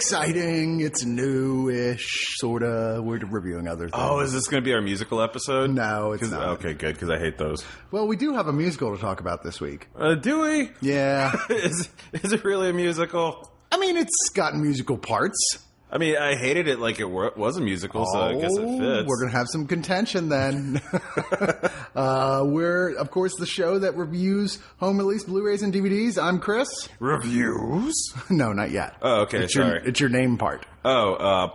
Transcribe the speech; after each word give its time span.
Exciting. 0.00 0.80
It's 0.80 1.04
newish, 1.04 2.38
sorta. 2.38 3.02
We're 3.04 3.18
reviewing 3.18 3.68
other 3.68 3.90
things. 3.90 4.02
Oh, 4.02 4.20
is 4.20 4.32
this 4.32 4.48
going 4.48 4.62
to 4.62 4.64
be 4.64 4.72
our 4.72 4.80
musical 4.80 5.20
episode? 5.20 5.68
No, 5.68 6.12
it's 6.12 6.30
not. 6.30 6.48
Okay, 6.54 6.72
good, 6.72 6.94
because 6.94 7.10
I 7.10 7.18
hate 7.18 7.36
those. 7.36 7.62
Well, 7.90 8.06
we 8.06 8.16
do 8.16 8.32
have 8.32 8.48
a 8.48 8.52
musical 8.52 8.96
to 8.96 9.00
talk 9.00 9.20
about 9.20 9.42
this 9.42 9.60
week. 9.60 9.88
Uh, 9.94 10.14
do 10.14 10.40
we? 10.40 10.70
Yeah. 10.80 11.36
is, 11.50 11.90
is 12.14 12.32
it 12.32 12.44
really 12.44 12.70
a 12.70 12.72
musical? 12.72 13.52
I 13.70 13.78
mean, 13.78 13.98
it's 13.98 14.30
got 14.32 14.56
musical 14.56 14.96
parts. 14.96 15.58
I 15.92 15.98
mean, 15.98 16.16
I 16.16 16.36
hated 16.36 16.68
it 16.68 16.78
like 16.78 17.00
it 17.00 17.08
was 17.10 17.56
a 17.56 17.60
musical, 17.60 18.06
so 18.12 18.20
I 18.20 18.34
guess 18.34 18.56
it 18.56 18.64
Oh, 18.64 18.78
fits. 18.78 19.08
We're 19.08 19.18
going 19.20 19.32
to 19.32 19.36
have 19.36 19.48
some 19.50 19.66
contention 19.66 20.28
then. 20.28 20.80
uh, 21.96 22.42
we're, 22.46 22.94
of 22.96 23.10
course, 23.10 23.34
the 23.36 23.46
show 23.46 23.78
that 23.80 23.96
reviews 23.96 24.58
home 24.78 24.98
release 24.98 25.24
Blu-rays 25.24 25.62
and 25.62 25.74
DVDs. 25.74 26.22
I'm 26.22 26.38
Chris. 26.38 26.88
Reviews? 27.00 27.94
No, 28.30 28.52
not 28.52 28.70
yet. 28.70 28.94
Oh, 29.02 29.22
okay, 29.22 29.38
It's 29.44 29.54
your, 29.54 29.64
sorry. 29.64 29.82
it's 29.84 29.98
your 29.98 30.08
name 30.10 30.38
part. 30.38 30.64
Oh, 30.84 31.14
uh, 31.14 31.50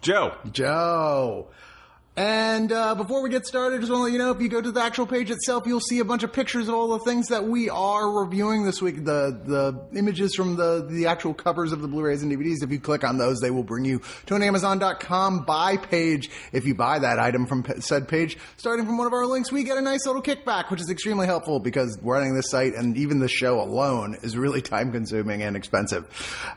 Joe. 0.00 0.36
Joe. 0.52 1.48
And 2.20 2.70
uh, 2.70 2.96
before 2.96 3.22
we 3.22 3.30
get 3.30 3.46
started, 3.46 3.80
just 3.80 3.90
want 3.90 4.00
to 4.00 4.04
let 4.04 4.12
you 4.12 4.18
know 4.18 4.30
if 4.30 4.42
you 4.42 4.50
go 4.50 4.60
to 4.60 4.70
the 4.70 4.82
actual 4.82 5.06
page 5.06 5.30
itself, 5.30 5.66
you'll 5.66 5.80
see 5.80 6.00
a 6.00 6.04
bunch 6.04 6.22
of 6.22 6.34
pictures 6.34 6.68
of 6.68 6.74
all 6.74 6.88
the 6.88 6.98
things 6.98 7.28
that 7.28 7.44
we 7.44 7.70
are 7.70 8.10
reviewing 8.10 8.62
this 8.66 8.82
week. 8.82 9.06
The 9.06 9.40
the 9.42 9.98
images 9.98 10.34
from 10.34 10.56
the 10.56 10.86
the 10.86 11.06
actual 11.06 11.32
covers 11.32 11.72
of 11.72 11.80
the 11.80 11.88
Blu-rays 11.88 12.22
and 12.22 12.30
DVDs. 12.30 12.62
If 12.62 12.70
you 12.70 12.78
click 12.78 13.04
on 13.04 13.16
those, 13.16 13.40
they 13.40 13.50
will 13.50 13.62
bring 13.62 13.86
you 13.86 14.02
to 14.26 14.34
an 14.34 14.42
Amazon.com 14.42 15.46
buy 15.46 15.78
page. 15.78 16.28
If 16.52 16.66
you 16.66 16.74
buy 16.74 16.98
that 16.98 17.18
item 17.18 17.46
from 17.46 17.64
said 17.78 18.06
page, 18.06 18.36
starting 18.58 18.84
from 18.84 18.98
one 18.98 19.06
of 19.06 19.14
our 19.14 19.24
links, 19.24 19.50
we 19.50 19.64
get 19.64 19.78
a 19.78 19.80
nice 19.80 20.04
little 20.04 20.20
kickback, 20.20 20.70
which 20.70 20.82
is 20.82 20.90
extremely 20.90 21.24
helpful 21.24 21.58
because 21.58 21.98
running 22.02 22.34
this 22.34 22.50
site 22.50 22.74
and 22.74 22.98
even 22.98 23.20
the 23.20 23.28
show 23.28 23.62
alone 23.62 24.18
is 24.22 24.36
really 24.36 24.60
time 24.60 24.92
consuming 24.92 25.42
and 25.42 25.56
expensive. 25.56 26.04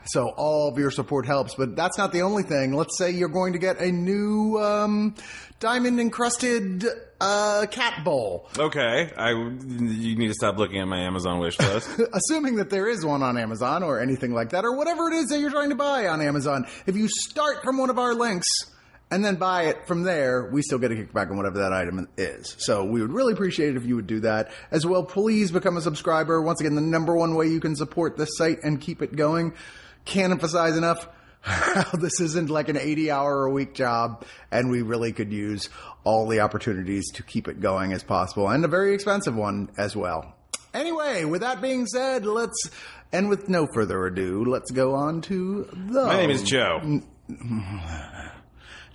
So 0.08 0.28
all 0.36 0.68
of 0.68 0.76
your 0.76 0.90
support 0.90 1.24
helps. 1.24 1.54
But 1.54 1.74
that's 1.74 1.96
not 1.96 2.12
the 2.12 2.20
only 2.20 2.42
thing. 2.42 2.74
Let's 2.74 2.98
say 2.98 3.12
you're 3.12 3.30
going 3.30 3.54
to 3.54 3.58
get 3.58 3.80
a 3.80 3.90
new 3.90 4.58
um, 4.58 5.14
diamond 5.60 6.00
encrusted 6.00 6.84
uh, 7.20 7.66
cat 7.70 8.04
bowl. 8.04 8.48
Okay, 8.58 9.10
I 9.16 9.30
you 9.30 10.16
need 10.16 10.28
to 10.28 10.34
stop 10.34 10.58
looking 10.58 10.78
at 10.78 10.86
my 10.86 11.00
Amazon 11.00 11.38
wish 11.38 11.58
list. 11.58 11.88
Assuming 12.12 12.56
that 12.56 12.70
there 12.70 12.88
is 12.88 13.04
one 13.04 13.22
on 13.22 13.38
Amazon 13.38 13.82
or 13.82 14.00
anything 14.00 14.34
like 14.34 14.50
that, 14.50 14.64
or 14.64 14.76
whatever 14.76 15.08
it 15.08 15.14
is 15.14 15.26
that 15.26 15.40
you're 15.40 15.50
trying 15.50 15.70
to 15.70 15.76
buy 15.76 16.06
on 16.06 16.20
Amazon, 16.20 16.66
if 16.86 16.96
you 16.96 17.08
start 17.08 17.62
from 17.62 17.78
one 17.78 17.90
of 17.90 17.98
our 17.98 18.14
links 18.14 18.46
and 19.10 19.24
then 19.24 19.36
buy 19.36 19.64
it 19.64 19.86
from 19.86 20.02
there, 20.02 20.50
we 20.50 20.62
still 20.62 20.78
get 20.78 20.90
a 20.90 20.94
kickback 20.94 21.30
on 21.30 21.36
whatever 21.36 21.58
that 21.58 21.72
item 21.72 22.08
is. 22.16 22.56
So 22.58 22.84
we 22.84 23.00
would 23.00 23.12
really 23.12 23.32
appreciate 23.32 23.70
it 23.70 23.76
if 23.76 23.84
you 23.84 23.96
would 23.96 24.06
do 24.06 24.20
that. 24.20 24.50
As 24.70 24.84
well, 24.84 25.04
please 25.04 25.52
become 25.52 25.76
a 25.76 25.80
subscriber. 25.80 26.40
Once 26.42 26.60
again, 26.60 26.74
the 26.74 26.80
number 26.80 27.14
one 27.14 27.34
way 27.34 27.46
you 27.46 27.60
can 27.60 27.76
support 27.76 28.16
this 28.16 28.30
site 28.36 28.58
and 28.62 28.80
keep 28.80 29.02
it 29.02 29.14
going. 29.14 29.54
Can't 30.04 30.32
emphasize 30.32 30.76
enough 30.76 31.06
this 31.94 32.20
isn't 32.20 32.48
like 32.50 32.68
an 32.68 32.76
80 32.76 33.10
hour 33.10 33.44
a 33.44 33.50
week 33.50 33.74
job 33.74 34.24
and 34.50 34.70
we 34.70 34.82
really 34.82 35.12
could 35.12 35.32
use 35.32 35.68
all 36.04 36.26
the 36.26 36.40
opportunities 36.40 37.10
to 37.12 37.22
keep 37.22 37.48
it 37.48 37.60
going 37.60 37.92
as 37.92 38.02
possible 38.02 38.48
and 38.48 38.64
a 38.64 38.68
very 38.68 38.94
expensive 38.94 39.34
one 39.34 39.70
as 39.76 39.94
well. 39.94 40.34
Anyway, 40.72 41.24
with 41.24 41.42
that 41.42 41.60
being 41.62 41.86
said, 41.86 42.26
let's, 42.26 42.70
and 43.12 43.28
with 43.28 43.48
no 43.48 43.66
further 43.72 44.06
ado, 44.06 44.44
let's 44.44 44.70
go 44.72 44.94
on 44.94 45.20
to 45.22 45.68
the. 45.72 46.04
My 46.06 46.16
name 46.16 46.30
is 46.30 46.42
Joe. 46.42 47.00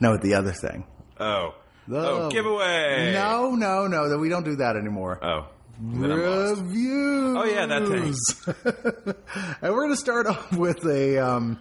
No, 0.01 0.15
the 0.17 0.35
other 0.35 0.53
thing. 0.53 0.85
Oh, 1.19 1.55
The, 1.87 1.97
oh, 1.99 2.29
giveaway. 2.29 3.11
No, 3.13 3.55
no, 3.55 3.87
no, 3.87 4.07
that 4.09 4.17
we 4.17 4.29
don't 4.29 4.45
do 4.45 4.55
that 4.57 4.77
anymore. 4.77 5.19
Oh, 5.21 5.47
then 5.81 6.11
I'm 6.11 6.21
lost. 6.21 6.61
Reviews. 6.61 7.37
Oh, 7.37 7.43
yeah, 7.43 7.65
that 7.65 7.87
thing. 7.87 9.15
and 9.61 9.73
we're 9.73 9.81
going 9.81 9.91
to 9.91 9.97
start 9.97 10.27
off 10.27 10.53
with 10.53 10.85
a 10.85 11.17
um, 11.17 11.59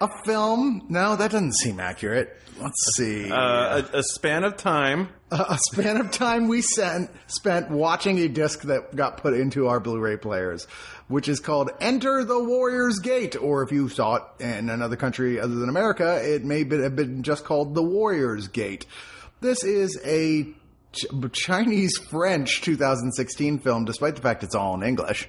a 0.00 0.08
film. 0.24 0.86
No, 0.88 1.16
that 1.16 1.30
doesn't 1.30 1.54
seem 1.54 1.80
accurate. 1.80 2.36
Let's 2.60 2.96
see. 2.96 3.30
Uh, 3.30 3.82
a, 3.92 3.98
a 3.98 4.02
span 4.02 4.44
of 4.44 4.56
time. 4.56 5.08
a 5.30 5.58
span 5.70 5.96
of 5.98 6.10
time 6.10 6.48
we 6.48 6.60
sent, 6.62 7.10
spent 7.26 7.70
watching 7.70 8.18
a 8.18 8.28
disc 8.28 8.62
that 8.62 8.94
got 8.94 9.16
put 9.18 9.34
into 9.34 9.68
our 9.68 9.80
Blu-ray 9.80 10.16
players, 10.18 10.66
which 11.08 11.28
is 11.28 11.40
called 11.40 11.70
Enter 11.80 12.24
the 12.24 12.42
Warrior's 12.42 12.98
Gate, 12.98 13.36
or 13.36 13.62
if 13.62 13.72
you 13.72 13.88
saw 13.88 14.16
it 14.16 14.22
in 14.40 14.68
another 14.68 14.96
country 14.96 15.40
other 15.40 15.54
than 15.54 15.68
America, 15.68 16.20
it 16.22 16.44
may 16.44 16.64
have 16.64 16.96
been 16.96 17.22
just 17.22 17.44
called 17.44 17.74
The 17.74 17.82
Warrior's 17.82 18.48
Gate. 18.48 18.86
This 19.40 19.64
is 19.64 19.98
a 20.04 20.44
Ch- 20.92 21.06
Chinese 21.32 21.96
French 22.10 22.60
2016 22.62 23.60
film, 23.60 23.84
despite 23.84 24.16
the 24.16 24.22
fact 24.22 24.42
it's 24.42 24.54
all 24.54 24.74
in 24.74 24.82
English. 24.82 25.28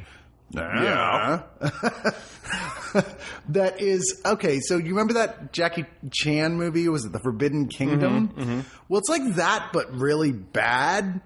Yeah. 0.53 1.43
that 3.49 3.81
is 3.81 4.21
okay. 4.25 4.59
So 4.59 4.77
you 4.77 4.89
remember 4.89 5.13
that 5.13 5.53
Jackie 5.53 5.85
Chan 6.11 6.55
movie? 6.55 6.87
Was 6.89 7.05
it 7.05 7.11
The 7.11 7.19
Forbidden 7.19 7.67
Kingdom? 7.67 8.65
Well, 8.89 8.99
it's 8.99 9.09
like 9.09 9.35
that, 9.35 9.69
but 9.73 9.93
really 9.95 10.31
bad. 10.31 11.21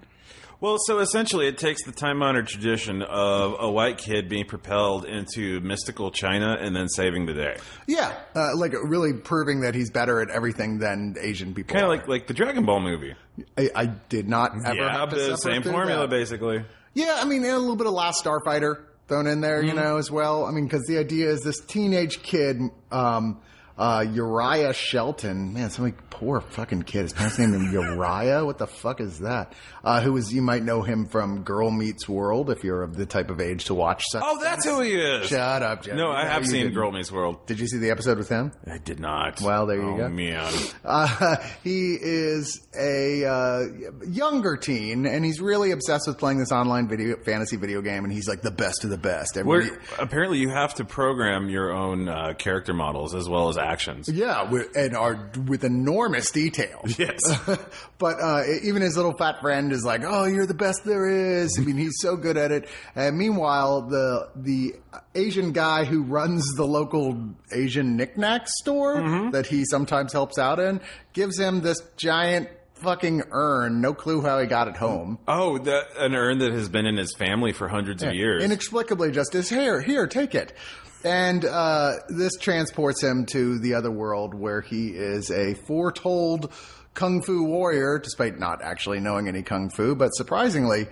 Well, 0.58 0.78
so 0.86 1.00
essentially, 1.00 1.48
it 1.48 1.58
takes 1.58 1.84
the 1.84 1.92
time-honored 1.92 2.48
tradition 2.48 3.02
of 3.02 3.56
a 3.60 3.70
white 3.70 3.98
kid 3.98 4.30
being 4.30 4.46
propelled 4.46 5.04
into 5.04 5.60
mystical 5.60 6.10
China 6.10 6.56
and 6.58 6.74
then 6.74 6.88
saving 6.88 7.26
the 7.26 7.34
day, 7.34 7.56
Yeah, 7.86 8.18
uh, 8.34 8.56
like 8.56 8.72
really 8.72 9.12
proving 9.12 9.60
that 9.60 9.74
he's 9.74 9.90
better 9.90 10.22
at 10.22 10.30
everything 10.30 10.78
than 10.78 11.16
Asian 11.20 11.52
people. 11.54 11.74
kind 11.74 11.84
of 11.84 11.90
like 11.90 12.08
like 12.08 12.26
the 12.26 12.32
Dragon 12.32 12.64
Ball 12.64 12.80
movie. 12.80 13.14
I, 13.58 13.68
I 13.76 13.86
did 14.08 14.28
not 14.30 14.52
ever 14.64 14.76
yeah, 14.76 15.04
the 15.04 15.36
same 15.36 15.62
formula, 15.62 16.02
that. 16.02 16.10
basically. 16.10 16.64
Yeah, 16.94 17.18
I 17.20 17.26
mean, 17.26 17.44
and 17.44 17.52
a 17.52 17.58
little 17.58 17.76
bit 17.76 17.86
of 17.86 17.92
Last 17.92 18.24
Starfighter 18.24 18.82
thrown 19.08 19.26
in 19.26 19.40
there, 19.40 19.62
you 19.62 19.68
Mm-hmm. 19.72 19.78
know, 19.78 19.96
as 19.98 20.10
well. 20.10 20.44
I 20.44 20.50
mean, 20.50 20.64
because 20.64 20.84
the 20.86 20.98
idea 20.98 21.30
is 21.30 21.42
this 21.42 21.60
teenage 21.60 22.22
kid, 22.22 22.60
um, 22.90 23.40
uh, 23.78 24.04
Uriah 24.10 24.72
Shelton. 24.72 25.52
Man, 25.52 25.70
some 25.70 25.92
poor 26.10 26.40
fucking 26.40 26.82
kid. 26.82 27.02
His 27.02 27.12
parents 27.12 27.38
named 27.38 27.54
him 27.54 27.72
Uriah. 27.72 28.44
What 28.44 28.58
the 28.58 28.66
fuck 28.66 29.00
is 29.00 29.20
that? 29.20 29.52
Uh, 29.84 30.00
who 30.00 30.16
is, 30.16 30.32
you 30.32 30.42
might 30.42 30.62
know 30.62 30.82
him 30.82 31.06
from 31.06 31.42
Girl 31.42 31.70
Meets 31.70 32.08
World 32.08 32.50
if 32.50 32.64
you're 32.64 32.82
of 32.82 32.96
the 32.96 33.06
type 33.06 33.30
of 33.30 33.40
age 33.40 33.66
to 33.66 33.74
watch 33.74 34.04
such. 34.10 34.22
Oh, 34.24 34.40
that's 34.42 34.64
who 34.64 34.80
he 34.80 34.94
is. 34.94 35.28
Shut 35.28 35.62
up, 35.62 35.82
Jeff. 35.82 35.96
No, 35.96 36.10
I 36.10 36.24
have 36.24 36.46
seen 36.46 36.62
didn't. 36.62 36.74
Girl 36.74 36.90
Meets 36.90 37.12
World. 37.12 37.46
Did 37.46 37.60
you 37.60 37.66
see 37.66 37.78
the 37.78 37.90
episode 37.90 38.18
with 38.18 38.28
him? 38.28 38.52
I 38.66 38.78
did 38.78 38.98
not. 38.98 39.40
Well, 39.40 39.66
there 39.66 39.76
you 39.76 39.94
oh, 39.94 39.96
go. 39.96 40.08
man. 40.08 40.52
Uh, 40.86 41.36
he 41.64 41.94
is 42.00 42.64
a 42.78 43.24
uh, 43.24 43.64
younger 44.08 44.56
teen, 44.56 45.04
and 45.04 45.24
he's 45.24 45.40
really 45.40 45.72
obsessed 45.72 46.06
with 46.06 46.16
playing 46.16 46.38
this 46.38 46.52
online 46.52 46.86
video 46.86 47.16
fantasy 47.16 47.56
video 47.56 47.82
game. 47.82 48.04
And 48.04 48.12
he's 48.12 48.28
like 48.28 48.40
the 48.40 48.52
best 48.52 48.84
of 48.84 48.90
the 48.90 48.98
best. 48.98 49.36
Everybody, 49.36 49.70
Where, 49.70 49.80
apparently, 49.98 50.38
you 50.38 50.50
have 50.50 50.74
to 50.74 50.84
program 50.84 51.48
your 51.48 51.72
own 51.72 52.08
uh, 52.08 52.34
character 52.34 52.72
models 52.72 53.14
as 53.14 53.28
well 53.28 53.48
as 53.48 53.58
actions. 53.66 54.08
yeah, 54.08 54.50
with, 54.50 54.74
and 54.76 54.96
are 54.96 55.30
with 55.46 55.64
enormous 55.64 56.30
detail. 56.30 56.82
Yes. 56.98 57.20
but 57.98 58.16
uh, 58.22 58.42
even 58.62 58.80
his 58.82 58.96
little 58.96 59.12
fat 59.12 59.40
friend 59.40 59.72
is 59.72 59.84
like, 59.84 60.02
"Oh, 60.04 60.24
you're 60.24 60.46
the 60.46 60.54
best 60.54 60.84
there 60.84 61.08
is." 61.08 61.58
I 61.58 61.62
mean, 61.62 61.76
he's 61.76 61.96
so 62.00 62.16
good 62.16 62.36
at 62.36 62.52
it. 62.52 62.68
And 62.94 63.18
meanwhile, 63.18 63.82
the 63.82 64.28
the 64.36 64.74
Asian 65.14 65.52
guy 65.52 65.84
who 65.84 66.02
runs 66.02 66.44
the 66.56 66.64
local 66.66 67.18
Asian 67.52 67.96
knickknack 67.96 68.48
store 68.48 68.96
Mm-hmm. 68.96 69.30
that 69.30 69.46
he 69.46 69.64
sometimes 69.64 70.12
helps 70.12 70.38
out 70.38 70.58
in 70.58 70.80
gives 71.12 71.38
him 71.38 71.60
this 71.60 71.80
giant 71.96 72.48
fucking 72.74 73.22
urn. 73.30 73.80
No 73.80 73.92
clue 73.94 74.20
how 74.22 74.38
he 74.38 74.46
got 74.46 74.68
it 74.68 74.76
home. 74.76 75.18
Oh, 75.26 75.58
the, 75.58 75.82
an 75.98 76.14
urn 76.14 76.38
that 76.38 76.52
has 76.52 76.68
been 76.68 76.86
in 76.86 76.96
his 76.96 77.14
family 77.16 77.52
for 77.52 77.68
hundreds 77.68 78.02
of 78.02 78.12
years. 78.14 78.42
Inexplicably, 78.44 79.10
just 79.12 79.34
as 79.34 79.48
here, 79.48 79.80
here, 79.80 80.06
take 80.06 80.34
it. 80.34 80.52
And 81.04 81.44
uh, 81.44 81.92
this 82.08 82.32
transports 82.40 83.02
him 83.02 83.26
to 83.26 83.58
the 83.58 83.74
other 83.74 83.90
world 83.90 84.34
where 84.34 84.60
he 84.60 84.88
is 84.88 85.30
a 85.30 85.54
foretold 85.54 86.52
kung 86.94 87.22
fu 87.22 87.44
warrior, 87.44 87.98
despite 87.98 88.38
not 88.38 88.62
actually 88.62 89.00
knowing 89.00 89.28
any 89.28 89.42
kung 89.42 89.70
fu. 89.70 89.94
But 89.94 90.10
surprisingly, 90.10 90.88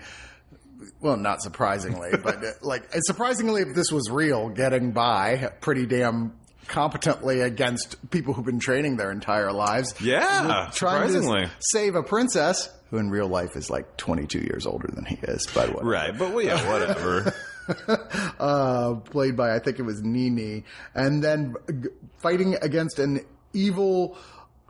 well, 1.01 1.17
not 1.17 1.41
surprisingly, 1.41 2.11
but 2.23 2.43
uh, 2.43 2.51
like 2.61 2.83
surprisingly, 3.07 3.61
if 3.61 3.75
this 3.75 3.91
was 3.91 4.09
real, 4.09 4.49
getting 4.49 4.91
by 4.91 5.51
pretty 5.61 5.85
damn 5.85 6.33
competently 6.67 7.41
against 7.41 8.09
people 8.09 8.33
who've 8.33 8.45
been 8.45 8.59
training 8.59 8.97
their 8.97 9.11
entire 9.11 9.51
lives. 9.51 9.93
Yeah, 10.01 10.69
Trying 10.73 11.07
to 11.07 11.11
surprisingly. 11.13 11.45
save 11.59 11.95
a 11.95 12.03
princess 12.03 12.69
who 12.89 12.97
in 12.97 13.09
real 13.09 13.27
life 13.27 13.55
is 13.55 13.69
like 13.69 13.97
22 13.97 14.39
years 14.39 14.65
older 14.65 14.87
than 14.93 15.05
he 15.05 15.15
is, 15.23 15.45
by 15.53 15.65
the 15.65 15.73
way. 15.73 15.79
Right, 15.83 16.17
but 16.17 16.33
well, 16.33 16.43
yeah, 16.45 16.71
whatever. 16.71 17.33
uh, 18.39 18.95
played 18.95 19.35
by 19.35 19.55
I 19.55 19.59
think 19.59 19.79
it 19.79 19.83
was 19.83 20.01
Nini, 20.03 20.63
and 20.93 21.23
then 21.23 21.55
fighting 22.17 22.55
against 22.61 22.99
an 22.99 23.21
evil 23.53 24.17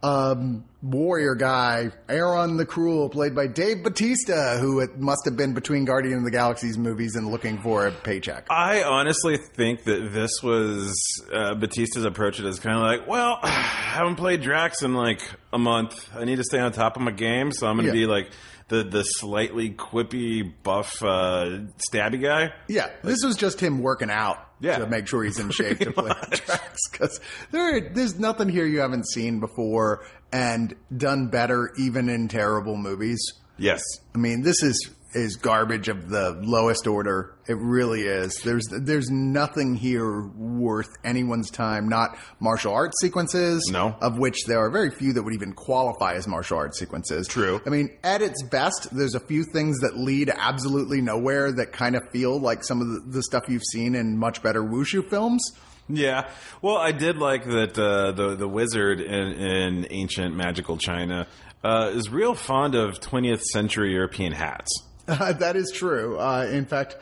um, 0.04 0.64
warrior 0.84 1.34
guy, 1.34 1.90
Arun 2.10 2.58
the 2.58 2.66
Cruel, 2.66 3.10
played 3.10 3.34
by 3.34 3.48
Dave 3.48 3.82
Bautista, 3.82 4.58
who 4.62 4.80
it 4.80 5.00
must 5.00 5.22
have 5.26 5.36
been 5.36 5.56
between 5.56 5.84
Guardian 5.86 6.20
of 6.20 6.26
the 6.26 6.32
Galaxy's 6.32 6.78
movies 6.78 7.16
and 7.16 7.32
looking 7.32 7.58
for 7.58 7.88
a 7.88 7.92
paycheck. 7.92 8.46
I 8.52 8.84
honestly 8.84 9.38
think 9.38 9.84
that 9.86 10.12
this 10.12 10.30
was 10.44 10.94
uh, 11.34 11.56
Bautista's 11.56 12.06
approach. 12.06 12.40
It 12.40 12.46
is 12.46 12.60
kind 12.60 12.76
of 12.76 12.84
like, 12.84 13.08
well, 13.08 13.40
I 13.44 13.50
haven't 13.50 14.18
played 14.18 14.42
Drax 14.42 14.84
in 14.84 14.94
like 14.94 15.22
a 15.52 15.58
month. 15.58 16.08
I 16.16 16.24
need 16.26 16.36
to 16.36 16.44
stay 16.44 16.60
on 16.60 16.72
top 16.72 16.98
of 16.98 17.02
my 17.02 17.12
game, 17.12 17.52
so 17.52 17.66
I'm 17.66 17.78
going 17.78 17.88
to 17.92 17.98
Yeah. 17.98 18.06
be 18.06 18.12
like 18.12 18.30
the 18.68 18.84
the 18.84 19.04
slightly 19.04 19.70
quippy, 19.72 20.52
buff, 20.64 21.02
uh, 21.04 21.60
stabby 21.92 22.22
guy. 22.22 22.54
Yeah, 22.68 22.90
this 23.04 23.24
was 23.24 23.36
just 23.36 23.60
him 23.60 23.80
working 23.82 24.10
out 24.10 24.38
Yeah. 24.60 24.80
to 24.80 24.88
make 24.88 25.08
sure 25.08 25.24
he's 25.24 25.40
in 25.40 25.50
shape 25.52 25.80
to 25.80 25.92
play 25.92 26.12
Drax 26.32 26.90
Because 26.92 27.20
there, 27.52 27.90
there's 27.94 28.18
nothing 28.18 28.50
here 28.50 28.66
you 28.66 28.80
haven't 28.80 29.08
seen 29.08 29.40
before 29.40 30.04
and 30.32 30.76
done 30.96 31.28
better, 31.28 31.72
even 31.78 32.10
in 32.10 32.28
terrible 32.28 32.76
movies. 32.76 33.20
Yes. 33.58 33.82
I 34.14 34.18
mean, 34.18 34.42
this 34.42 34.62
is 34.64 34.90
is 35.16 35.38
garbage 35.38 35.88
of 35.88 36.10
the 36.10 36.40
lowest 36.44 36.86
order. 36.88 37.34
It 37.48 37.58
really 37.58 38.02
is. 38.02 38.36
There's 38.44 38.66
there's 38.70 39.10
nothing 39.10 39.76
here 39.76 40.28
worth 40.28 40.90
anyone's 41.04 41.50
time. 41.50 41.88
Not 41.90 42.18
martial 42.40 42.74
arts 42.74 43.00
sequences, 43.02 43.68
No. 43.72 43.96
of 44.02 44.18
which 44.18 44.46
there 44.46 44.60
are 44.60 44.70
very 44.70 44.92
few 44.92 45.14
that 45.14 45.24
would 45.24 45.34
even 45.34 45.54
qualify 45.54 46.14
as 46.16 46.28
martial 46.28 46.58
arts 46.58 46.78
sequences. 46.80 47.28
True. 47.28 47.62
I 47.66 47.70
mean, 47.70 47.90
at 48.04 48.22
its 48.22 48.44
best, 48.44 48.90
there's 48.92 49.16
a 49.16 49.20
few 49.20 49.44
things 49.54 49.80
that 49.80 49.98
lead 49.98 50.30
absolutely 50.36 51.02
nowhere 51.02 51.52
that 51.54 51.72
kind 51.72 51.96
of 51.96 52.02
feel 52.12 52.40
like 52.40 52.64
some 52.64 52.82
of 52.82 52.88
the, 52.88 53.00
the 53.18 53.24
stuff 53.24 53.44
you've 53.48 53.64
seen 53.72 53.96
in 53.96 54.18
much 54.18 54.44
better 54.44 54.62
wushu 54.64 55.08
films. 55.10 55.42
Yeah. 55.88 56.30
Well, 56.62 56.78
I 56.78 56.92
did 56.92 57.18
like 57.18 57.46
that 57.46 57.78
uh, 57.78 58.12
the 58.12 58.36
the 58.36 58.48
wizard 58.48 59.00
in, 59.00 59.32
in 59.34 59.88
ancient 59.92 60.36
magical 60.36 60.78
China 60.78 61.28
uh, 61.64 61.92
is 61.94 62.10
real 62.10 62.34
fond 62.34 62.74
of 62.76 63.00
20th 63.00 63.42
century 63.44 63.94
European 63.94 64.32
hats. 64.34 64.72
That 65.40 65.56
is 65.56 65.72
true. 65.72 66.18
Uh, 66.20 66.48
in 66.52 66.66
fact, 66.66 66.98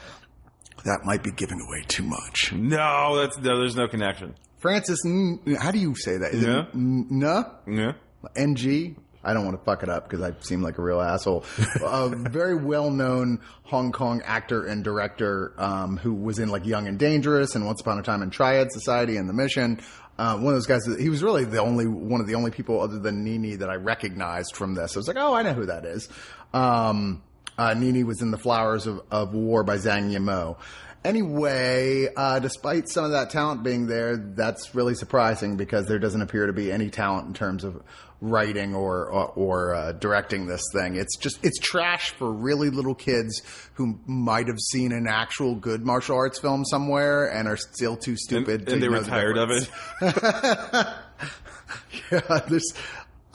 that 0.86 1.02
might 1.06 1.24
be 1.24 1.32
giving 1.32 1.60
away 1.62 1.84
too 1.88 2.04
much. 2.04 2.52
No, 2.54 3.16
that's 3.18 3.38
no. 3.38 3.60
There's 3.60 3.76
no 3.76 3.88
connection. 3.88 4.36
Francis, 4.60 5.00
N- 5.06 5.40
how 5.60 5.72
do 5.72 5.80
you 5.80 5.96
say 5.96 6.18
that? 6.18 6.34
Is 6.34 6.44
Yeah. 6.44 6.62
it 6.62 6.68
N- 6.74 7.08
Yeah. 7.68 7.94
NG? 8.36 8.96
I 9.26 9.34
don't 9.34 9.46
want 9.46 9.58
to 9.58 9.64
fuck 9.64 9.84
it 9.84 9.90
up 9.90 10.10
because 10.10 10.22
I 10.22 10.34
seem 10.42 10.62
like 10.62 10.78
a 10.78 10.82
real 10.82 11.00
asshole. 11.00 11.46
a 11.82 12.10
very 12.10 12.56
well 12.56 12.92
known 12.92 13.40
Hong 13.64 13.94
Kong 13.94 14.22
actor 14.26 14.66
and 14.66 14.84
director 14.84 15.54
um, 15.58 15.96
who 15.98 16.14
was 16.14 16.40
in 16.40 16.50
like 16.50 16.66
Young 16.66 16.88
and 16.88 17.00
Dangerous 17.00 17.56
and 17.56 17.66
Once 17.66 17.80
Upon 17.80 18.00
a 18.00 18.04
Time 18.04 18.22
in 18.22 18.30
Triad 18.32 18.72
Society 18.74 19.16
and 19.16 19.30
The 19.30 19.34
Mission. 19.34 19.80
Uh, 20.18 20.36
one 20.38 20.48
of 20.54 20.58
those 20.58 20.68
guys, 20.68 20.82
that, 20.84 21.00
he 21.00 21.10
was 21.10 21.24
really 21.24 21.44
the 21.46 21.60
only 21.60 21.88
one 21.88 22.20
of 22.22 22.28
the 22.28 22.36
only 22.36 22.52
people 22.52 22.82
other 22.82 23.00
than 23.00 23.24
Nini 23.24 23.56
that 23.56 23.70
I 23.70 23.76
recognized 23.76 24.56
from 24.56 24.76
this. 24.76 24.96
I 24.96 25.00
was 25.00 25.08
like, 25.08 25.18
oh, 25.18 25.34
I 25.34 25.42
know 25.42 25.54
who 25.54 25.66
that 25.68 25.86
is. 25.86 26.08
Um, 26.54 27.24
uh, 27.58 27.74
Nini 27.74 28.04
was 28.04 28.22
in 28.22 28.32
The 28.32 28.38
Flowers 28.38 28.88
of, 28.88 29.02
of 29.12 29.34
War 29.34 29.64
by 29.64 29.78
Zhang 29.78 30.12
Yimou. 30.12 30.58
Anyway, 31.06 32.08
uh, 32.16 32.40
despite 32.40 32.88
some 32.88 33.04
of 33.06 33.12
that 33.12 33.30
talent 33.30 33.62
being 33.62 33.88
there, 33.88 34.16
that's 34.16 34.74
really 34.74 34.96
surprising 34.96 35.58
because 35.58 35.86
there 35.88 36.00
doesn't 36.00 36.22
appear 36.22 36.48
to 36.48 36.54
be 36.54 36.72
any 36.72 36.90
talent 36.90 37.28
in 37.28 37.34
terms 37.34 37.66
of 37.66 37.82
writing 38.22 38.74
or 38.74 39.08
or, 39.08 39.26
or 39.36 39.76
uh, 39.76 39.92
directing 39.92 40.46
this 40.48 40.64
thing. 40.72 40.96
It's 40.96 41.18
just 41.18 41.44
it's 41.44 41.60
trash 41.60 42.12
for 42.12 42.32
really 42.32 42.70
little 42.70 42.96
kids 42.96 43.42
who 43.74 44.00
might 44.06 44.48
have 44.48 44.60
seen 44.62 44.94
an 44.94 45.08
actual 45.10 45.56
good 45.56 45.86
martial 45.86 46.16
arts 46.16 46.40
film 46.40 46.64
somewhere 46.64 47.26
and 47.26 47.50
are 47.50 47.58
still 47.58 47.98
too 47.98 48.12
And, 48.12 48.20
stupid. 48.20 48.66
to 48.68 48.74
and 48.74 48.82
they 48.82 48.88
know 48.88 48.94
were 48.94 49.00
the 49.02 49.10
tired 49.10 49.38
of 49.38 49.50
it. 49.52 49.70
Yeah, 52.12 52.40
there's. 52.48 52.74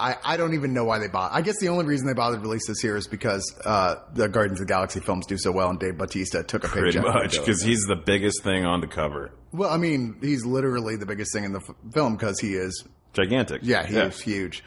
I, 0.00 0.16
I 0.24 0.36
don't 0.36 0.54
even 0.54 0.72
know 0.72 0.84
why 0.84 0.98
they 0.98 1.08
bought. 1.08 1.32
I 1.32 1.40
guess 1.42 1.58
the 1.58 1.68
only 1.68 1.84
reason 1.84 2.06
they 2.06 2.12
bothered 2.12 2.40
to 2.40 2.42
release 2.46 2.66
this 2.68 2.80
here 2.80 2.96
is 2.96 3.06
because 3.08 3.42
uh, 3.64 3.96
the 4.14 4.28
Guardians 4.28 4.60
of 4.60 4.66
the 4.68 4.72
Galaxy 4.72 5.00
films 5.00 5.26
do 5.26 5.36
so 5.38 5.50
well, 5.50 5.70
and 5.70 5.78
Dave 5.80 5.98
Bautista 5.98 6.42
took 6.44 6.64
a 6.64 6.68
Pretty 6.68 6.98
paycheck. 6.98 7.02
much 7.14 7.38
because 7.38 7.62
he's 7.62 7.82
the 7.86 7.96
biggest 7.96 8.42
thing 8.44 8.64
on 8.64 8.80
the 8.80 8.86
cover. 8.86 9.32
well, 9.52 9.70
I 9.70 9.76
mean, 9.76 10.16
he's 10.20 10.44
literally 10.46 10.96
the 10.96 11.06
biggest 11.06 11.32
thing 11.32 11.44
in 11.44 11.52
the 11.52 11.60
f- 11.60 11.74
film 11.92 12.16
because 12.16 12.38
he 12.38 12.54
is. 12.54 12.84
Gigantic. 13.12 13.62
Yeah, 13.64 13.84
he 13.86 13.96
is 13.96 14.20
huge. 14.20 14.62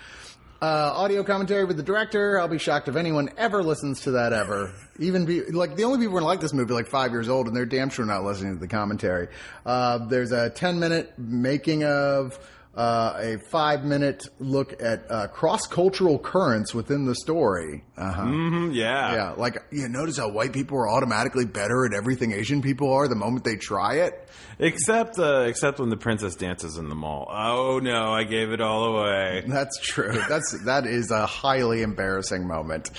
Uh, 0.61 0.91
audio 0.95 1.23
commentary 1.23 1.63
with 1.65 1.77
the 1.77 1.81
director. 1.83 2.39
I'll 2.39 2.47
be 2.47 2.59
shocked 2.59 2.87
if 2.87 2.95
anyone 2.95 3.29
ever 3.37 3.63
listens 3.63 4.01
to 4.01 4.11
that 4.11 4.31
ever. 4.31 4.71
Even 4.99 5.25
be 5.25 5.41
like 5.45 5.75
the 5.75 5.85
only 5.85 5.97
people 6.05 6.19
who 6.19 6.25
like 6.25 6.39
this 6.39 6.53
movie 6.53 6.73
like 6.73 6.85
five 6.87 7.11
years 7.11 7.29
old, 7.29 7.47
and 7.47 7.55
they're 7.55 7.65
damn 7.65 7.89
sure 7.89 8.05
not 8.05 8.23
listening 8.23 8.53
to 8.55 8.59
the 8.59 8.67
commentary. 8.67 9.27
Uh, 9.65 9.97
there's 10.07 10.31
a 10.31 10.49
ten 10.51 10.79
minute 10.79 11.13
making 11.17 11.83
of. 11.83 12.37
Uh, 12.73 13.13
a 13.17 13.37
five 13.49 13.83
minute 13.83 14.23
look 14.39 14.81
at 14.81 15.03
uh, 15.11 15.27
cross 15.27 15.67
cultural 15.67 16.17
currents 16.17 16.73
within 16.73 17.05
the 17.05 17.13
story. 17.15 17.83
Uh-huh. 17.97 18.21
Mhm, 18.21 18.73
yeah. 18.73 19.13
Yeah, 19.13 19.31
like 19.35 19.57
you 19.71 19.89
notice 19.89 20.17
how 20.17 20.29
white 20.31 20.53
people 20.53 20.77
are 20.77 20.87
automatically 20.89 21.43
better 21.43 21.85
at 21.85 21.93
everything 21.93 22.31
Asian 22.31 22.61
people 22.61 22.93
are 22.93 23.09
the 23.09 23.15
moment 23.15 23.43
they 23.43 23.57
try 23.57 23.95
it. 23.95 24.29
Except, 24.57 25.19
uh, 25.19 25.41
except 25.47 25.79
when 25.79 25.89
the 25.89 25.97
princess 25.97 26.35
dances 26.35 26.77
in 26.77 26.87
the 26.87 26.95
mall. 26.95 27.27
Oh 27.29 27.79
no, 27.79 28.13
I 28.13 28.23
gave 28.23 28.51
it 28.51 28.61
all 28.61 28.95
away. 28.95 29.43
That's 29.45 29.77
true. 29.81 30.21
That's 30.29 30.57
that 30.63 30.85
is 30.85 31.11
a 31.11 31.25
highly 31.25 31.81
embarrassing 31.81 32.47
moment. 32.47 32.89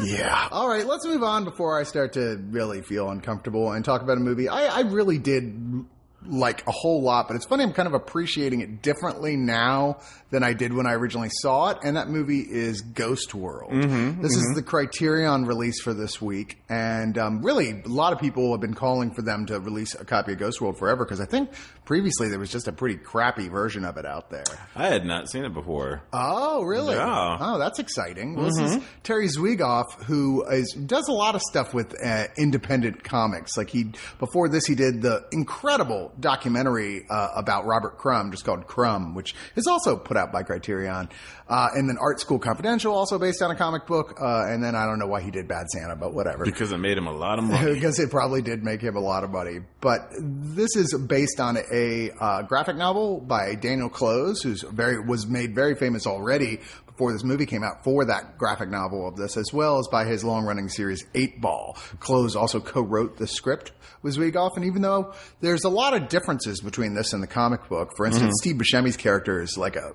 Yeah. 0.00 0.48
All 0.52 0.68
right, 0.68 0.86
let's 0.86 1.04
move 1.04 1.22
on 1.24 1.42
before 1.44 1.78
I 1.78 1.82
start 1.82 2.12
to 2.14 2.36
really 2.50 2.82
feel 2.82 3.08
uncomfortable 3.10 3.72
and 3.72 3.84
talk 3.84 4.02
about 4.02 4.16
a 4.16 4.20
movie. 4.20 4.48
I, 4.48 4.66
I 4.66 4.80
really 4.82 5.18
did 5.18 5.84
like 6.28 6.66
a 6.66 6.72
whole 6.72 7.02
lot, 7.02 7.28
but 7.28 7.36
it's 7.36 7.46
funny. 7.46 7.62
I'm 7.62 7.72
kind 7.72 7.86
of 7.86 7.94
appreciating 7.94 8.60
it 8.60 8.82
differently 8.82 9.36
now 9.36 9.98
than 10.30 10.42
I 10.42 10.52
did 10.52 10.72
when 10.72 10.86
I 10.86 10.92
originally 10.94 11.30
saw 11.30 11.70
it. 11.70 11.78
And 11.84 11.96
that 11.96 12.08
movie 12.08 12.40
is 12.40 12.80
Ghost 12.80 13.34
World. 13.34 13.72
this 13.72 14.34
is 14.36 14.52
the 14.54 14.62
Criterion 14.62 15.44
release 15.46 15.80
for 15.80 15.94
this 15.94 16.20
week, 16.20 16.58
and 16.68 17.16
um, 17.18 17.42
really 17.42 17.70
a 17.84 17.88
lot 17.88 18.12
of 18.12 18.18
people 18.18 18.50
have 18.52 18.60
been 18.60 18.74
calling 18.74 19.12
for 19.14 19.22
them 19.22 19.46
to 19.46 19.60
release 19.60 19.94
a 19.94 20.04
copy 20.04 20.32
of 20.32 20.38
Ghost 20.38 20.60
World 20.60 20.78
forever 20.78 21.04
because 21.04 21.20
I 21.20 21.26
think 21.26 21.50
previously 21.84 22.28
there 22.28 22.38
was 22.38 22.50
just 22.50 22.66
a 22.68 22.72
pretty 22.72 22.96
crappy 22.96 23.48
version 23.48 23.84
of 23.84 23.96
it 23.96 24.04
out 24.06 24.30
there. 24.30 24.44
I 24.74 24.88
had 24.88 25.04
not 25.06 25.28
seen 25.30 25.44
it 25.44 25.54
before. 25.54 26.02
Oh, 26.12 26.62
really? 26.64 26.94
Yeah. 26.96 27.38
Oh, 27.40 27.58
that's 27.58 27.78
exciting. 27.78 28.34
Well, 28.34 28.46
this 28.46 28.58
is 28.58 28.82
Terry 29.04 29.28
Zwigoff, 29.28 30.02
who 30.04 30.44
is 30.46 30.72
does 30.72 31.08
a 31.08 31.12
lot 31.12 31.34
of 31.34 31.42
stuff 31.42 31.72
with 31.72 31.94
uh, 32.04 32.24
independent 32.36 33.04
comics. 33.04 33.56
Like 33.56 33.70
he 33.70 33.92
before 34.18 34.48
this, 34.48 34.66
he 34.66 34.74
did 34.74 35.02
the 35.02 35.24
incredible 35.32 36.12
documentary 36.18 37.06
uh, 37.08 37.28
about 37.36 37.66
Robert 37.66 37.98
Crumb, 37.98 38.30
just 38.32 38.44
called 38.44 38.66
Crumb, 38.66 39.14
which 39.14 39.34
is 39.54 39.66
also 39.66 39.96
put 39.96 40.15
out 40.16 40.32
by 40.32 40.42
Criterion. 40.42 41.08
Uh, 41.48 41.68
and 41.74 41.88
then 41.88 41.96
Art 42.00 42.20
School 42.20 42.38
Confidential, 42.38 42.92
also 42.94 43.18
based 43.18 43.42
on 43.42 43.50
a 43.50 43.56
comic 43.56 43.86
book. 43.86 44.18
Uh, 44.20 44.46
and 44.46 44.62
then 44.62 44.74
I 44.74 44.84
don't 44.84 44.98
know 44.98 45.06
why 45.06 45.20
he 45.20 45.30
did 45.30 45.46
Bad 45.48 45.68
Santa, 45.68 45.96
but 45.96 46.12
whatever 46.12 46.44
Because 46.44 46.72
it 46.72 46.78
made 46.78 46.98
him 46.98 47.06
a 47.06 47.12
lot 47.12 47.38
of 47.38 47.44
money. 47.44 47.74
because 47.74 47.98
it 47.98 48.10
probably 48.10 48.42
did 48.42 48.64
make 48.64 48.80
him 48.80 48.96
a 48.96 49.00
lot 49.00 49.24
of 49.24 49.30
money. 49.30 49.60
But 49.80 50.10
this 50.18 50.74
is 50.76 50.96
based 51.06 51.40
on 51.40 51.58
a 51.72 52.10
uh, 52.20 52.42
graphic 52.42 52.76
novel 52.76 53.20
by 53.20 53.54
Daniel 53.54 53.88
Clowes, 53.88 54.42
who's 54.42 54.62
very 54.62 55.00
was 55.00 55.26
made 55.26 55.54
very 55.54 55.74
famous 55.74 56.06
already 56.06 56.60
before 56.96 57.12
this 57.12 57.24
movie 57.24 57.44
came 57.44 57.62
out 57.62 57.84
for 57.84 58.06
that 58.06 58.38
graphic 58.38 58.70
novel 58.70 59.06
of 59.06 59.16
this, 59.16 59.36
as 59.36 59.52
well 59.52 59.78
as 59.78 59.86
by 59.88 60.06
his 60.06 60.24
long 60.24 60.46
running 60.46 60.70
series 60.70 61.04
Eight 61.14 61.42
Ball. 61.42 61.76
Clowes 62.00 62.34
also 62.34 62.58
co-wrote 62.58 63.18
the 63.18 63.26
script 63.26 63.72
with 64.02 64.16
Zwigoff, 64.16 64.56
and 64.56 64.64
even 64.64 64.80
though 64.80 65.12
there's 65.40 65.64
a 65.64 65.68
lot 65.68 65.94
of 65.94 66.08
differences 66.08 66.60
between 66.62 66.94
this 66.94 67.12
and 67.12 67.22
the 67.22 67.26
comic 67.26 67.68
book, 67.68 67.92
for 67.96 68.06
instance, 68.06 68.36
Steve 68.40 68.56
Buscemi's 68.56 68.96
character 68.96 69.42
is 69.42 69.58
like 69.58 69.76
a 69.76 69.92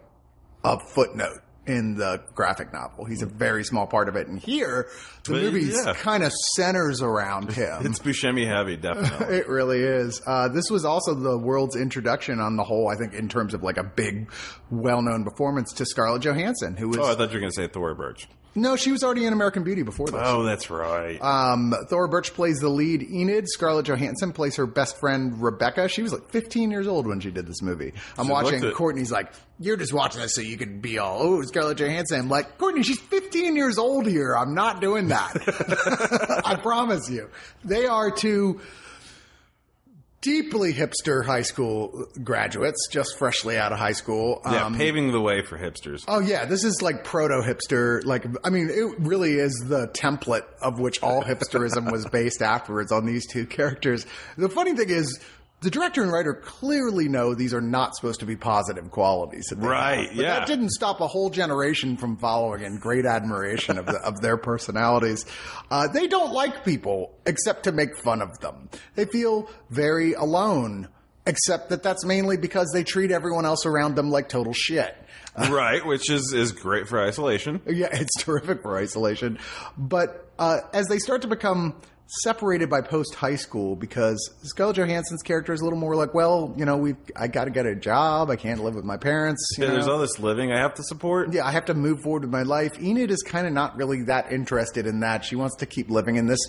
a 0.64 0.78
footnote 0.94 1.40
in 1.68 1.94
the 1.96 2.20
graphic 2.34 2.74
novel. 2.74 3.06
He's 3.06 3.22
a 3.22 3.28
very 3.28 3.64
small 3.64 3.86
part 3.86 4.10
of 4.10 4.16
it. 4.16 4.28
And 4.28 4.40
here, 4.40 4.90
the 5.26 5.34
But, 5.34 5.42
movie 5.44 5.62
yeah. 5.66 5.94
kind 5.94 6.24
of 6.24 6.32
centers 6.56 7.02
around 7.04 7.52
him. 7.54 7.86
It's 7.86 8.00
Buscemi 8.00 8.48
heavy, 8.48 8.78
definitely. 8.78 9.36
It 9.38 9.48
really 9.48 9.80
is. 9.80 10.22
Uh, 10.26 10.48
this 10.50 10.72
was 10.72 10.86
also 10.86 11.14
the 11.14 11.38
world's 11.38 11.76
introduction 11.76 12.40
on 12.40 12.56
the 12.56 12.64
whole, 12.64 12.90
I 12.90 12.96
think, 12.96 13.14
in 13.14 13.30
terms 13.30 13.54
of 13.54 13.62
like 13.62 13.78
a 13.78 13.84
big, 13.84 14.32
well-known 14.72 15.24
performance 15.24 15.72
to 15.74 15.86
Scarlett 15.86 16.24
Johansson, 16.24 16.76
who 16.78 16.90
was, 16.90 16.98
oh, 16.98 17.04
I 17.12 17.16
thought 17.16 17.30
you 17.30 17.36
were 17.36 17.42
going 17.42 17.52
to 17.52 17.56
say 17.62 17.68
Thora 17.68 17.96
Birch. 17.96 18.28
No, 18.54 18.76
she 18.76 18.92
was 18.92 19.04
already 19.04 19.26
in 19.26 19.34
American 19.34 19.64
Beauty 19.64 19.84
before 19.84 20.08
this. 20.08 20.22
Oh, 20.22 20.44
that's 20.44 20.70
right. 20.70 21.22
Um, 21.22 21.74
Thora 21.90 22.10
Birch 22.10 22.34
plays 22.34 22.60
the 22.60 22.68
lead 22.70 23.02
Enid. 23.02 23.48
Scarlett 23.48 23.86
Johansson 23.86 24.34
plays 24.34 24.58
her 24.58 24.66
best 24.66 25.00
friend 25.00 25.42
Rebecca. 25.42 25.88
She 25.88 26.02
was 26.02 26.12
like 26.12 26.30
15 26.32 26.70
years 26.70 26.88
old 26.88 27.08
when 27.08 27.22
she 27.22 27.32
did 27.32 27.48
this 27.48 27.62
movie. 27.62 27.94
I'm 28.18 28.28
watching. 28.28 28.70
Courtney's 28.72 29.12
like, 29.12 29.32
"You're 29.60 29.78
just 29.78 29.94
watching 29.94 30.22
this 30.22 30.36
so 30.36 30.42
you 30.42 30.58
can 30.58 30.82
be 30.82 30.98
all 30.98 31.22
oh 31.22 31.42
Scarlett 31.44 31.78
Johansson." 31.78 32.20
I'm 32.20 32.30
like, 32.30 32.58
Courtney, 32.58 32.84
she's 32.84 33.00
15 33.00 33.56
years 33.56 33.78
old 33.78 34.06
here. 34.06 34.36
I'm 34.36 34.54
not 34.54 34.82
doing 34.82 35.08
that. 35.10 36.42
I 36.46 36.56
promise 36.56 37.10
you. 37.10 37.30
They 37.64 37.86
are 37.86 38.12
two 38.12 38.60
deeply 40.22 40.74
hipster 40.74 41.26
high 41.26 41.42
school 41.42 42.06
graduates, 42.24 42.88
just 42.90 43.18
freshly 43.18 43.58
out 43.58 43.72
of 43.72 43.80
high 43.80 43.92
school. 43.92 44.42
Yeah, 44.46 44.66
Um, 44.66 44.76
paving 44.76 45.12
the 45.12 45.20
way 45.22 45.42
for 45.42 45.58
hipsters. 45.58 46.04
Oh 46.08 46.20
yeah, 46.20 46.46
this 46.46 46.64
is 46.64 46.82
like 46.82 47.04
proto 47.04 47.42
hipster. 47.42 48.06
Like, 48.06 48.26
I 48.44 48.50
mean, 48.50 48.70
it 48.70 49.00
really 49.00 49.34
is 49.34 49.54
the 49.66 49.88
template 49.90 50.46
of 50.62 50.80
which 50.80 51.02
all 51.02 51.24
hipsterism 51.24 51.92
was 51.92 52.06
based 52.06 52.42
afterwards 52.44 52.92
on 52.92 53.06
these 53.06 53.26
two 53.28 53.46
characters. 53.46 54.06
The 54.38 54.50
funny 54.50 54.76
thing 54.76 54.90
is, 54.90 55.20
the 55.62 55.70
director 55.70 56.02
and 56.02 56.12
writer 56.12 56.34
clearly 56.34 57.08
know 57.08 57.36
these 57.36 57.54
are 57.54 57.62
not 57.62 57.96
supposed 57.96 58.20
to 58.22 58.26
be 58.26 58.36
positive 58.36 58.90
qualities. 58.90 59.46
Right, 59.56 60.08
have. 60.08 60.16
But 60.16 60.16
yeah. 60.16 60.40
That 60.40 60.48
didn't 60.48 60.72
stop 60.72 61.02
a 61.02 61.08
whole 61.08 61.30
generation 61.30 61.98
from 61.98 62.18
following 62.18 62.64
in 62.64 62.80
great 62.80 63.06
admiration 63.06 63.78
of, 63.78 63.86
the, 63.86 64.00
of 64.04 64.22
their 64.22 64.38
personalities. 64.38 65.26
Uh, 65.70 65.88
they 65.88 66.08
don't 66.08 66.34
like 66.34 66.66
people 66.66 67.14
except 67.28 67.66
to 67.66 67.72
make 67.72 67.96
fun 67.96 68.24
of 68.24 68.40
them. 68.40 68.70
They 68.96 69.06
feel 69.06 69.50
very 69.70 70.14
alone. 70.14 70.90
Except 71.24 71.70
that 71.70 71.84
that's 71.84 72.04
mainly 72.04 72.36
because 72.36 72.72
they 72.74 72.84
treat 72.84 73.12
everyone 73.12 73.46
else 73.46 73.68
around 73.68 73.94
them 73.96 74.10
like 74.10 74.28
total 74.28 74.54
shit. 74.54 74.98
right, 75.50 75.86
which 75.86 76.10
is, 76.10 76.34
is 76.34 76.52
great 76.52 76.88
for 76.88 77.00
isolation. 77.00 77.62
Yeah, 77.68 77.90
it's 77.92 78.16
terrific 78.24 78.64
for 78.64 78.76
isolation. 78.76 79.38
But 79.78 80.28
uh, 80.40 80.62
as 80.74 80.88
they 80.88 80.98
start 80.98 81.22
to 81.22 81.28
become 81.28 81.76
separated 82.22 82.70
by 82.70 82.82
post 82.82 83.16
high 83.16 83.36
school, 83.36 83.76
because 83.76 84.34
Scarlett 84.44 84.76
Johansson's 84.76 85.22
character 85.22 85.54
is 85.54 85.62
a 85.62 85.64
little 85.64 85.80
more 85.80 85.96
like, 85.96 86.14
well, 86.14 86.54
you 86.58 86.66
know, 86.66 86.78
we 86.78 86.96
I 87.16 87.28
got 87.28 87.46
to 87.46 87.52
get 87.52 87.66
a 87.66 87.76
job. 87.76 88.30
I 88.30 88.36
can't 88.36 88.64
live 88.64 88.76
with 88.76 88.86
my 88.86 88.98
parents. 88.98 89.56
You 89.58 89.66
Yeah, 89.66 89.72
there's 89.72 89.88
all 89.88 90.00
this 90.00 90.20
living 90.20 90.52
I 90.52 90.58
have 90.60 90.74
to 90.76 90.84
support. 90.84 91.34
yeah, 91.34 91.46
I 91.46 91.52
have 91.52 91.66
to 91.66 91.74
move 91.74 92.02
forward 92.02 92.24
with 92.24 92.32
my 92.32 92.44
life. 92.44 92.80
Enid 92.82 93.12
is 93.12 93.22
kind 93.24 93.48
of 93.48 93.54
not 93.54 93.78
really 93.78 94.04
that 94.04 94.32
interested 94.32 94.86
in 94.86 95.00
that. 95.02 95.24
She 95.24 95.36
wants 95.36 95.56
to 95.58 95.66
keep 95.66 95.90
living 95.90 96.18
in 96.18 96.28
this 96.28 96.40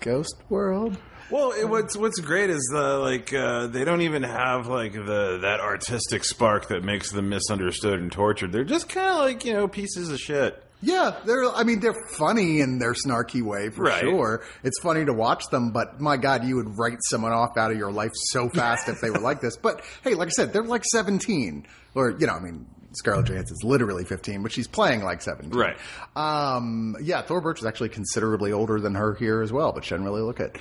ghost 0.00 0.36
world. 0.48 0.96
Well, 1.30 1.52
it, 1.52 1.64
what's 1.64 1.96
what's 1.96 2.20
great 2.20 2.50
is 2.50 2.60
the 2.72 2.98
like 2.98 3.32
uh, 3.32 3.66
they 3.68 3.84
don't 3.84 4.02
even 4.02 4.22
have 4.22 4.66
like 4.66 4.92
the 4.92 5.38
that 5.40 5.60
artistic 5.60 6.24
spark 6.24 6.68
that 6.68 6.84
makes 6.84 7.10
them 7.10 7.30
misunderstood 7.30 7.98
and 8.00 8.12
tortured. 8.12 8.52
They're 8.52 8.64
just 8.64 8.88
kind 8.88 9.08
of 9.08 9.16
like 9.16 9.44
you 9.44 9.54
know 9.54 9.66
pieces 9.66 10.10
of 10.10 10.18
shit. 10.18 10.62
Yeah, 10.82 11.14
they're. 11.24 11.48
I 11.48 11.62
mean, 11.62 11.78
they're 11.80 11.94
funny 12.18 12.60
in 12.60 12.78
their 12.78 12.92
snarky 12.92 13.40
way 13.40 13.70
for 13.70 13.84
Right. 13.84 14.00
sure. 14.00 14.42
It's 14.64 14.80
funny 14.80 15.04
to 15.04 15.12
watch 15.12 15.44
them, 15.50 15.70
but 15.70 16.00
my 16.00 16.16
God, 16.16 16.44
you 16.44 16.56
would 16.56 16.76
write 16.76 16.98
someone 17.08 17.32
off 17.32 17.56
out 17.56 17.70
of 17.70 17.78
your 17.78 17.92
life 17.92 18.10
so 18.14 18.48
fast 18.48 18.88
if 18.88 19.00
they 19.00 19.08
were 19.10 19.20
like 19.20 19.40
this. 19.40 19.56
But 19.56 19.82
hey, 20.02 20.14
like 20.14 20.28
I 20.28 20.32
said, 20.32 20.52
they're 20.52 20.64
like 20.64 20.84
seventeen, 20.84 21.66
or 21.94 22.10
you 22.10 22.26
know, 22.26 22.32
I 22.34 22.40
mean, 22.40 22.66
Scarlett 22.94 23.26
Johansson's 23.26 23.62
literally 23.62 24.04
fifteen, 24.04 24.42
but 24.42 24.50
she's 24.50 24.66
playing 24.66 25.04
like 25.04 25.22
seventeen. 25.22 25.56
Right. 25.58 25.76
Um. 26.16 26.96
Yeah, 27.00 27.22
Thora 27.22 27.42
Birch 27.42 27.60
is 27.60 27.64
actually 27.66 27.90
considerably 27.90 28.50
older 28.52 28.80
than 28.80 28.96
her 28.96 29.14
here 29.14 29.40
as 29.40 29.52
well, 29.52 29.72
but 29.72 29.84
she 29.84 29.90
doesn't 29.90 30.04
really 30.04 30.22
look 30.22 30.40
it. 30.40 30.58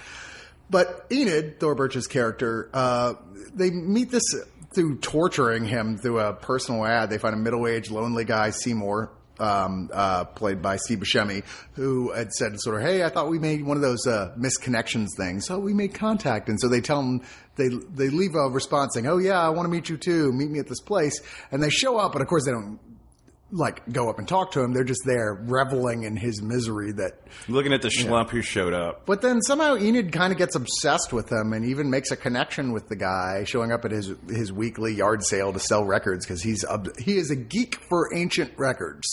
But 0.69 1.07
Enid, 1.11 1.59
Thora 1.59 1.75
Birch's 1.75 2.07
character, 2.07 2.69
uh, 2.73 3.15
they 3.53 3.71
meet 3.71 4.09
this 4.11 4.23
through 4.73 4.99
torturing 4.99 5.65
him 5.65 5.97
through 5.97 6.19
a 6.19 6.31
personal 6.33 6.85
ad. 6.85 7.09
They 7.09 7.17
find 7.17 7.33
a 7.35 7.37
middle-aged, 7.37 7.91
lonely 7.91 8.23
guy, 8.23 8.51
Seymour, 8.51 9.11
um, 9.41 9.89
uh, 9.91 10.25
played 10.25 10.61
by 10.61 10.77
Steve 10.77 10.99
Buscemi, 10.99 11.43
who 11.73 12.11
had 12.11 12.31
said 12.31 12.59
sort 12.59 12.81
of, 12.81 12.87
"Hey, 12.87 13.03
I 13.03 13.09
thought 13.09 13.29
we 13.29 13.39
made 13.39 13.63
one 13.63 13.77
of 13.77 13.81
those 13.81 14.05
uh, 14.07 14.33
misconnections 14.37 15.07
things. 15.17 15.45
So 15.47 15.59
we 15.59 15.73
made 15.73 15.93
contact." 15.93 16.47
And 16.49 16.59
so 16.59 16.67
they 16.67 16.81
tell 16.81 16.99
him 16.99 17.21
they 17.55 17.69
they 17.69 18.09
leave 18.09 18.35
a 18.35 18.49
response 18.49 18.93
saying, 18.93 19.07
"Oh 19.07 19.17
yeah, 19.17 19.41
I 19.41 19.49
want 19.49 19.65
to 19.65 19.71
meet 19.71 19.89
you 19.89 19.97
too. 19.97 20.31
Meet 20.31 20.51
me 20.51 20.59
at 20.59 20.67
this 20.67 20.81
place." 20.81 21.19
And 21.51 21.61
they 21.61 21.69
show 21.69 21.97
up, 21.97 22.13
and 22.13 22.21
of 22.21 22.27
course 22.27 22.45
they 22.45 22.51
don't 22.51 22.79
like 23.51 23.81
go 23.91 24.09
up 24.09 24.17
and 24.17 24.27
talk 24.27 24.51
to 24.53 24.61
him. 24.61 24.73
They're 24.73 24.83
just 24.83 25.01
there 25.05 25.33
reveling 25.33 26.03
in 26.03 26.15
his 26.15 26.41
misery 26.41 26.91
that 26.93 27.19
Looking 27.47 27.73
at 27.73 27.81
the 27.81 27.89
schlump 27.89 28.29
who 28.29 28.41
showed 28.41 28.73
up. 28.73 29.05
but 29.05 29.21
then 29.21 29.41
somehow 29.41 29.75
Enid 29.77 30.11
kind 30.11 30.31
of 30.31 30.37
gets 30.37 30.55
obsessed 30.55 31.11
with 31.13 31.31
him 31.31 31.53
and 31.53 31.65
even 31.65 31.89
makes 31.89 32.11
a 32.11 32.15
connection 32.15 32.71
with 32.73 32.87
the 32.89 32.95
guy, 32.95 33.43
showing 33.45 33.71
up 33.71 33.83
at 33.85 33.91
his 33.91 34.13
his 34.29 34.51
weekly 34.53 34.93
yard 34.93 35.23
sale 35.23 35.51
to 35.53 35.59
sell 35.59 35.83
records 35.83 36.25
because 36.25 36.41
he's 36.41 36.63
he 36.99 37.17
is 37.17 37.29
a 37.31 37.35
geek 37.35 37.75
for 37.89 38.13
ancient 38.15 38.51
records. 38.57 39.07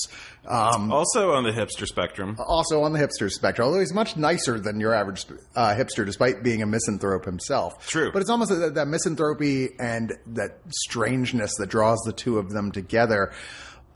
Um, 0.46 0.90
Also 0.90 1.32
on 1.32 1.44
the 1.44 1.50
hipster 1.52 1.86
spectrum. 1.86 2.36
also 2.38 2.82
on 2.82 2.92
the 2.94 2.98
hipster 2.98 3.30
spectrum, 3.30 3.66
although 3.66 3.80
he's 3.80 3.92
much 3.92 4.16
nicer 4.16 4.58
than 4.58 4.80
your 4.80 4.94
average 4.94 5.26
uh, 5.54 5.74
hipster, 5.74 6.06
despite 6.06 6.42
being 6.42 6.62
a 6.62 6.66
misanthrope 6.66 7.24
himself. 7.26 7.86
True. 7.86 8.10
but 8.12 8.22
it's 8.22 8.30
almost 8.30 8.50
that, 8.50 8.74
that 8.74 8.86
misanthropy 8.88 9.68
and 9.78 10.14
that 10.28 10.60
strangeness 10.70 11.54
that 11.58 11.66
draws 11.68 11.98
the 12.06 12.12
two 12.12 12.38
of 12.38 12.50
them 12.50 12.72
together. 12.72 13.32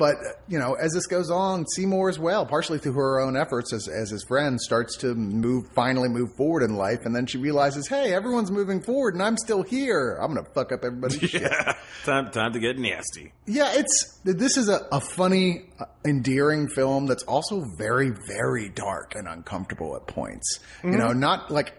But 0.02 0.16
you 0.48 0.58
know, 0.58 0.74
as 0.74 0.90
this 0.94 1.06
goes 1.06 1.30
on, 1.30 1.64
Seymour 1.64 2.08
as 2.08 2.18
well, 2.18 2.44
partially 2.44 2.80
through 2.80 2.94
her 2.94 3.20
own 3.20 3.36
efforts 3.36 3.72
as, 3.72 3.86
as 3.86 4.10
his 4.10 4.24
friend, 4.24 4.60
starts 4.60 4.96
to 4.96 5.14
move, 5.14 5.68
finally 5.76 6.08
move 6.08 6.34
forward 6.34 6.64
in 6.64 6.74
life, 6.74 7.06
and 7.06 7.14
then 7.14 7.24
she 7.24 7.38
realizes, 7.38 7.86
hey, 7.86 8.12
everyone's 8.12 8.50
moving 8.50 8.82
forward, 8.82 9.14
and 9.14 9.22
I'm 9.22 9.36
still 9.36 9.62
here. 9.62 10.18
I'm 10.20 10.34
going 10.34 10.44
to 10.44 10.50
fuck 10.50 10.72
up 10.72 10.80
everybody's 10.82 11.20
shit. 11.30 11.42
Yeah, 11.42 11.74
time 12.04 12.32
time 12.32 12.52
to 12.54 12.58
get 12.58 12.80
nasty. 12.80 13.32
Yeah, 13.46 13.74
it's 13.74 14.18
this 14.24 14.56
is 14.56 14.68
a, 14.68 14.88
a 14.90 15.00
funny, 15.00 15.66
uh, 15.78 15.84
endearing 16.04 16.66
film 16.66 17.06
that's 17.06 17.22
also 17.22 17.62
very, 17.78 18.10
very 18.26 18.70
dark 18.70 19.14
and 19.14 19.28
uncomfortable 19.28 19.94
at 19.94 20.08
points. 20.08 20.58
You 20.82 20.98
know, 20.98 21.12
not 21.12 21.52
like 21.52 21.74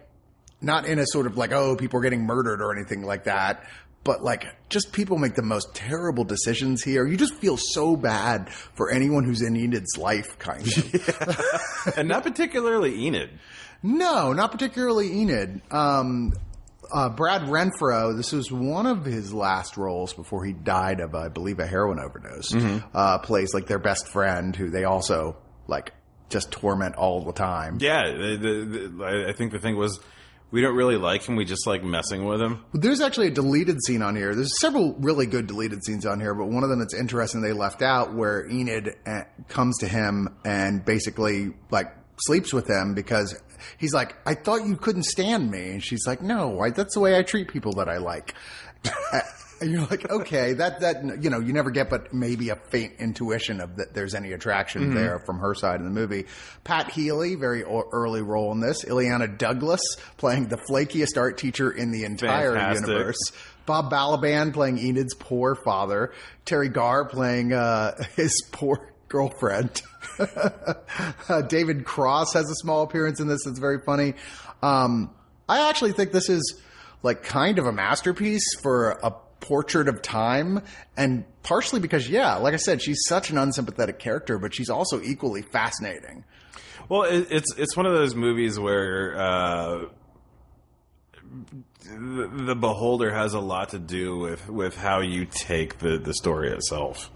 not 0.62 0.86
in 0.86 0.98
a 0.98 1.06
sort 1.06 1.26
of 1.26 1.36
like 1.36 1.52
oh 1.52 1.76
people 1.76 2.00
are 2.00 2.04
getting 2.04 2.26
murdered 2.26 2.62
or 2.62 2.74
anything 2.74 3.04
like 3.04 3.26
that, 3.26 3.68
but 4.04 4.24
like 4.24 4.46
just 4.70 4.92
people 4.92 5.18
make 5.18 5.36
the 5.36 5.42
most 5.42 5.74
terrible 5.74 6.24
decisions 6.24 6.84
here. 6.84 7.06
You 7.06 7.18
just 7.18 7.36
feel 7.36 7.58
so 7.58 7.96
bad 7.96 8.52
for 8.52 8.92
anyone 8.92 9.24
who's 9.24 9.42
in 9.42 9.56
Enid's 9.56 9.98
life, 9.98 10.38
kind 10.40 10.62
of. 10.66 11.94
And 11.98 12.08
not 12.08 12.24
particularly 12.24 13.06
Enid. 13.06 13.30
No, 13.82 14.34
not 14.34 14.52
particularly 14.52 15.12
Enid. 15.22 15.62
Um, 15.72 16.34
uh, 16.94 17.10
Brad 17.10 17.44
Renfro, 17.44 18.16
this 18.16 18.32
was 18.32 18.52
one 18.52 18.86
of 18.86 19.06
his 19.06 19.34
last 19.34 19.78
roles 19.78 20.14
before 20.14 20.46
he 20.46 20.54
died 20.54 21.00
of, 21.00 21.16
I 21.16 21.30
believe, 21.30 21.60
a 21.60 21.66
heroin 21.66 22.00
overdose. 22.00 22.54
Uh, 22.94 23.18
plays 23.20 23.54
like 23.54 23.68
their 23.68 23.80
best 23.80 24.08
friend, 24.08 24.56
who 24.56 24.70
they 24.70 24.84
also 24.84 25.38
like 25.68 25.94
just 26.30 26.52
torment 26.52 26.96
all 26.96 27.24
the 27.24 27.34
time. 27.34 27.78
Yeah, 27.80 28.04
the, 28.12 28.38
the, 28.38 28.88
the, 28.90 29.28
I 29.30 29.34
think 29.34 29.52
the 29.52 29.60
thing 29.60 29.76
was 29.78 30.00
we 30.54 30.62
don't 30.62 30.76
really 30.76 30.98
like 30.98 31.24
him. 31.24 31.36
We 31.36 31.46
just 31.46 31.66
like 31.66 31.84
messing 31.84 32.26
with 32.26 32.40
him. 32.40 32.64
There's 32.76 33.02
actually 33.02 33.28
a 33.28 33.32
deleted 33.32 33.84
scene 33.84 34.04
on 34.04 34.16
here. 34.16 34.36
There's 34.36 34.60
several 34.62 34.94
really 35.00 35.26
good 35.26 35.48
deleted 35.48 35.84
scenes 35.84 36.06
on 36.06 36.20
here, 36.20 36.36
but 36.36 36.46
one 36.46 36.64
of 36.64 36.70
them 36.70 36.78
that's 36.78 36.94
interesting 36.94 37.42
they 37.42 37.54
left 37.54 37.82
out 37.82 38.14
where 38.14 38.48
Enid 38.48 38.96
uh, 39.08 39.22
comes 39.48 39.80
to 39.80 39.88
him 39.88 40.30
and 40.46 40.86
basically 40.86 41.56
like 41.72 41.92
sleeps 42.18 42.54
with 42.54 42.70
him 42.70 42.94
because 42.94 43.36
he's 43.80 43.96
like, 43.96 44.16
"I 44.28 44.36
thought 44.36 44.64
you 44.68 44.76
couldn't 44.76 45.06
stand 45.06 45.50
me," 45.50 45.72
and 45.72 45.84
she's 45.84 46.06
like, 46.06 46.22
"No, 46.22 46.60
I, 46.60 46.70
that's 46.70 46.94
the 46.94 47.00
way 47.00 47.18
I 47.18 47.24
treat 47.24 47.48
people 47.48 47.74
that 47.74 47.90
I 47.90 47.98
like." 47.98 48.36
And 49.64 49.72
you're 49.72 49.86
like, 49.86 50.10
okay, 50.10 50.52
that 50.52 50.82
that 50.82 51.24
you 51.24 51.30
know, 51.30 51.40
you 51.40 51.54
never 51.54 51.72
get, 51.72 51.90
but 51.90 52.14
maybe 52.14 52.50
a 52.50 52.58
faint 52.58 52.96
intuition 53.00 53.62
of 53.62 53.78
that 53.78 53.94
there's 53.94 54.14
any 54.14 54.34
attraction 54.34 54.94
there 54.94 55.20
from 55.20 55.40
her 55.40 55.56
side 55.56 55.80
in 55.80 55.86
the 55.86 55.90
movie. 55.90 56.26
Pat 56.66 56.92
Healy, 56.92 57.36
very 57.36 57.64
early 57.64 58.22
role 58.22 58.52
in 58.52 58.60
this. 58.60 58.84
Illeana 58.84 59.38
Douglas 59.38 59.80
playing 60.18 60.50
the 60.50 60.58
flakiest 60.58 61.18
art 61.18 61.38
teacher 61.38 61.72
in 61.72 61.92
the 61.92 62.04
entire 62.04 62.56
Fantastic. 62.56 62.88
universe. 62.90 63.32
Bob 63.66 63.90
Balaban 63.90 64.52
playing 64.54 64.80
Enid's 64.80 65.16
poor 65.16 65.56
father. 65.56 66.12
Teri 66.46 66.72
Garr 66.72 67.06
playing 67.06 67.54
uh, 67.54 68.04
his 68.18 68.44
poor 68.52 68.92
girlfriend. 69.08 69.82
uh, 70.20 71.42
David 71.44 71.86
Cross 71.86 72.34
has 72.34 72.50
a 72.50 72.56
small 72.56 72.84
appearance 72.84 73.22
in 73.22 73.28
this. 73.30 73.48
It's 73.48 73.60
very 73.60 73.80
funny. 73.80 74.16
Um, 74.62 75.14
I 75.48 75.70
actually 75.70 75.94
think 75.94 76.12
this 76.12 76.28
is 76.28 76.60
like 77.02 77.24
kind 77.24 77.60
of 77.60 77.66
a 77.66 77.72
masterpiece 77.72 78.56
for 78.62 78.92
a 79.04 79.14
portrait 79.44 79.88
of 79.90 80.02
time 80.02 80.62
and 80.96 81.26
partially 81.44 81.82
because 81.82 82.10
yeah 82.10 82.36
like 82.36 82.54
i 82.54 82.58
said 82.58 82.82
she's 82.82 83.02
such 83.08 83.30
an 83.30 83.38
unsympathetic 83.38 84.00
character 84.00 84.40
but 84.40 84.54
she's 84.56 84.70
also 84.70 85.02
equally 85.02 85.42
fascinating 85.42 86.24
Well, 86.90 87.04
it, 87.04 87.28
it's 87.30 87.54
it's 87.58 87.76
one 87.78 87.86
of 87.86 87.94
those 87.94 88.16
movies 88.16 88.58
where 88.58 89.16
uh, 89.18 89.86
the, 91.86 92.28
the 92.46 92.56
beholder 92.56 93.12
has 93.14 93.34
a 93.34 93.40
lot 93.40 93.70
to 93.70 93.80
do 93.80 94.18
with 94.18 94.50
with 94.50 94.76
how 94.78 95.02
you 95.02 95.26
take 95.26 95.80
the 95.80 95.98
the 95.98 96.14
story 96.14 96.50
itself. 96.52 97.10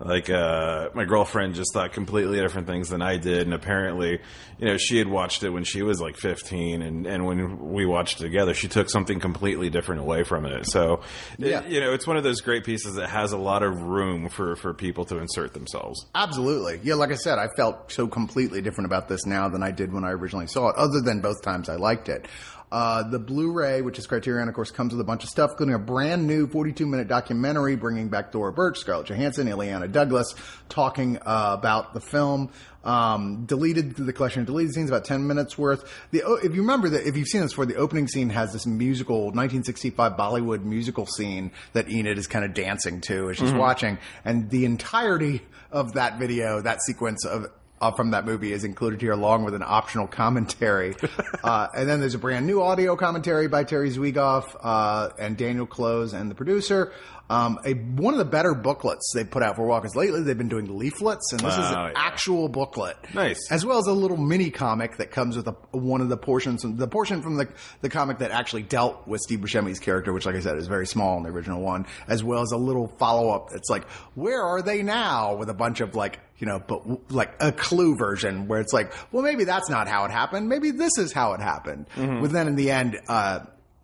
Like 0.00 0.30
uh, 0.30 0.90
my 0.94 1.04
girlfriend 1.04 1.54
just 1.56 1.72
thought 1.74 1.92
completely 1.92 2.38
different 2.40 2.68
things 2.68 2.88
than 2.88 3.02
I 3.02 3.16
did, 3.16 3.42
and 3.42 3.52
apparently, 3.54 4.20
you 4.58 4.66
know, 4.66 4.76
she 4.76 4.96
had 4.98 5.08
watched 5.08 5.42
it 5.42 5.50
when 5.50 5.64
she 5.64 5.82
was 5.82 6.00
like 6.00 6.16
15, 6.16 6.82
and 6.82 7.04
and 7.06 7.26
when 7.26 7.58
we 7.72 7.84
watched 7.84 8.20
it 8.20 8.24
together, 8.24 8.54
she 8.54 8.68
took 8.68 8.88
something 8.90 9.18
completely 9.18 9.70
different 9.70 10.00
away 10.00 10.22
from 10.22 10.46
it. 10.46 10.66
So, 10.70 11.00
it- 11.38 11.46
Yeah. 11.50 11.66
you 11.66 11.80
know, 11.80 11.92
it's 11.92 12.06
one 12.06 12.16
of 12.16 12.22
those 12.22 12.40
great 12.40 12.64
pieces 12.64 12.94
that 12.94 13.08
has 13.10 13.32
a 13.32 13.36
lot 13.38 13.64
of 13.64 13.82
room 13.82 14.28
for 14.28 14.54
for 14.54 14.72
people 14.72 15.04
to 15.06 15.18
insert 15.18 15.52
themselves. 15.52 16.06
Absolutely. 16.14 16.80
Yeah, 16.84 16.94
like 16.94 17.10
I 17.10 17.16
said, 17.16 17.38
I 17.38 17.48
felt 17.56 17.90
so 17.90 18.06
completely 18.06 18.62
different 18.62 18.86
about 18.86 19.08
this 19.08 19.26
now 19.26 19.48
than 19.48 19.62
I 19.64 19.72
did 19.72 19.92
when 19.92 20.04
I 20.04 20.10
originally 20.12 20.46
saw 20.46 20.68
it, 20.68 20.76
other 20.76 21.00
than 21.00 21.20
both 21.20 21.42
times 21.42 21.68
I 21.68 21.74
liked 21.74 22.08
it. 22.08 22.28
Uh, 22.70 23.02
the 23.02 23.18
Blu-ray, 23.18 23.80
which 23.80 23.98
is 23.98 24.06
Criterion, 24.06 24.48
of 24.48 24.54
course, 24.54 24.70
comes 24.70 24.92
with 24.92 25.00
a 25.00 25.04
bunch 25.04 25.24
of 25.24 25.30
stuff, 25.30 25.52
including 25.52 25.74
a 25.74 25.78
brand 25.78 26.26
new 26.26 26.46
42-minute 26.46 27.08
documentary 27.08 27.76
bringing 27.76 28.08
back 28.08 28.30
Thora 28.30 28.52
Birch, 28.52 28.78
Scarlett 28.78 29.06
Johansson, 29.06 29.46
Illeana 29.46 29.90
Douglas, 29.90 30.34
talking 30.68 31.16
uh, 31.18 31.56
about 31.58 31.94
the 31.94 32.00
film. 32.00 32.50
Um, 32.84 33.44
deleted 33.44 33.96
the 33.96 34.12
collection 34.12 34.40
of 34.40 34.46
deleted 34.46 34.72
scenes, 34.72 34.88
about 34.88 35.04
10 35.04 35.26
minutes 35.26 35.58
worth. 35.58 35.84
The, 36.10 36.22
oh, 36.22 36.36
if 36.36 36.54
you 36.54 36.62
remember 36.62 36.88
that, 36.90 37.06
if 37.06 37.16
you've 37.16 37.28
seen 37.28 37.42
this 37.42 37.52
before, 37.52 37.66
the 37.66 37.76
opening 37.76 38.08
scene 38.08 38.30
has 38.30 38.52
this 38.52 38.66
musical 38.66 39.24
1965 39.24 40.12
Bollywood 40.12 40.62
musical 40.62 41.04
scene 41.04 41.50
that 41.72 41.90
Enid 41.90 42.16
is 42.16 42.26
kind 42.26 42.44
of 42.44 42.54
dancing 42.54 43.00
to 43.02 43.30
as 43.30 43.36
she's 43.36 43.52
watching. 43.52 43.98
And 44.24 44.48
the 44.48 44.64
entirety 44.64 45.42
of 45.70 45.94
that 45.94 46.18
video, 46.18 46.62
that 46.62 46.80
sequence 46.82 47.26
of 47.26 47.46
uh, 47.80 47.90
from 47.92 48.10
that 48.10 48.24
movie 48.24 48.52
is 48.52 48.64
included 48.64 49.00
here 49.00 49.12
along 49.12 49.44
with 49.44 49.54
an 49.54 49.62
optional 49.64 50.06
commentary. 50.06 50.96
uh, 51.44 51.68
and 51.74 51.88
then 51.88 52.00
there's 52.00 52.14
a 52.14 52.18
brand 52.18 52.46
new 52.46 52.62
audio 52.62 52.96
commentary 52.96 53.48
by 53.48 53.64
Terry 53.64 53.90
Zwigoff 53.90 54.56
uh, 54.60 55.10
and 55.18 55.36
Daniel 55.36 55.66
Clowes 55.66 56.12
and 56.12 56.30
the 56.30 56.34
producer. 56.34 56.92
Um, 57.30 57.58
a, 57.64 57.74
one 57.74 58.14
of 58.14 58.18
the 58.18 58.24
better 58.24 58.54
booklets 58.54 59.12
they 59.14 59.24
put 59.24 59.42
out 59.42 59.56
for 59.56 59.66
walkers 59.66 59.94
lately. 59.94 60.22
They've 60.22 60.36
been 60.36 60.48
doing 60.48 60.78
leaflets, 60.78 61.32
and 61.32 61.40
this 61.40 61.52
is 61.52 61.70
an 61.70 61.72
yeah. 61.72 61.92
actual 61.94 62.48
booklet. 62.48 62.96
Nice. 63.14 63.50
As 63.50 63.66
well 63.66 63.78
as 63.78 63.86
a 63.86 63.92
little 63.92 64.16
mini 64.16 64.50
comic 64.50 64.96
that 64.96 65.10
comes 65.10 65.36
with 65.36 65.46
a, 65.46 65.52
one 65.72 66.00
of 66.00 66.08
the 66.08 66.16
portions, 66.16 66.62
the 66.64 66.88
portion 66.88 67.20
from 67.22 67.36
the, 67.36 67.48
the 67.82 67.90
comic 67.90 68.18
that 68.18 68.30
actually 68.30 68.62
dealt 68.62 69.06
with 69.06 69.20
Steve 69.20 69.40
Buscemi's 69.40 69.78
character, 69.78 70.12
which, 70.12 70.24
like 70.24 70.36
I 70.36 70.40
said, 70.40 70.56
is 70.56 70.66
very 70.68 70.86
small 70.86 71.18
in 71.18 71.22
the 71.22 71.30
original 71.30 71.60
one, 71.60 71.86
as 72.06 72.24
well 72.24 72.40
as 72.42 72.52
a 72.52 72.56
little 72.56 72.88
follow 72.98 73.30
up 73.30 73.50
It's 73.52 73.68
like, 73.68 73.88
where 74.14 74.42
are 74.42 74.62
they 74.62 74.82
now? 74.82 75.34
With 75.36 75.50
a 75.50 75.54
bunch 75.54 75.80
of 75.80 75.94
like, 75.94 76.20
you 76.38 76.46
know, 76.46 76.60
but 76.60 77.12
like 77.12 77.34
a 77.40 77.52
clue 77.52 77.96
version 77.96 78.48
where 78.48 78.60
it's 78.60 78.72
like, 78.72 78.92
well, 79.12 79.22
maybe 79.22 79.44
that's 79.44 79.68
not 79.68 79.88
how 79.88 80.04
it 80.04 80.10
happened. 80.10 80.48
Maybe 80.48 80.70
this 80.70 80.96
is 80.96 81.12
how 81.12 81.34
it 81.34 81.40
happened. 81.40 81.86
But 81.96 82.32
then 82.32 82.48
in 82.48 82.54
the 82.54 82.70
end, 82.70 82.98
uh, 83.08 83.40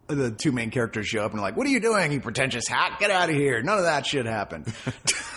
the 0.06 0.30
two 0.30 0.52
main 0.52 0.70
characters 0.70 1.06
show 1.06 1.24
up 1.24 1.32
and 1.32 1.40
are 1.40 1.42
like, 1.42 1.56
"What 1.56 1.66
are 1.66 1.70
you 1.70 1.80
doing, 1.80 2.12
you 2.12 2.20
pretentious 2.20 2.68
hack? 2.68 2.98
Get 3.00 3.10
out 3.10 3.30
of 3.30 3.34
here! 3.34 3.62
None 3.62 3.78
of 3.78 3.84
that 3.84 4.06
shit 4.06 4.26
happened." 4.26 4.72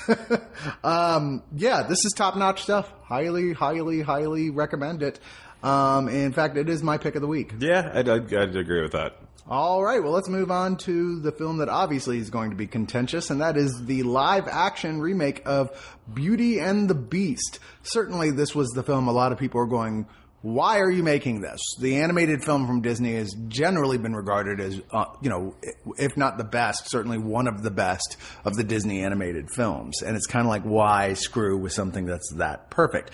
um, 0.83 1.43
yeah, 1.55 1.83
this 1.83 2.05
is 2.05 2.13
top 2.15 2.35
notch 2.35 2.63
stuff. 2.63 2.91
Highly, 3.03 3.53
highly, 3.53 4.01
highly 4.01 4.49
recommend 4.49 5.03
it. 5.03 5.19
Um, 5.63 6.07
in 6.07 6.33
fact, 6.33 6.57
it 6.57 6.69
is 6.69 6.83
my 6.83 6.97
pick 6.97 7.15
of 7.15 7.21
the 7.21 7.27
week. 7.27 7.53
Yeah, 7.59 7.91
I'd, 7.93 8.07
I'd, 8.07 8.33
I'd 8.33 8.55
agree 8.55 8.81
with 8.81 8.91
that. 8.91 9.15
All 9.49 9.81
right, 9.81 10.03
well, 10.03 10.11
let's 10.11 10.27
move 10.27 10.51
on 10.51 10.75
to 10.79 11.21
the 11.21 11.31
film 11.31 11.59
that 11.59 11.69
obviously 11.69 12.17
is 12.17 12.29
going 12.29 12.49
to 12.49 12.57
be 12.57 12.67
contentious, 12.67 13.29
and 13.29 13.39
that 13.39 13.55
is 13.55 13.85
the 13.85 14.03
live 14.03 14.45
action 14.45 14.99
remake 14.99 15.41
of 15.45 15.97
Beauty 16.13 16.59
and 16.59 16.89
the 16.89 16.95
Beast. 16.95 17.59
Certainly, 17.81 18.31
this 18.31 18.53
was 18.53 18.67
the 18.71 18.83
film 18.83 19.07
a 19.07 19.13
lot 19.13 19.31
of 19.31 19.37
people 19.37 19.61
are 19.61 19.65
going, 19.65 20.05
why 20.41 20.79
are 20.79 20.91
you 20.91 21.03
making 21.03 21.41
this? 21.41 21.59
The 21.79 21.97
animated 21.97 22.43
film 22.43 22.67
from 22.67 22.81
Disney 22.81 23.15
has 23.15 23.35
generally 23.47 23.97
been 23.97 24.15
regarded 24.15 24.59
as, 24.59 24.79
uh, 24.91 25.05
you 25.21 25.29
know, 25.29 25.55
if 25.97 26.15
not 26.15 26.37
the 26.37 26.43
best, 26.43 26.89
certainly 26.89 27.17
one 27.17 27.47
of 27.47 27.63
the 27.63 27.71
best 27.71 28.17
of 28.45 28.55
the 28.55 28.63
Disney 28.63 29.03
animated 29.03 29.49
films. 29.49 30.01
And 30.01 30.15
it's 30.15 30.27
kind 30.27 30.45
of 30.45 30.49
like, 30.49 30.63
why 30.63 31.13
screw 31.13 31.57
with 31.57 31.73
something 31.73 32.05
that's 32.05 32.31
that 32.35 32.69
perfect? 32.69 33.11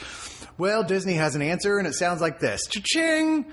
Well, 0.57 0.83
Disney 0.83 1.13
has 1.13 1.35
an 1.35 1.41
answer, 1.41 1.77
and 1.79 1.87
it 1.87 1.93
sounds 1.93 2.21
like 2.21 2.39
this 2.39 2.67
Cha-ching! 2.67 3.45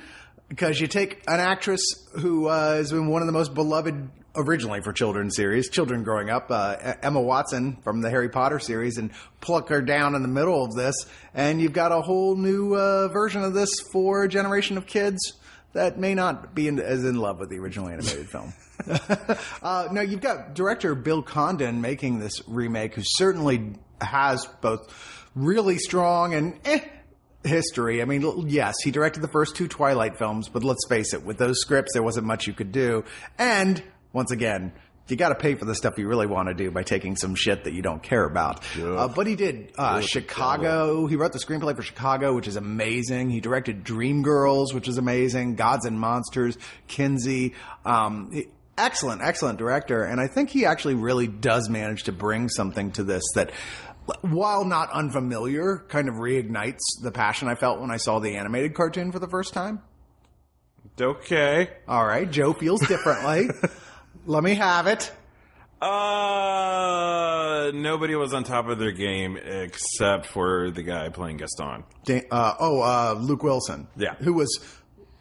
Because 0.51 0.81
you 0.81 0.89
take 0.89 1.23
an 1.29 1.41
actress 1.41 1.81
who 2.19 2.49
uh, 2.49 2.75
has 2.75 2.91
been 2.91 3.07
one 3.07 3.23
of 3.23 3.27
the 3.27 3.33
most 3.33 3.55
beloved 3.55 4.11
originally 4.35 4.81
for 4.81 4.93
children's 4.93 5.37
series, 5.37 5.71
children 5.71 6.03
growing 6.03 6.29
up, 6.29 6.51
uh, 6.51 6.95
Emma 7.03 7.21
Watson 7.21 7.79
from 7.83 8.01
the 8.01 8.11
Harry 8.11 8.29
Potter 8.29 8.59
series, 8.59 8.99
and 8.99 9.13
pluck 9.41 9.69
her 9.69 9.81
down 9.81 10.15
in 10.15 10.23
the 10.23 10.29
middle 10.29 10.65
of 10.65 10.75
this, 10.75 11.07
and 11.35 11.63
you've 11.63 11.73
got 11.73 11.93
a 11.93 12.01
whole 12.03 12.37
new 12.37 12.75
uh, 12.75 13.09
version 13.09 13.43
of 13.45 13.55
this 13.55 13.81
for 13.93 14.25
a 14.25 14.29
generation 14.29 14.77
of 14.77 14.87
kids 14.87 15.35
that 15.73 15.99
may 15.99 16.15
not 16.15 16.53
be 16.53 16.67
in, 16.67 16.81
as 16.81 17.05
in 17.05 17.15
love 17.15 17.39
with 17.39 17.49
the 17.49 17.59
original 17.59 17.89
animated 17.89 18.29
film. 18.29 18.53
uh, 19.63 19.89
no, 19.93 20.01
you've 20.01 20.21
got 20.21 20.55
director 20.55 20.97
Bill 20.97 21.23
Condon 21.23 21.81
making 21.81 22.19
this 22.19 22.43
remake, 22.49 22.95
who 22.95 23.03
certainly 23.05 23.75
has 24.01 24.47
both 24.61 24.93
really 25.37 25.79
strong 25.79 26.35
and 26.35 26.59
eh, 26.65 26.81
history. 27.45 28.03
I 28.03 28.05
mean, 28.05 28.49
yes, 28.49 28.75
he 28.83 28.91
directed 28.91 29.21
the 29.21 29.29
first 29.29 29.57
two 29.57 29.69
Twilight 29.69 30.17
films, 30.17 30.49
but 30.49 30.63
let's 30.65 30.87
face 30.89 31.15
it, 31.15 31.25
with 31.25 31.39
those 31.39 31.61
scripts, 31.61 31.93
there 31.95 32.03
wasn't 32.03 32.27
much 32.27 32.47
you 32.47 32.53
could 32.53 32.73
do. 32.73 33.05
And 33.39 33.83
once 34.13 34.31
again, 34.31 34.73
you 35.09 35.17
got 35.17 35.31
to 35.31 35.35
pay 35.35 35.57
for 35.57 35.65
the 35.65 35.75
stuff 35.75 35.99
you 35.99 36.07
really 36.07 36.29
want 36.29 36.49
to 36.49 36.55
do 36.55 36.71
by 36.71 36.85
taking 36.85 37.17
some 37.17 37.35
shit 37.35 37.65
that 37.65 37.73
you 37.73 37.83
don't 37.83 38.01
care 38.03 38.25
about. 38.25 38.65
Uh, 38.81 39.09
but 39.09 39.27
he 39.27 39.35
did 39.35 39.73
uh, 39.77 40.01
Chicago. 40.01 41.07
He 41.09 41.17
wrote 41.17 41.33
the 41.33 41.41
screenplay 41.41 41.75
for 41.75 41.83
Chicago, 41.83 42.33
which 42.35 42.47
is 42.47 42.55
amazing. 42.55 43.29
He 43.31 43.41
directed 43.41 43.83
Dreamgirls, 43.85 44.73
which 44.73 44.87
is 44.87 44.99
amazing. 44.99 45.57
Gods 45.57 45.85
and 45.85 45.99
Monsters, 45.99 46.59
Kinsey. 46.87 47.55
Um, 47.85 48.31
he- 48.33 48.49
excellent, 48.79 49.21
excellent 49.21 49.59
director. 49.59 50.05
And 50.05 50.21
I 50.21 50.29
think 50.29 50.49
he 50.51 50.65
actually 50.65 50.95
really 50.95 51.27
does 51.27 51.69
manage 51.69 52.05
to 52.05 52.13
bring 52.13 52.49
something 52.49 52.93
to 52.93 53.03
this 53.03 53.25
that 53.35 53.51
while 54.23 54.65
not 54.65 54.91
unfamiliar, 54.93 55.85
kind 55.89 56.09
of 56.09 56.17
reignites 56.17 56.81
the 57.03 57.11
passion 57.13 57.49
I 57.49 57.55
felt 57.55 57.81
when 57.81 57.91
I 57.91 57.97
saw 57.97 58.19
the 58.19 58.37
animated 58.37 58.75
cartoon 58.75 59.13
for 59.13 59.19
the 59.19 59.29
first 59.29 59.53
time. 59.53 59.81
Okay. 61.01 61.71
All 61.89 62.05
right, 62.07 62.31
Joe 62.31 62.53
feels 62.53 62.81
differently. 62.87 63.49
Let 64.27 64.43
me 64.45 64.55
have 64.55 64.87
it. 64.87 65.11
Uh, 65.81 67.71
nobody 67.75 68.15
was 68.15 68.35
on 68.35 68.45
top 68.45 68.69
of 68.69 68.79
their 68.79 68.93
game 68.93 69.37
except 69.39 70.27
for 70.27 70.71
the 70.71 70.83
guy 70.83 71.09
playing 71.09 71.39
Gaston. 71.39 71.85
Da- 72.05 72.27
Uh, 72.31 72.55
oh, 72.61 72.81
uh, 72.83 73.15
Luke 73.19 73.43
Wilson. 73.43 73.87
Yeah. 73.97 74.15
Who 74.17 74.35
was. 74.35 74.59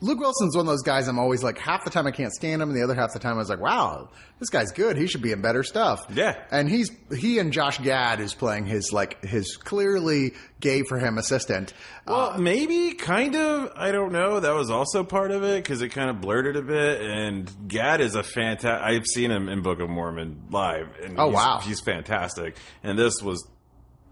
Luke 0.02 0.20
Wilson's 0.20 0.56
one 0.56 0.66
of 0.66 0.70
those 0.72 0.82
guys 0.82 1.08
I'm 1.10 1.20
always 1.20 1.44
like, 1.44 1.58
half 1.58 1.84
the 1.84 1.90
time 1.90 2.08
I 2.08 2.12
can't 2.12 2.32
stand 2.32 2.62
him, 2.62 2.70
and 2.70 2.78
the 2.78 2.84
other 2.84 2.96
half 2.96 3.12
the 3.12 3.20
time 3.20 3.34
I 3.34 3.40
was 3.40 3.50
like, 3.50 3.60
wow, 3.60 4.10
this 4.40 4.50
guy's 4.50 4.72
good. 4.72 4.96
He 4.96 5.08
should 5.08 5.22
be 5.22 5.34
in 5.34 5.42
better 5.42 5.62
stuff. 5.62 6.00
Yeah. 6.14 6.36
And 6.52 6.70
he's, 6.70 6.90
he 7.18 7.38
and 7.40 7.52
Josh 7.52 7.80
Gad 7.80 8.22
is 8.22 8.34
playing 8.34 8.66
his, 8.66 8.94
like, 8.94 9.22
his 9.26 9.58
clearly 9.58 10.36
gay 10.62 10.84
for 10.84 10.98
him 11.00 11.18
assistant. 11.18 11.74
Well, 12.08 12.32
uh, 12.32 12.38
maybe, 12.38 12.94
kind 12.94 13.36
of. 13.36 13.72
I 13.76 13.92
don't 13.92 14.14
know. 14.14 14.40
That 14.40 14.56
was 14.56 14.70
also 14.70 15.04
part 15.04 15.32
of 15.32 15.44
it 15.44 15.64
because 15.64 15.82
it 15.82 15.90
kind 15.90 16.10
of 16.10 16.22
blurred 16.22 16.48
it 16.48 16.56
a 16.56 16.62
bit. 16.62 17.02
And 17.02 17.52
Gad 17.68 18.00
is 18.00 18.16
a 18.16 18.24
fantastic. 18.24 18.82
I've 18.82 19.06
seen 19.06 19.32
him 19.32 19.50
in 19.50 19.62
Book 19.62 19.80
of 19.82 19.90
Mormon 19.90 20.44
live. 20.50 20.88
And 21.04 21.20
Oh, 21.20 21.26
he's, 21.28 21.36
wow. 21.36 21.60
he's 21.62 21.80
fantastic. 21.82 22.56
And 22.84 22.98
this 22.98 23.22
was 23.22 23.46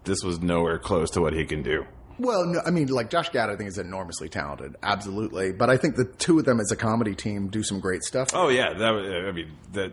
this 0.04 0.22
was 0.22 0.40
nowhere 0.40 0.78
close 0.78 1.10
to 1.12 1.20
what 1.20 1.32
he 1.32 1.44
can 1.44 1.62
do. 1.62 1.84
Well, 2.18 2.44
no, 2.46 2.60
I 2.66 2.70
mean, 2.70 2.88
like 2.88 3.10
Josh 3.10 3.30
Gad, 3.30 3.48
I 3.48 3.56
think 3.56 3.68
is 3.68 3.78
enormously 3.78 4.28
talented, 4.28 4.76
absolutely. 4.82 5.52
But 5.52 5.70
I 5.70 5.76
think 5.76 5.96
the 5.96 6.04
two 6.04 6.38
of 6.38 6.44
them 6.44 6.60
as 6.60 6.70
a 6.72 6.76
comedy 6.76 7.14
team 7.14 7.48
do 7.48 7.62
some 7.62 7.80
great 7.80 8.02
stuff. 8.02 8.30
Oh 8.34 8.48
yeah, 8.48 8.72
that 8.74 8.94
I 8.94 9.32
mean 9.32 9.52
that. 9.72 9.92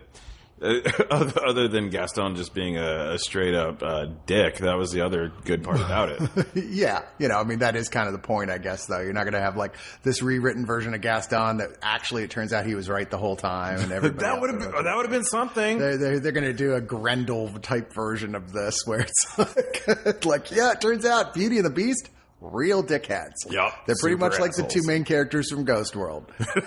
Other 1.10 1.46
other 1.46 1.68
than 1.68 1.90
Gaston 1.90 2.34
just 2.34 2.54
being 2.54 2.78
a, 2.78 3.12
a 3.12 3.18
straight 3.18 3.54
up 3.54 3.82
uh, 3.82 4.06
dick, 4.24 4.56
that 4.58 4.78
was 4.78 4.90
the 4.90 5.02
other 5.02 5.30
good 5.44 5.62
part 5.62 5.76
about 5.76 6.08
it. 6.08 6.46
yeah, 6.54 7.02
you 7.18 7.28
know, 7.28 7.38
I 7.38 7.44
mean, 7.44 7.58
that 7.58 7.76
is 7.76 7.90
kind 7.90 8.06
of 8.06 8.14
the 8.14 8.18
point, 8.18 8.50
I 8.50 8.56
guess. 8.56 8.86
Though 8.86 9.00
you're 9.00 9.12
not 9.12 9.24
going 9.24 9.34
to 9.34 9.40
have 9.40 9.58
like 9.58 9.74
this 10.02 10.22
rewritten 10.22 10.64
version 10.64 10.94
of 10.94 11.02
Gaston 11.02 11.58
that 11.58 11.76
actually 11.82 12.22
it 12.22 12.30
turns 12.30 12.54
out 12.54 12.64
he 12.64 12.74
was 12.74 12.88
right 12.88 13.10
the 13.10 13.18
whole 13.18 13.36
time, 13.36 13.80
and 13.80 13.92
everybody 13.92 14.24
that 14.24 14.40
would 14.40 14.48
have 14.48 14.58
been 14.58 14.70
that 14.70 14.96
would 14.96 15.04
have 15.04 15.12
been 15.12 15.24
something. 15.24 15.78
They're, 15.78 15.98
they're, 15.98 16.20
they're 16.20 16.32
going 16.32 16.44
to 16.44 16.54
do 16.54 16.74
a 16.74 16.80
Grendel 16.80 17.50
type 17.60 17.92
version 17.92 18.34
of 18.34 18.54
this 18.54 18.80
where 18.86 19.00
it's 19.00 19.38
like, 19.38 20.24
like, 20.24 20.50
yeah, 20.50 20.72
it 20.72 20.80
turns 20.80 21.04
out 21.04 21.34
Beauty 21.34 21.58
and 21.58 21.66
the 21.66 21.70
Beast, 21.70 22.08
real 22.52 22.82
dickheads. 22.82 23.34
Yup, 23.50 23.86
They're 23.86 23.96
pretty 24.00 24.16
much 24.16 24.38
like 24.38 24.52
the 24.52 24.62
two 24.62 24.82
main 24.84 25.04
characters 25.04 25.50
from 25.50 25.64
Ghost 25.64 25.96
World. 25.96 26.30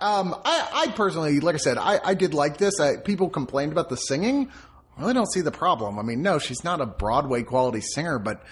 um, 0.00 0.34
I, 0.44 0.68
I 0.72 0.92
personally, 0.94 1.40
like 1.40 1.54
I 1.54 1.58
said, 1.58 1.78
I, 1.78 2.00
I 2.04 2.14
did 2.14 2.34
like 2.34 2.58
this. 2.58 2.80
I, 2.80 2.96
people 2.96 3.28
complained 3.28 3.72
about 3.72 3.88
the 3.88 3.96
singing. 3.96 4.50
I 4.96 5.00
really 5.02 5.14
don't 5.14 5.30
see 5.32 5.40
the 5.40 5.52
problem. 5.52 5.98
I 5.98 6.02
mean, 6.02 6.22
no, 6.22 6.38
she's 6.38 6.64
not 6.64 6.80
a 6.80 6.86
Broadway 6.86 7.42
quality 7.42 7.80
singer, 7.80 8.18
but 8.18 8.42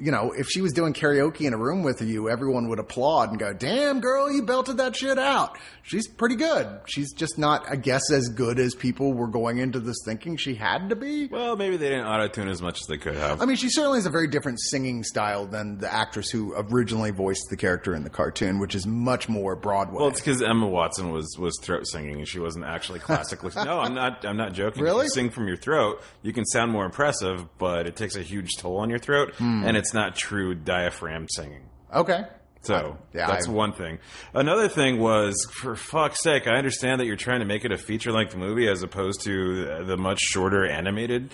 you 0.00 0.10
know, 0.10 0.32
if 0.36 0.48
she 0.48 0.60
was 0.62 0.72
doing 0.72 0.92
karaoke 0.92 1.42
in 1.42 1.52
a 1.52 1.58
room 1.58 1.82
with 1.82 2.00
you, 2.00 2.30
everyone 2.30 2.68
would 2.68 2.78
applaud 2.78 3.30
and 3.30 3.38
go, 3.38 3.52
"Damn, 3.52 4.00
girl, 4.00 4.30
you 4.32 4.42
belted 4.42 4.78
that 4.78 4.96
shit 4.96 5.18
out." 5.18 5.58
She's 5.82 6.06
pretty 6.08 6.36
good. 6.36 6.66
She's 6.86 7.12
just 7.12 7.38
not, 7.38 7.64
I 7.70 7.76
guess, 7.76 8.10
as 8.12 8.28
good 8.28 8.58
as 8.58 8.74
people 8.74 9.12
were 9.12 9.26
going 9.26 9.58
into 9.58 9.80
this 9.80 9.96
thinking 10.04 10.36
she 10.36 10.54
had 10.54 10.88
to 10.90 10.96
be. 10.96 11.26
Well, 11.26 11.56
maybe 11.56 11.76
they 11.76 11.88
didn't 11.88 12.06
auto 12.06 12.28
tune 12.28 12.48
as 12.48 12.62
much 12.62 12.80
as 12.80 12.86
they 12.86 12.96
could 12.98 13.16
have. 13.16 13.42
I 13.42 13.44
mean, 13.46 13.56
she 13.56 13.68
certainly 13.68 13.98
has 13.98 14.06
a 14.06 14.10
very 14.10 14.28
different 14.28 14.60
singing 14.60 15.02
style 15.04 15.46
than 15.46 15.78
the 15.78 15.92
actress 15.92 16.30
who 16.30 16.54
originally 16.56 17.10
voiced 17.10 17.46
the 17.50 17.56
character 17.56 17.94
in 17.94 18.04
the 18.04 18.10
cartoon, 18.10 18.58
which 18.60 18.74
is 18.74 18.86
much 18.86 19.28
more 19.28 19.56
Broadway. 19.56 19.98
Well, 19.98 20.08
it's 20.08 20.20
because 20.20 20.42
Emma 20.42 20.66
Watson 20.68 21.10
was 21.10 21.36
was 21.38 21.58
throat 21.62 21.86
singing 21.86 22.18
and 22.18 22.28
she 22.28 22.38
wasn't 22.38 22.64
actually 22.64 23.00
classically. 23.00 23.50
no, 23.56 23.80
I'm 23.80 23.94
not. 23.94 24.24
I'm 24.24 24.36
not 24.36 24.52
joking. 24.52 24.82
Really? 24.82 25.04
You 25.06 25.10
sing 25.10 25.30
from 25.30 25.48
your 25.48 25.56
throat, 25.56 26.00
you 26.22 26.32
can 26.32 26.44
sound 26.46 26.70
more 26.72 26.84
impressive, 26.84 27.44
but 27.58 27.86
it 27.86 27.96
takes 27.96 28.16
a 28.16 28.22
huge 28.22 28.50
toll 28.58 28.78
on 28.78 28.90
your 28.90 28.98
throat, 28.98 29.34
Hmm. 29.36 29.64
and 29.64 29.76
it's 29.76 29.89
not 29.94 30.16
true 30.16 30.54
diaphragm 30.54 31.26
singing. 31.28 31.62
okay. 31.92 32.24
So 32.62 32.98
yeah, 33.14 33.26
that's 33.26 33.48
I- 33.48 33.52
one 33.52 33.72
thing. 33.72 34.00
Another 34.34 34.68
thing 34.68 34.98
was, 35.00 35.34
for 35.50 35.74
fuck's 35.76 36.22
sake, 36.22 36.46
I 36.46 36.56
understand 36.58 37.00
that 37.00 37.06
you're 37.06 37.16
trying 37.16 37.40
to 37.40 37.46
make 37.46 37.64
it 37.64 37.72
a 37.72 37.78
feature 37.78 38.12
length 38.12 38.36
movie 38.36 38.68
as 38.68 38.82
opposed 38.82 39.22
to 39.22 39.84
the 39.86 39.96
much 39.96 40.20
shorter 40.20 40.66
animated. 40.66 41.30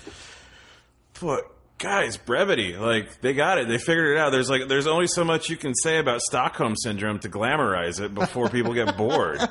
But 1.19 1.41
guys, 1.79 2.15
brevity. 2.15 2.77
Like 2.77 3.19
they 3.19 3.33
got 3.33 3.57
it. 3.57 3.67
They 3.67 3.77
figured 3.77 4.15
it 4.15 4.19
out. 4.19 4.31
There's 4.31 4.49
like 4.49 4.69
there's 4.69 4.87
only 4.87 5.07
so 5.07 5.25
much 5.25 5.49
you 5.49 5.57
can 5.57 5.75
say 5.75 5.97
about 5.97 6.21
Stockholm 6.21 6.75
syndrome 6.77 7.19
to 7.19 7.29
glamorize 7.29 7.99
it 7.99 8.13
before 8.15 8.47
people 8.49 8.73
get 8.73 8.95
bored. 8.97 9.39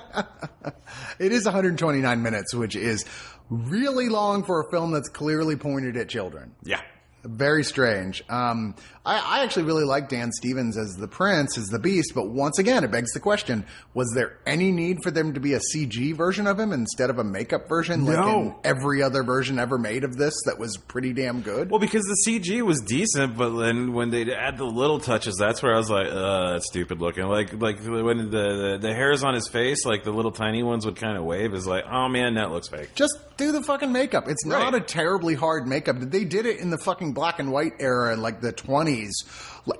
It 1.18 1.32
is 1.32 1.44
129 1.44 2.22
minutes, 2.22 2.54
which 2.54 2.76
is 2.76 3.04
really 3.48 4.08
long 4.08 4.44
for 4.44 4.60
a 4.60 4.70
film 4.70 4.92
that's 4.92 5.08
clearly 5.08 5.56
pointed 5.56 5.96
at 5.96 6.08
children. 6.08 6.54
Yeah. 6.62 6.80
Very 7.28 7.64
strange. 7.64 8.22
Um, 8.28 8.74
I, 9.04 9.38
I 9.40 9.44
actually 9.44 9.64
really 9.64 9.84
like 9.84 10.08
Dan 10.08 10.30
Stevens 10.32 10.76
as 10.76 10.94
the 10.96 11.08
prince, 11.08 11.58
as 11.58 11.66
the 11.66 11.78
beast, 11.78 12.12
but 12.14 12.28
once 12.28 12.58
again, 12.58 12.84
it 12.84 12.90
begs 12.90 13.12
the 13.12 13.20
question: 13.20 13.64
Was 13.94 14.10
there 14.14 14.38
any 14.46 14.70
need 14.72 15.02
for 15.02 15.10
them 15.10 15.34
to 15.34 15.40
be 15.40 15.54
a 15.54 15.60
CG 15.74 16.14
version 16.14 16.46
of 16.46 16.58
him 16.58 16.72
instead 16.72 17.10
of 17.10 17.18
a 17.18 17.24
makeup 17.24 17.68
version, 17.68 18.04
like 18.04 18.16
No. 18.16 18.40
in 18.40 18.54
every 18.64 19.02
other 19.02 19.22
version 19.22 19.58
ever 19.58 19.76
made 19.78 20.04
of 20.04 20.16
this 20.16 20.34
that 20.46 20.58
was 20.58 20.76
pretty 20.76 21.12
damn 21.12 21.40
good? 21.40 21.70
Well, 21.70 21.80
because 21.80 22.02
the 22.04 22.16
CG 22.30 22.62
was 22.62 22.80
decent, 22.80 23.36
but 23.36 23.56
then 23.58 23.92
when 23.92 24.10
they 24.10 24.32
add 24.32 24.56
the 24.58 24.64
little 24.64 24.98
touches, 25.00 25.36
that's 25.36 25.62
where 25.62 25.74
I 25.74 25.78
was 25.78 25.90
like, 25.90 26.08
uh, 26.08 26.52
that's 26.52 26.66
stupid 26.66 27.00
looking. 27.00 27.24
Like, 27.26 27.52
like 27.60 27.80
when 27.84 28.30
the, 28.30 28.30
the 28.30 28.78
the 28.80 28.94
hairs 28.94 29.24
on 29.24 29.34
his 29.34 29.48
face, 29.48 29.84
like 29.84 30.04
the 30.04 30.12
little 30.12 30.32
tiny 30.32 30.62
ones 30.62 30.84
would 30.86 30.96
kind 30.96 31.16
of 31.18 31.24
wave, 31.24 31.54
is 31.54 31.66
like, 31.66 31.84
oh 31.90 32.08
man, 32.08 32.34
that 32.34 32.50
looks 32.52 32.68
fake. 32.68 32.90
Just 32.94 33.16
do 33.36 33.52
the 33.52 33.62
fucking 33.62 33.92
makeup. 33.92 34.28
It's 34.28 34.44
not 34.46 34.72
Right. 34.72 34.82
a 34.82 34.84
terribly 34.84 35.34
hard 35.34 35.66
makeup. 35.68 35.96
They 36.00 36.24
did 36.24 36.46
it 36.46 36.58
in 36.60 36.70
the 36.70 36.78
fucking 36.78 37.12
black 37.16 37.40
and 37.40 37.50
white 37.50 37.72
era 37.80 38.12
in 38.12 38.22
like 38.22 38.40
the 38.40 38.52
20s, 38.52 39.10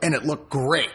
and 0.03 0.13
it 0.15 0.25
looked 0.25 0.51
great 0.51 0.91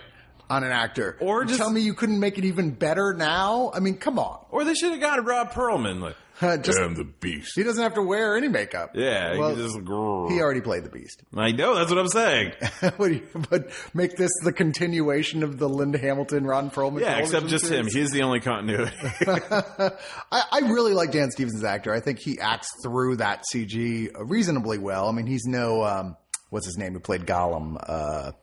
on 0.49 0.65
an 0.65 0.71
actor. 0.73 1.15
Or 1.21 1.45
just- 1.45 1.57
tell 1.59 1.69
me 1.69 1.79
you 1.79 1.93
couldn't 1.93 2.19
make 2.19 2.37
it 2.37 2.43
even 2.43 2.71
better 2.71 3.13
now? 3.13 3.71
I 3.73 3.79
mean, 3.79 3.95
come 3.95 4.19
on. 4.19 4.43
Or 4.49 4.65
they 4.65 4.73
should 4.73 4.91
have 4.91 4.99
got 4.99 5.23
Rob 5.25 5.51
Perlman. 5.53 6.01
Like, 6.01 6.17
Just- 6.63 6.79
damn 6.79 6.95
the 6.95 7.03
beast. 7.05 7.51
He 7.55 7.61
doesn't 7.63 7.81
have 7.81 7.93
to 7.93 8.01
wear 8.01 8.35
any 8.35 8.47
makeup. 8.49 8.91
Yeah, 8.95 9.37
Well, 9.37 9.55
he 9.55 9.61
just. 9.61 9.75
he 9.77 10.41
already 10.41 10.59
played 10.61 10.83
the 10.83 10.89
Beast. 10.89 11.21
I 11.37 11.51
know. 11.51 11.75
That's 11.75 11.89
what 11.91 11.99
I'm 11.99 12.07
saying. 12.07 12.53
What 12.97 13.11
you- 13.11 13.27
but 13.49 13.69
make 13.93 14.17
this 14.17 14.31
the 14.43 14.51
continuation 14.51 15.43
of 15.43 15.57
the 15.59 15.69
Linda 15.69 15.99
Hamilton, 15.99 16.45
Ron 16.45 16.71
Perlman. 16.71 16.99
Yeah, 17.01 17.17
except 17.19 17.45
just 17.47 17.67
him. 17.71 17.85
He's 17.87 18.09
the 18.11 18.23
only 18.23 18.39
continuity. 18.41 18.91
I, 19.27 19.91
I 20.31 20.59
really 20.65 20.93
like 20.93 21.11
Dan 21.11 21.31
Stevens 21.31 21.63
actor. 21.63 21.93
I 21.93 21.99
think 21.99 22.19
he 22.19 22.39
acts 22.39 22.69
through 22.83 23.17
that 23.17 23.43
CG 23.53 24.09
reasonably 24.17 24.79
well. 24.79 25.07
I 25.07 25.11
mean, 25.11 25.27
he's 25.27 25.45
no 25.45 25.83
um, 25.83 26.17
what's 26.51 26.67
his 26.67 26.77
name 26.77 26.93
who 26.93 26.99
played 26.99 27.25
Gollum. 27.25 27.77
Uh, 27.81 28.33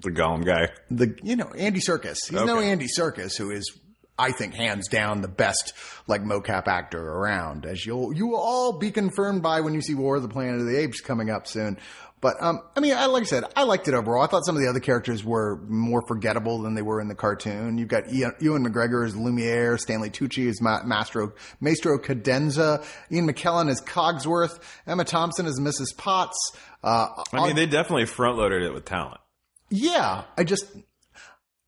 the 0.00 0.10
Gollum 0.10 0.44
guy. 0.44 0.70
the 0.90 1.16
you 1.22 1.36
know 1.36 1.52
Andy 1.56 1.78
Serkis. 1.80 2.16
He's 2.28 2.32
no 2.42 2.58
Andy 2.58 2.88
Serkis, 2.88 3.38
who 3.38 3.50
is 3.50 3.78
I 4.18 4.32
think 4.32 4.54
hands 4.54 4.88
down 4.88 5.20
the 5.20 5.28
best 5.28 5.72
like 6.06 6.22
mocap 6.22 6.66
actor 6.66 7.00
around. 7.00 7.66
As 7.66 7.86
you'll 7.86 8.12
you 8.12 8.26
will 8.26 8.40
all 8.40 8.78
be 8.78 8.90
confirmed 8.90 9.42
by 9.42 9.60
when 9.60 9.74
you 9.74 9.82
see 9.82 9.94
War 9.94 10.16
of 10.16 10.22
the 10.22 10.28
Planet 10.28 10.60
of 10.60 10.66
the 10.66 10.78
Apes 10.78 11.00
coming 11.00 11.30
up 11.30 11.46
soon. 11.46 11.78
But 12.22 12.40
um, 12.40 12.60
I 12.76 12.80
mean, 12.80 12.94
I, 12.94 13.06
like 13.06 13.22
I 13.24 13.26
said, 13.26 13.44
I 13.56 13.64
liked 13.64 13.88
it 13.88 13.94
overall. 13.94 14.22
I 14.22 14.28
thought 14.28 14.46
some 14.46 14.54
of 14.56 14.62
the 14.62 14.68
other 14.68 14.78
characters 14.80 15.24
were 15.24 15.56
more 15.68 16.00
forgettable 16.06 16.62
than 16.62 16.74
they 16.74 16.80
were 16.80 17.00
in 17.00 17.08
the 17.08 17.16
cartoon. 17.16 17.76
You've 17.78 17.88
got 17.88 18.10
Ian, 18.12 18.32
Ewan 18.40 18.64
McGregor 18.64 19.04
as 19.04 19.16
Lumiere, 19.16 19.76
Stanley 19.76 20.08
Tucci 20.08 20.48
as 20.48 20.60
Ma- 20.62 20.84
Mastro, 20.84 21.32
Maestro 21.60 21.98
Cadenza, 21.98 22.84
Ian 23.10 23.28
McKellen 23.28 23.68
as 23.68 23.80
Cogsworth, 23.80 24.60
Emma 24.86 25.04
Thompson 25.04 25.46
as 25.46 25.58
Mrs. 25.58 25.96
Potts. 25.96 26.38
Uh, 26.84 27.08
I 27.32 27.44
mean, 27.46 27.56
they 27.56 27.66
definitely 27.66 28.06
front 28.06 28.38
loaded 28.38 28.62
it 28.62 28.72
with 28.72 28.84
talent. 28.84 29.20
yeah, 29.68 30.22
I 30.38 30.44
just 30.44 30.64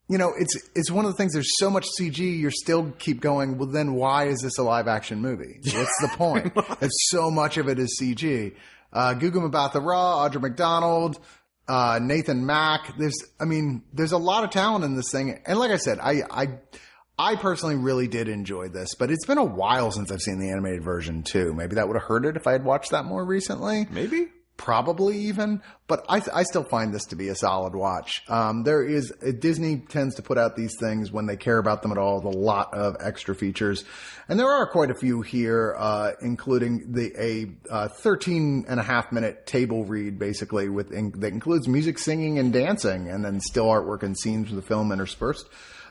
you 0.07 0.17
know, 0.19 0.31
it's 0.37 0.55
it's 0.75 0.89
one 0.91 1.03
of 1.03 1.11
the 1.11 1.17
things. 1.17 1.33
There's 1.33 1.57
so 1.57 1.69
much 1.69 1.85
CG, 1.99 2.39
You're 2.39 2.51
still 2.51 2.91
keep 2.99 3.19
going. 3.21 3.57
Well, 3.57 3.67
then 3.67 3.95
why 3.95 4.27
is 4.27 4.39
this 4.39 4.57
a 4.57 4.63
live 4.63 4.87
action 4.87 5.19
movie? 5.19 5.59
What's 5.63 6.01
the 6.01 6.11
point? 6.15 6.53
if 6.81 6.91
so 7.09 7.29
much 7.31 7.57
of 7.57 7.67
it 7.67 7.77
is 7.79 7.99
CG. 8.01 8.53
Uh, 8.95 9.13
Gugu 9.13 9.51
Mbatha 9.51 9.83
Raw, 9.83 10.27
Audra 10.27 10.41
McDonald, 10.41 11.19
uh, 11.67 11.99
Nathan 12.01 12.45
Mack. 12.45 12.97
There's, 12.97 13.17
I 13.39 13.45
mean, 13.45 13.83
there's 13.93 14.13
a 14.13 14.17
lot 14.17 14.45
of 14.45 14.51
talent 14.51 14.85
in 14.85 14.95
this 14.95 15.11
thing. 15.11 15.37
And 15.45 15.59
like 15.59 15.71
I 15.71 15.77
said, 15.77 15.99
I, 16.01 16.23
I, 16.31 16.47
I 17.19 17.35
personally 17.35 17.75
really 17.75 18.07
did 18.07 18.29
enjoy 18.29 18.69
this, 18.69 18.95
but 18.95 19.11
it's 19.11 19.25
been 19.25 19.37
a 19.37 19.43
while 19.43 19.91
since 19.91 20.11
I've 20.11 20.21
seen 20.21 20.39
the 20.39 20.49
animated 20.49 20.83
version 20.83 21.23
too. 21.23 21.53
Maybe 21.53 21.75
that 21.75 21.87
would 21.87 21.97
have 21.97 22.07
hurt 22.07 22.25
it 22.25 22.37
if 22.37 22.47
I 22.47 22.53
had 22.53 22.63
watched 22.63 22.91
that 22.91 23.05
more 23.05 23.23
recently 23.25 23.85
Maybe. 23.91 24.29
Probably 24.57 25.17
even, 25.17 25.61
but 25.87 26.05
I, 26.09 26.21
I 26.33 26.43
still 26.43 26.63
find 26.63 26.93
this 26.93 27.05
to 27.05 27.15
be 27.15 27.29
a 27.29 27.35
solid 27.35 27.75
watch. 27.75 28.23
Um, 28.29 28.63
there 28.63 28.83
is 28.83 29.11
uh, 29.25 29.31
Disney 29.31 29.77
tends 29.77 30.15
to 30.15 30.21
put 30.21 30.37
out 30.37 30.55
these 30.55 30.75
things 30.79 31.11
when 31.11 31.25
they 31.25 31.37
care 31.37 31.57
about 31.57 31.81
them 31.81 31.91
at 31.91 31.97
all, 31.97 32.25
a 32.25 32.29
lot 32.29 32.73
of 32.73 32.95
extra 32.99 33.35
features, 33.35 33.83
and 34.27 34.39
there 34.39 34.49
are 34.49 34.67
quite 34.67 34.91
a 34.91 34.95
few 34.95 35.21
here, 35.21 35.75
uh, 35.77 36.11
including 36.21 36.93
the 36.93 37.11
a 37.19 37.71
uh, 37.71 37.87
13 37.87 38.65
and 38.67 38.79
a 38.79 38.83
half 38.83 39.11
minute 39.11 39.45
table 39.45 39.85
read, 39.85 40.17
basically 40.17 40.69
with 40.69 40.91
in, 40.91 41.11
that 41.19 41.33
includes 41.33 41.67
music, 41.67 41.99
singing, 41.99 42.39
and 42.39 42.53
dancing, 42.53 43.09
and 43.09 43.23
then 43.23 43.39
still 43.39 43.67
artwork 43.67 44.03
and 44.03 44.17
scenes 44.17 44.47
from 44.47 44.55
the 44.55 44.61
film 44.61 44.91
interspersed. 44.91 45.47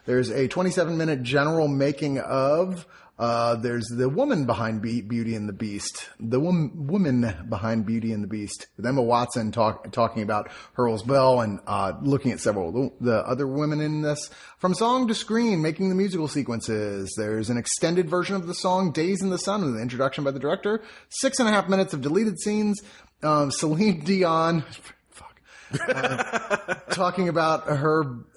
There's 0.07 0.31
a 0.31 0.48
27 0.48 0.96
minute 0.96 1.22
general 1.22 1.68
making 1.68 2.18
of. 2.18 2.87
Uh, 3.16 3.55
there's 3.55 3.87
the 3.96 4.09
woman 4.09 4.44
behind 4.44 4.83
Be- 4.83 5.00
Beauty 5.00 5.37
and 5.37 5.48
the 5.48 5.53
Beast, 5.53 6.09
the 6.18 6.40
wom- 6.40 6.88
woman 6.88 7.33
behind 7.48 7.87
Beauty 7.87 8.12
and 8.12 8.24
the 8.24 8.29
Beast, 8.29 8.66
with 8.77 8.85
Emma 8.85 9.03
Watson 9.03 9.53
talk- 9.53 9.92
talking 9.92 10.22
about 10.22 10.50
Hurls 10.72 11.05
Bell 11.05 11.40
and 11.40 11.61
uh, 11.66 11.92
looking 12.03 12.33
at 12.33 12.40
several 12.40 12.68
of 12.70 12.74
the, 12.74 12.90
the 13.12 13.27
other 13.29 13.46
women 13.46 13.81
in 13.81 14.03
this. 14.03 14.31
From 14.59 14.74
song 14.74 15.07
to 15.09 15.14
screen, 15.14 15.62
making 15.62 15.90
the 15.90 15.94
musical 15.94 16.27
sequences. 16.27 17.14
There's 17.16 17.50
an 17.50 17.57
extended 17.57 18.11
version 18.11 18.35
of 18.35 18.46
the 18.48 18.55
song 18.55 18.90
"Days 18.90 19.22
in 19.22 19.31
the 19.31 19.38
Sun" 19.38 19.64
with 19.64 19.77
an 19.77 19.83
introduction 19.83 20.24
by 20.24 20.33
the 20.33 20.40
director. 20.40 20.83
Six 21.09 21.38
and 21.38 21.48
a 21.48 21.53
half 21.53 21.68
minutes 21.68 21.94
of 21.94 22.00
deleted 22.00 22.40
scenes. 22.40 22.81
Um, 23.22 23.50
Celine 23.53 24.00
Dion. 24.00 24.64
Fuck 25.11 25.37
talking 26.90 27.29
about 27.29 27.66
her 27.66 28.03
uh, 28.05 28.34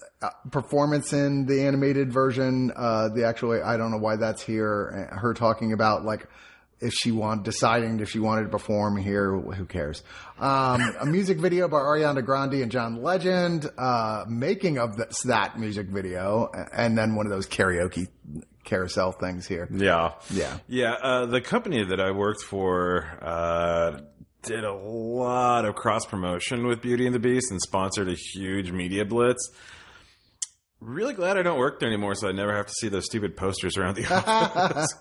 performance 0.52 1.14
in 1.14 1.46
the 1.46 1.62
animated 1.62 2.12
version, 2.12 2.72
uh, 2.76 3.10
the 3.10 3.26
actual, 3.26 3.62
I 3.64 3.78
don't 3.78 3.92
know 3.92 3.98
why 3.98 4.16
that's 4.16 4.42
here. 4.42 5.10
uh, 5.12 5.16
Her 5.18 5.34
talking 5.34 5.74
about 5.74 6.04
like, 6.06 6.28
if 6.80 6.94
she 6.94 7.12
want, 7.12 7.44
deciding 7.44 8.00
if 8.02 8.10
she 8.12 8.20
wanted 8.20 8.44
to 8.44 8.50
perform 8.50 8.98
here, 8.98 9.36
who 9.36 9.66
cares? 9.66 10.04
Um, 10.40 10.96
a 11.00 11.06
music 11.08 11.40
video 11.40 11.68
by 11.68 11.78
Ariana 11.78 12.24
Grande 12.24 12.62
and 12.62 12.72
John 12.72 13.02
Legend, 13.02 13.68
uh, 13.80 14.26
making 14.28 14.78
of 14.78 14.96
this, 14.96 15.22
that 15.24 15.60
music 15.60 15.88
video, 15.88 16.52
and 16.72 16.96
then 16.96 17.16
one 17.16 17.26
of 17.26 17.32
those 17.32 17.48
karaoke 17.48 18.08
carousel 18.64 19.12
things 19.12 19.48
here. 19.48 19.68
Yeah. 19.72 20.12
Yeah. 20.30 20.58
Yeah. 20.68 20.92
Uh, 21.02 21.26
the 21.26 21.42
company 21.42 21.84
that 21.84 22.00
I 22.00 22.12
worked 22.12 22.44
for 22.44 23.06
uh, 23.24 24.02
did 24.44 24.64
a 24.64 24.74
lot 24.74 25.66
of 25.66 25.74
cross 25.74 26.06
promotion 26.06 26.68
with 26.68 26.82
Beauty 26.82 27.08
and 27.08 27.16
the 27.16 27.20
Beast 27.20 27.50
and 27.50 27.60
sponsored 27.60 28.08
a 28.08 28.14
huge 28.14 28.72
media 28.72 29.04
blitz. 29.04 29.50
Really 30.80 31.13
glad 31.13 31.38
I 31.38 31.42
don't 31.42 31.58
work 31.58 31.80
there 31.80 31.90
anymore, 31.90 32.13
so 32.16 32.28
I 32.28 32.32
never 32.32 32.56
have 32.56 32.68
to 32.68 32.74
see 32.74 32.88
those 32.88 33.06
stupid 33.06 33.36
posters 33.36 33.78
around 33.78 33.96
the 33.96 34.06
office. 34.13 34.94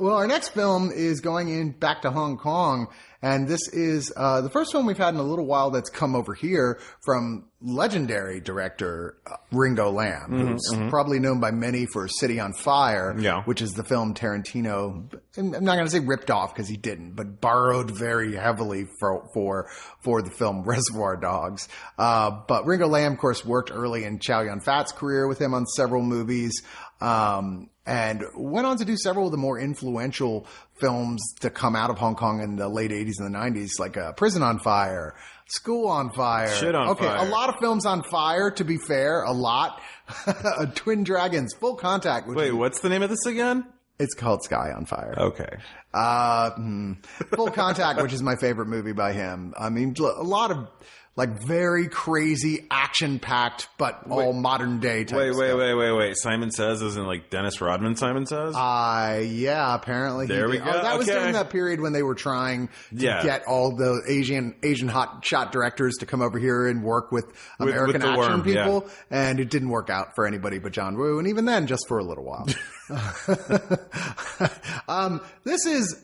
Well, 0.00 0.14
our 0.16 0.26
next 0.26 0.50
film 0.50 0.90
is 0.94 1.20
going 1.20 1.48
in 1.48 1.70
back 1.72 2.02
to 2.02 2.10
Hong 2.10 2.36
Kong, 2.38 2.88
and 3.22 3.46
this 3.48 3.68
is 3.68 4.12
uh, 4.16 4.40
the 4.40 4.50
first 4.50 4.72
film 4.72 4.86
we've 4.86 4.98
had 4.98 5.14
in 5.14 5.20
a 5.20 5.24
little 5.24 5.46
while 5.46 5.70
that's 5.70 5.90
come 5.90 6.14
over 6.16 6.34
here 6.34 6.80
from 7.04 7.44
legendary 7.62 8.40
director 8.40 9.16
uh, 9.26 9.36
Ringo 9.50 9.90
Lam, 9.90 10.30
who's 10.30 10.90
probably 10.90 11.18
known 11.18 11.40
by 11.40 11.50
many 11.50 11.86
for 11.86 12.06
City 12.08 12.38
on 12.38 12.52
Fire, 12.52 13.14
Yeah. 13.18 13.42
which 13.44 13.62
is 13.62 13.72
the 13.72 13.82
film 13.84 14.14
Tarantino. 14.14 15.10
I'm 15.38 15.50
not 15.50 15.74
going 15.76 15.84
to 15.86 15.90
say 15.90 16.00
ripped 16.00 16.30
off 16.30 16.54
because 16.54 16.68
he 16.68 16.76
didn't, 16.76 17.12
but 17.12 17.40
borrowed 17.40 17.90
very 17.90 18.34
heavily 18.34 18.86
for 19.00 19.28
for 19.34 19.68
for 20.00 20.20
the 20.22 20.30
film 20.30 20.62
Reservoir 20.66 21.16
Dogs. 21.16 21.68
Uh, 21.98 22.30
but 22.46 22.66
Ringo 22.66 22.88
Lam, 22.88 23.12
of 23.14 23.18
course, 23.18 23.44
worked 23.44 23.70
early 23.72 24.04
in 24.04 24.18
Chow 24.18 24.42
Yun 24.42 24.60
Fat's 24.60 24.92
career 24.92 25.26
with 25.26 25.40
him 25.40 25.54
on 25.54 25.64
several 25.66 26.02
movies. 26.02 26.52
Um, 27.00 27.70
and 27.84 28.24
went 28.34 28.66
on 28.66 28.78
to 28.78 28.84
do 28.84 28.96
several 28.96 29.26
of 29.26 29.32
the 29.32 29.38
more 29.38 29.58
influential 29.60 30.46
films 30.80 31.22
to 31.40 31.50
come 31.50 31.76
out 31.76 31.90
of 31.90 31.98
Hong 31.98 32.16
Kong 32.16 32.42
in 32.42 32.56
the 32.56 32.68
late 32.68 32.90
80s 32.90 33.14
and 33.18 33.32
the 33.32 33.38
90s, 33.38 33.78
like 33.78 33.96
uh, 33.96 34.12
Prison 34.12 34.42
on 34.42 34.58
Fire, 34.58 35.14
School 35.46 35.86
on 35.88 36.10
Fire. 36.10 36.48
Shit 36.48 36.74
on 36.74 36.88
okay, 36.90 37.04
Fire. 37.04 37.26
a 37.26 37.30
lot 37.30 37.48
of 37.48 37.56
films 37.60 37.86
on 37.86 38.02
fire, 38.02 38.50
to 38.50 38.64
be 38.64 38.78
fair, 38.78 39.22
a 39.22 39.32
lot. 39.32 39.80
Twin 40.74 41.04
Dragons, 41.04 41.54
Full 41.54 41.76
Contact, 41.76 42.26
Wait, 42.28 42.52
what's 42.52 42.80
the 42.80 42.88
name 42.88 43.02
of 43.02 43.10
this 43.10 43.24
again? 43.26 43.66
it's 43.98 44.14
called 44.14 44.42
Sky 44.42 44.72
on 44.76 44.84
Fire. 44.84 45.14
Okay. 45.16 45.56
Uh, 45.94 46.50
hmm. 46.50 46.92
Full 47.34 47.50
Contact, 47.50 48.02
which 48.02 48.12
is 48.12 48.22
my 48.22 48.36
favorite 48.36 48.66
movie 48.66 48.92
by 48.92 49.12
him. 49.12 49.54
I 49.58 49.70
mean, 49.70 49.94
a 49.98 50.22
lot 50.22 50.50
of 50.50 50.68
like 51.16 51.42
very 51.42 51.88
crazy 51.88 52.66
action 52.70 53.18
packed, 53.18 53.68
but 53.78 54.02
all 54.10 54.34
modern 54.34 54.80
day 54.80 55.04
type 55.04 55.16
Wait, 55.18 55.30
wait, 55.30 55.46
stuff. 55.48 55.58
wait, 55.58 55.74
wait, 55.74 55.92
wait. 55.92 56.16
Simon 56.16 56.50
Says 56.50 56.82
isn't 56.82 57.06
like 57.06 57.30
Dennis 57.30 57.58
Rodman 57.60 57.96
Simon 57.96 58.26
Says? 58.26 58.54
Uh, 58.54 59.22
yeah, 59.26 59.74
apparently. 59.74 60.26
he 60.26 60.32
There 60.34 60.46
we 60.48 60.58
did. 60.58 60.64
go. 60.66 60.72
Oh, 60.74 60.82
that 60.82 60.98
was 60.98 61.06
during 61.06 61.32
that 61.32 61.48
period 61.48 61.80
when 61.80 61.94
they 61.94 62.02
were 62.02 62.14
trying 62.14 62.68
to 62.68 62.72
Yeah. 62.92 63.22
get 63.22 63.44
all 63.48 63.74
the 63.74 64.02
Asian 64.08 64.56
Asian 64.62 64.88
hot 64.88 65.24
shot 65.24 65.52
directors 65.52 65.94
to 66.00 66.06
come 66.06 66.20
over 66.20 66.38
here 66.38 66.66
and 66.68 66.82
work 66.84 67.10
with 67.12 67.24
with 67.58 67.70
American 67.70 68.02
the 68.02 68.08
action 68.08 68.18
worm, 68.18 68.42
people, 68.42 68.86
and 69.10 69.40
it 69.40 69.48
didn't 69.48 69.70
work 69.70 69.88
out 69.88 70.08
for 70.14 70.26
anybody 70.26 70.58
but 70.58 70.72
John 70.72 70.98
Woo, 70.98 71.18
and 71.18 71.26
even 71.28 71.46
then, 71.46 71.66
just 71.66 71.88
for 71.88 71.98
a 71.98 72.04
little 72.04 72.24
while. 72.24 72.46
um, 74.88 75.20
this 75.44 75.66
is, 75.66 75.96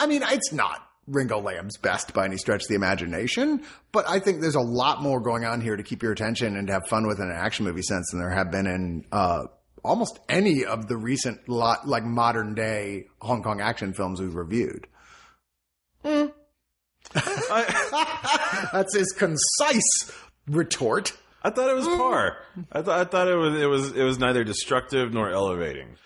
I 0.00 0.06
mean, 0.06 0.22
it's 0.24 0.52
not 0.52 0.80
Ringo 1.06 1.40
Lam's 1.40 1.76
best 1.76 2.12
by 2.14 2.24
any 2.24 2.36
stretch 2.36 2.62
of 2.62 2.68
the 2.68 2.74
imagination, 2.74 3.62
but 3.92 4.08
I 4.08 4.18
think 4.18 4.40
there's 4.40 4.54
a 4.54 4.60
lot 4.60 5.02
more 5.02 5.20
going 5.20 5.44
on 5.44 5.60
here 5.60 5.76
to 5.76 5.82
keep 5.82 6.02
your 6.02 6.12
attention 6.12 6.56
and 6.56 6.66
to 6.68 6.72
have 6.72 6.86
fun 6.88 7.06
with 7.06 7.18
in 7.18 7.30
an 7.30 7.36
action 7.36 7.64
movie 7.66 7.82
sense 7.82 8.10
than 8.10 8.20
there 8.20 8.30
have 8.30 8.50
been 8.50 8.66
in 8.66 9.04
uh, 9.12 9.44
almost 9.84 10.18
any 10.28 10.64
of 10.64 10.88
the 10.88 10.96
recent 10.96 11.48
lot, 11.48 11.86
like 11.86 12.04
modern 12.04 12.54
day 12.54 13.06
Hong 13.20 13.42
Kong 13.42 13.60
action 13.60 13.92
films 13.92 14.20
we've 14.20 14.34
reviewed. 14.34 14.86
I, 17.14 18.68
That's 18.72 18.94
his 18.96 19.12
concise 19.12 20.10
retort. 20.46 21.12
I 21.42 21.50
thought 21.50 21.68
it 21.68 21.76
was 21.76 21.86
par. 21.86 22.38
I 22.72 22.80
thought 22.82 23.00
I 23.00 23.04
thought 23.04 23.28
it 23.28 23.36
was 23.36 23.60
it 23.60 23.66
was 23.66 23.92
it 23.92 24.02
was 24.02 24.18
neither 24.18 24.44
destructive 24.44 25.12
nor 25.12 25.30
elevating. 25.30 25.96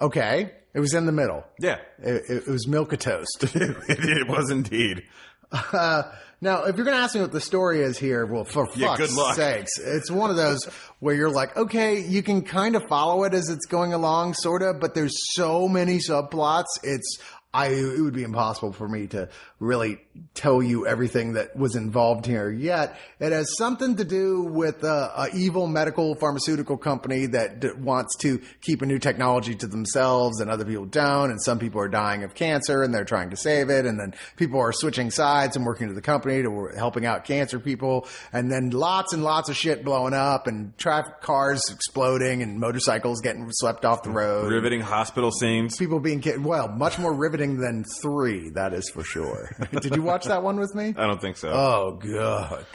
Okay, 0.00 0.52
it 0.76 0.80
was 0.80 0.92
in 0.92 1.06
the 1.06 1.12
middle. 1.12 1.42
Yeah, 1.58 1.78
It, 1.98 2.24
it, 2.28 2.42
it 2.46 2.48
was 2.48 2.68
milk 2.68 2.92
a 2.92 2.98
toast. 2.98 3.44
it, 3.54 4.28
was 4.28 4.50
indeed. 4.50 5.04
Uh, 5.50 6.02
now, 6.42 6.64
if 6.64 6.76
you're 6.76 6.84
going 6.84 6.98
to 6.98 7.02
ask 7.02 7.14
me 7.14 7.22
what 7.22 7.32
the 7.32 7.40
story 7.40 7.80
is 7.80 7.96
here, 7.96 8.26
well, 8.26 8.44
for 8.44 8.68
Yeah, 8.76 8.88
fuck's 8.88 9.06
good 9.06 9.16
luck. 9.16 9.36
sakes, 9.36 9.78
it's 9.78 10.10
one 10.10 10.28
of 10.28 10.36
those 10.36 10.62
where 11.00 11.14
you're 11.14 11.30
like, 11.30 11.56
okay, 11.56 12.00
you 12.00 12.22
can 12.22 12.42
kind 12.42 12.76
of 12.76 12.86
follow 12.88 13.24
it 13.24 13.32
as 13.32 13.48
it's 13.48 13.64
going 13.64 13.94
along, 13.94 14.34
sort 14.34 14.60
of, 14.60 14.78
but 14.78 14.94
there's 14.94 15.14
so 15.34 15.66
many 15.66 15.96
subplots. 15.96 16.66
It's, 16.82 17.20
I, 17.54 17.68
it 17.68 18.00
would 18.02 18.12
be 18.12 18.22
impossible 18.22 18.74
for 18.74 18.86
me 18.86 19.06
to 19.08 19.30
really 19.60 19.98
tell 20.34 20.62
you 20.62 20.86
everything 20.86 21.32
that 21.34 21.56
was 21.56 21.74
involved 21.74 22.26
here 22.26 22.50
yet. 22.50 22.98
It 23.18 23.32
has 23.32 23.56
something 23.56 23.96
to 23.96 24.04
do 24.04 24.42
with 24.42 24.84
uh, 24.84 25.10
a 25.16 25.28
evil 25.34 25.66
medical 25.66 26.16
pharmaceutical 26.16 26.76
company 26.76 27.24
that 27.26 27.60
d- 27.60 27.70
wants 27.78 28.14
to 28.18 28.42
keep 28.60 28.82
a 28.82 28.86
new 28.86 28.98
technology 28.98 29.54
to 29.54 29.66
themselves 29.66 30.40
and 30.40 30.50
other 30.50 30.66
people 30.66 30.84
don't. 30.84 31.30
And 31.30 31.40
some 31.42 31.58
people 31.58 31.80
are 31.80 31.88
dying 31.88 32.24
of 32.24 32.34
cancer 32.34 32.82
and 32.82 32.92
they're 32.92 33.06
trying 33.06 33.30
to 33.30 33.36
save 33.38 33.70
it. 33.70 33.86
And 33.86 33.98
then 33.98 34.12
people 34.36 34.60
are 34.60 34.72
switching 34.72 35.10
sides 35.10 35.56
and 35.56 35.64
working 35.64 35.88
to 35.88 35.94
the 35.94 36.02
company 36.02 36.42
to 36.42 36.68
helping 36.76 37.06
out 37.06 37.24
cancer 37.24 37.58
people. 37.58 38.06
And 38.34 38.52
then 38.52 38.68
lots 38.68 39.14
and 39.14 39.24
lots 39.24 39.48
of 39.48 39.56
shit 39.56 39.82
blowing 39.82 40.12
up 40.12 40.46
and 40.46 40.76
traffic 40.76 41.22
cars 41.22 41.62
exploding 41.70 42.42
and 42.42 42.60
motorcycles 42.60 43.22
getting 43.22 43.48
swept 43.50 43.86
off 43.86 44.02
the 44.02 44.10
road 44.10 44.52
Riveting 44.52 44.82
hospital 44.82 45.30
scenes. 45.30 45.78
people 45.78 46.00
being 46.00 46.22
well, 46.42 46.68
much 46.68 46.98
more 46.98 47.14
riveting 47.14 47.35
than 47.36 47.84
three. 48.02 48.50
That 48.50 48.72
is 48.72 48.88
for 48.90 49.02
sure. 49.02 49.50
Did 49.80 49.94
you 49.96 50.02
watch 50.02 50.24
that 50.26 50.42
one 50.42 50.58
with 50.58 50.74
me? 50.74 50.94
I 50.96 51.06
don't 51.06 51.20
think 51.20 51.36
so. 51.36 51.50
Oh 51.50 52.00
god, 52.02 52.66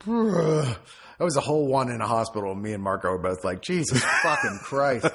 Bruh. 0.00 0.76
that 1.18 1.24
was 1.24 1.36
a 1.36 1.40
whole 1.40 1.66
one 1.66 1.90
in 1.90 2.00
a 2.00 2.06
hospital. 2.06 2.54
Me 2.54 2.72
and 2.72 2.82
Marco 2.82 3.10
were 3.10 3.18
both 3.18 3.44
like, 3.44 3.62
Jesus 3.62 4.02
fucking 4.22 4.58
Christ. 4.62 5.06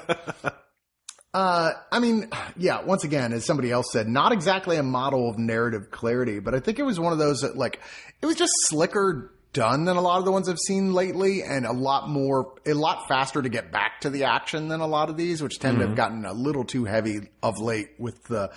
Uh, 1.34 1.72
I 1.92 2.00
mean, 2.00 2.30
yeah, 2.56 2.82
once 2.82 3.04
again, 3.04 3.32
as 3.32 3.44
somebody 3.44 3.70
else 3.70 3.92
said, 3.92 4.08
not 4.08 4.32
exactly 4.32 4.76
a 4.76 4.82
model 4.82 5.28
of 5.28 5.38
narrative 5.38 5.90
clarity, 5.90 6.40
but 6.40 6.54
I 6.54 6.60
think 6.60 6.78
it 6.78 6.84
was 6.84 6.98
one 6.98 7.12
of 7.12 7.18
those 7.18 7.42
that 7.42 7.56
like, 7.56 7.80
it 8.22 8.26
was 8.26 8.36
just 8.36 8.52
slicker 8.66 9.32
done 9.52 9.84
than 9.84 9.96
a 9.96 10.00
lot 10.00 10.18
of 10.18 10.24
the 10.24 10.32
ones 10.32 10.48
I've 10.48 10.58
seen 10.58 10.92
lately 10.92 11.42
and 11.42 11.66
a 11.66 11.72
lot 11.72 12.08
more, 12.08 12.54
a 12.66 12.72
lot 12.72 13.08
faster 13.08 13.42
to 13.42 13.48
get 13.48 13.70
back 13.70 14.00
to 14.00 14.10
the 14.10 14.24
action 14.24 14.68
than 14.68 14.80
a 14.80 14.86
lot 14.86 15.10
of 15.10 15.16
these, 15.16 15.42
which 15.42 15.58
tend 15.58 15.78
to 15.78 15.86
have 15.86 15.96
gotten 15.96 16.24
a 16.24 16.32
little 16.32 16.64
too 16.64 16.84
heavy 16.84 17.28
of 17.42 17.58
late 17.58 17.90
with 17.98 18.22
the 18.24 18.50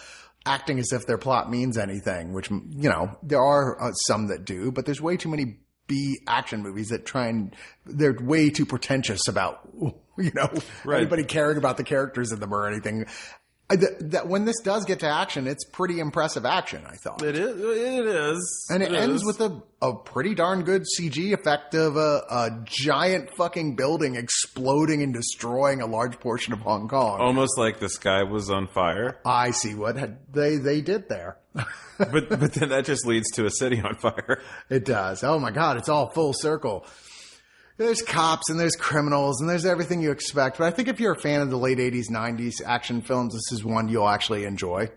acting 0.46 0.80
as 0.80 0.92
if 0.92 1.06
their 1.06 1.18
plot 1.18 1.50
means 1.50 1.78
anything, 1.78 2.34
which, 2.34 2.50
you 2.50 2.90
know, 2.90 3.18
there 3.24 3.42
are 3.42 3.82
uh, 3.82 3.92
some 4.08 4.28
that 4.28 4.46
do, 4.46 4.72
but 4.72 4.86
there's 4.86 5.02
way 5.02 5.18
too 5.18 5.30
many 5.30 5.58
B 5.88 6.20
action 6.28 6.64
movies 6.64 6.90
that 6.90 7.06
try 7.06 7.28
and 7.28 7.56
they're 7.86 8.14
way 8.14 8.50
too 8.50 8.66
pretentious 8.66 9.28
about 9.28 9.68
you 10.18 10.32
know 10.34 10.50
Right. 10.86 11.00
anybody 11.02 11.24
caring 11.24 11.58
about 11.58 11.76
the 11.78 11.84
characters 11.84 12.32
in 12.32 12.40
them 12.40 12.54
or 12.54 12.68
anything. 12.68 13.06
I- 13.72 13.76
That, 13.78 14.12
that 14.12 14.28
when 14.28 14.46
this 14.46 14.60
does 14.64 14.86
get 14.86 15.00
to 15.00 15.08
action, 15.10 15.48
it's 15.48 15.64
pretty 15.66 16.00
impressive 16.00 16.46
action. 16.46 16.84
I 16.88 16.96
thought, 16.96 17.22
It 17.24 17.36
is. 17.38 17.56
It 17.60 18.06
is. 18.06 18.68
and 18.70 18.84
it, 18.84 18.92
ends 18.94 19.22
is. 19.22 19.26
with 19.26 19.42
a, 19.42 19.62
a 19.82 19.96
pretty 19.96 20.36
darn 20.36 20.64
good 20.64 20.84
CG 21.00 21.34
effect 21.34 21.74
of 21.74 21.96
a, 21.96 22.22
a 22.30 22.62
giant 22.66 23.36
fucking 23.36 23.76
building 23.76 24.16
exploding 24.16 25.02
and 25.02 25.14
destroying 25.14 25.82
a 25.82 25.86
large 25.88 26.20
portion 26.20 26.54
of 26.54 26.60
Hong 26.60 26.88
Kong. 26.88 27.20
almost 27.22 27.58
like 27.58 27.80
the 27.80 27.90
sky 27.90 28.24
was 28.24 28.50
on 28.50 28.68
fire. 28.68 29.20
I 29.26 29.52
see 29.52 29.74
what 29.76 29.96
had, 29.96 30.18
they 30.32 30.58
they 30.58 30.82
did 30.82 31.08
there. 31.10 31.38
But 31.98 32.30
but 32.30 32.54
then 32.54 32.70
that 32.70 32.86
just 32.86 33.06
leads 33.06 33.30
to 33.32 33.46
a 33.46 33.52
city 33.52 33.80
on 33.82 33.96
fire. 33.96 34.42
It 34.70 34.86
does. 34.86 35.24
Oh 35.24 35.38
my 35.40 35.52
God, 35.52 35.78
it's 35.78 35.90
all 35.90 36.10
full 36.10 36.34
circle. 36.34 36.86
There's 37.82 38.02
cops 38.02 38.50
and 38.50 38.60
there's 38.60 38.76
criminals 38.76 39.42
and 39.42 39.50
there's 39.50 39.66
everything 39.66 40.02
you 40.02 40.12
expect. 40.12 40.58
But 40.60 40.66
I 40.66 40.72
think 40.72 40.88
if 40.88 41.00
you're 41.00 41.14
a 41.14 41.20
fan 41.20 41.42
of 41.42 41.50
the 41.50 41.58
late 41.58 41.80
80s, 41.80 42.10
90s 42.12 42.62
action 42.66 43.02
films, 43.02 43.34
this 43.34 43.52
is 43.52 43.64
one 43.66 43.90
you'll 43.90 44.08
actually 44.08 44.46
enjoy. 44.46 44.90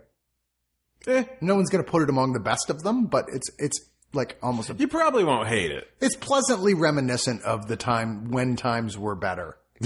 Eh, 1.07 1.25
no 1.41 1.55
one's 1.55 1.71
going 1.71 1.85
to 1.85 1.91
put 1.91 2.03
it 2.03 2.09
among 2.11 2.33
the 2.33 2.41
best 2.41 2.71
of 2.71 2.83
them, 2.83 3.07
but 3.07 3.27
it's, 3.33 3.49
it's 3.59 3.79
like 4.13 4.37
almost, 4.43 4.71
a, 4.71 4.75
You 4.75 4.89
probably 4.89 5.25
won't 5.25 5.49
hate 5.49 5.71
it. 5.71 5.89
it's 6.01 6.17
pleasantly 6.17 6.75
reminiscent 6.75 7.43
of 7.43 7.69
the 7.69 7.77
time 7.77 8.31
when 8.31 8.57
times 8.57 8.97
were 8.99 9.15
better 9.15 9.57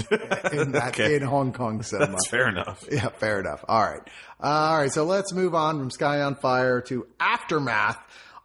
in 0.51 0.71
that, 0.73 0.89
Okay. 0.99 1.15
in 1.15 1.21
Hong 1.23 1.51
Kong 1.51 1.81
cinema. 1.83 2.11
That's 2.11 2.27
fair 2.27 2.47
enough. 2.47 2.83
Yeah, 2.91 3.09
fair 3.09 3.39
enough. 3.39 3.63
All 3.67 3.81
right. 3.81 4.01
Uh, 4.41 4.47
all 4.47 4.77
right. 4.77 4.91
So 4.91 5.03
let's 5.05 5.33
move 5.33 5.55
on 5.55 5.79
from 5.79 5.89
Sky 5.89 6.21
on 6.21 6.35
Fire 6.35 6.81
to 6.81 7.07
Aftermath. 7.19 7.97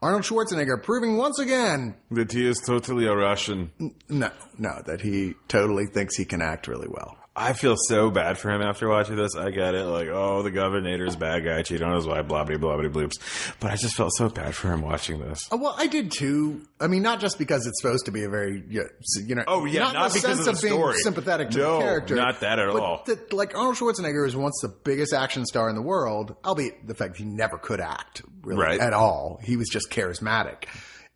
Arnold 0.05 0.25
Schwarzenegger 0.25 0.83
proving 0.83 1.17
once 1.17 1.38
again 1.38 1.95
That 2.11 2.31
he 2.31 2.47
is 2.47 2.61
totally 2.67 3.07
a 3.07 3.17
Russian. 3.17 3.71
No, 4.07 4.31
no, 4.59 4.83
that 4.85 5.01
he 5.01 5.33
totally 5.49 5.87
thinks 5.87 6.14
he 6.14 6.27
can 6.27 6.43
act 6.43 6.69
really 6.69 6.88
well. 6.90 7.17
I 7.37 7.53
feel 7.53 7.75
so 7.88 8.11
bad 8.11 8.38
for 8.38 8.51
him 8.51 8.62
after 8.62 8.88
watching 8.88 9.16
this. 9.16 9.35
I 9.35 9.51
get 9.51 9.75
it, 9.75 9.85
like, 9.87 10.07
oh, 10.09 10.42
the 10.42 10.53
governor's 10.53 11.16
bad 11.16 11.44
guy, 11.44 11.62
cheated 11.62 11.83
on 11.83 11.97
his 11.97 12.07
wife, 12.07 12.29
blah 12.29 12.44
blah 12.44 12.57
blah 12.59 12.77
blah 12.77 12.88
bloops. 12.88 13.14
But 13.59 13.73
I 13.73 13.77
just 13.77 13.97
felt 13.97 14.12
so 14.14 14.29
bad 14.29 14.55
for 14.55 14.73
him 14.73 14.83
watching 14.83 15.18
this. 15.18 15.49
Uh, 15.53 15.57
Well, 15.57 15.75
I 15.77 15.88
did 15.88 16.12
too. 16.12 16.62
I 16.81 16.87
mean, 16.87 17.03
not 17.03 17.18
just 17.20 17.37
because 17.38 17.66
it's 17.66 17.81
supposed 17.83 18.05
to 18.05 18.12
be 18.12 18.23
a 18.23 18.29
very, 18.29 18.62
you 18.68 19.35
know, 19.35 19.42
Oh, 19.49 19.64
yeah, 19.64 19.88
in 19.88 19.94
not 19.94 20.11
the 20.12 20.20
because 20.20 20.37
sense 20.44 20.47
of 20.47 20.57
the 20.61 20.62
being 20.68 20.75
story. 20.75 20.97
sympathetic 20.99 21.51
to 21.51 21.59
No, 21.59 21.77
the 21.79 21.83
character, 21.83 22.14
not 22.14 22.40
that 22.40 22.59
at 22.61 22.68
all. 22.68 23.03
That, 23.07 23.33
like 23.33 23.57
Arnold 23.57 23.77
Schwarzenegger 23.77 24.27
is 24.27 24.37
once 24.37 24.59
the 24.62 24.68
biggest 24.68 25.12
action 25.12 25.44
star 25.44 25.68
in 25.68 25.75
the 25.75 25.83
world, 25.83 26.37
albeit 26.44 26.87
the 26.87 26.94
fact 26.94 27.16
he 27.16 27.25
never 27.25 27.59
could 27.59 27.81
act 27.81 28.23
really 28.42 28.61
Right. 28.62 28.81
at 28.81 28.92
all. 28.92 29.40
He 29.42 29.57
was 29.57 29.68
just 29.68 29.90
charismatic. 29.90 30.66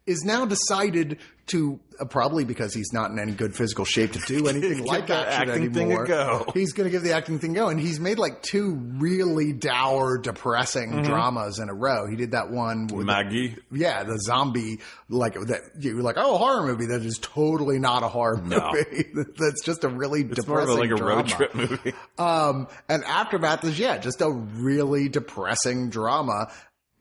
Is 0.08 0.24
now 0.24 0.44
decided 0.46 1.18
to 1.48 1.80
uh, 2.00 2.04
probably 2.04 2.44
because 2.44 2.74
he's 2.74 2.92
not 2.92 3.10
in 3.10 3.18
any 3.18 3.32
good 3.32 3.54
physical 3.54 3.84
shape 3.84 4.12
to 4.12 4.18
do 4.26 4.46
anything 4.48 4.84
like 4.84 5.06
that 5.06 5.28
action 5.28 5.50
acting 5.50 5.72
thing 5.72 5.86
anymore. 5.86 6.06
go. 6.06 6.46
He's 6.52 6.72
going 6.72 6.84
to 6.86 6.90
give 6.90 7.02
the 7.02 7.12
acting 7.12 7.38
thing 7.38 7.52
go, 7.54 7.68
and 7.68 7.80
he's 7.80 7.98
made 8.00 8.18
like 8.18 8.42
two 8.42 8.72
really 8.98 9.52
dour, 9.52 10.18
depressing 10.18 10.90
Mm-hmm. 10.92 11.02
dramas 11.04 11.58
in 11.58 11.68
a 11.68 11.74
row. 11.74 12.06
He 12.08 12.16
did 12.16 12.32
that 12.32 12.50
one 12.50 12.86
with 12.88 13.06
Maggie, 13.06 13.56
yeah, 13.70 14.04
the 14.04 14.18
zombie 14.18 14.80
like 15.08 15.34
that. 15.34 15.60
You're 15.78 16.02
like, 16.02 16.16
oh, 16.18 16.36
horror 16.38 16.66
movie. 16.66 16.86
That 16.86 17.02
is 17.02 17.18
totally 17.18 17.78
not 17.78 18.02
a 18.02 18.08
horror 18.08 18.40
No. 18.44 18.72
movie. 18.72 19.06
That's 19.38 19.62
just 19.64 19.84
a 19.84 19.88
really 19.88 20.22
it's 20.22 20.46
more 20.46 20.60
depressing 20.60 20.90
of 20.90 20.90
a, 20.90 20.94
like 20.94 21.00
a 21.00 21.04
road 21.04 21.28
trip 21.28 21.54
movie. 21.54 21.92
Um, 22.18 22.66
and 22.88 23.04
Aftermath 23.04 23.64
is 23.64 23.78
yeah, 23.78 23.98
just 23.98 24.20
a 24.22 24.30
really 24.30 25.08
depressing 25.08 25.88
drama, 25.90 26.50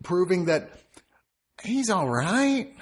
proving 0.03 0.45
that 0.45 0.69
he's 1.63 1.89
all 1.89 2.07
right. 2.07 2.73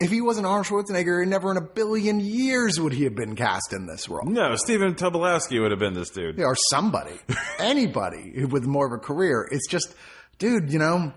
If 0.00 0.10
he 0.10 0.20
wasn't 0.20 0.46
Arnold 0.46 0.66
Schwarzenegger, 0.66 1.26
never 1.26 1.50
in 1.52 1.56
a 1.56 1.60
billion 1.60 2.18
years 2.18 2.80
would 2.80 2.92
he 2.92 3.04
have 3.04 3.14
been 3.14 3.36
cast 3.36 3.72
in 3.72 3.86
this 3.86 4.08
role. 4.08 4.24
No, 4.26 4.56
Stephen 4.56 4.94
Tobolowsky 4.94 5.60
would 5.60 5.70
have 5.70 5.78
been 5.78 5.94
this 5.94 6.10
dude. 6.10 6.40
or 6.40 6.56
somebody, 6.70 7.18
anybody 7.58 8.44
with 8.44 8.64
more 8.66 8.86
of 8.86 8.92
a 8.92 8.98
career. 8.98 9.48
It's 9.50 9.68
just, 9.68 9.94
dude, 10.38 10.72
you 10.72 10.80
know, 10.80 11.12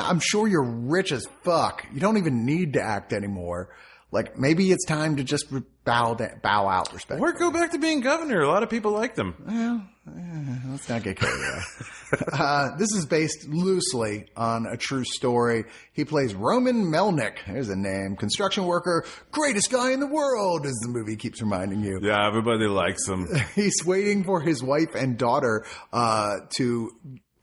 I'm 0.00 0.20
sure 0.20 0.46
you're 0.46 0.62
rich 0.62 1.10
as 1.12 1.26
fuck. 1.42 1.84
You 1.92 2.00
don't 2.00 2.16
even 2.16 2.46
need 2.46 2.74
to 2.74 2.80
act 2.80 3.12
anymore. 3.12 3.70
Like 4.12 4.38
maybe 4.38 4.70
it's 4.70 4.84
time 4.86 5.16
to 5.16 5.24
just 5.24 5.46
bow 5.84 6.14
bow 6.42 6.68
out 6.68 6.92
respect. 6.92 7.20
Or 7.20 7.32
go 7.32 7.50
back 7.50 7.72
to 7.72 7.78
being 7.78 8.00
governor. 8.00 8.40
A 8.40 8.48
lot 8.48 8.62
of 8.62 8.70
people 8.70 8.92
like 8.92 9.16
them. 9.16 9.34
Well, 9.44 9.82
let's 10.70 10.88
not 10.88 11.02
get 11.02 11.18
carried 11.18 11.34
away. 11.34 11.62
uh, 12.32 12.76
this 12.76 12.92
is 12.92 13.06
based 13.06 13.48
loosely 13.48 14.26
on 14.36 14.66
a 14.66 14.76
true 14.76 15.04
story. 15.04 15.64
He 15.92 16.04
plays 16.04 16.34
Roman 16.34 16.84
Melnick. 16.86 17.38
There's 17.46 17.68
a 17.68 17.76
name. 17.76 18.16
Construction 18.16 18.66
worker, 18.66 19.04
greatest 19.32 19.70
guy 19.70 19.92
in 19.92 20.00
the 20.00 20.06
world, 20.06 20.64
as 20.66 20.74
the 20.82 20.88
movie 20.88 21.16
keeps 21.16 21.42
reminding 21.42 21.80
you. 21.80 21.98
Yeah, 22.02 22.26
everybody 22.26 22.66
likes 22.66 23.06
him. 23.08 23.26
He's 23.54 23.84
waiting 23.84 24.24
for 24.24 24.40
his 24.40 24.62
wife 24.62 24.94
and 24.94 25.18
daughter 25.18 25.66
uh, 25.92 26.36
to 26.56 26.90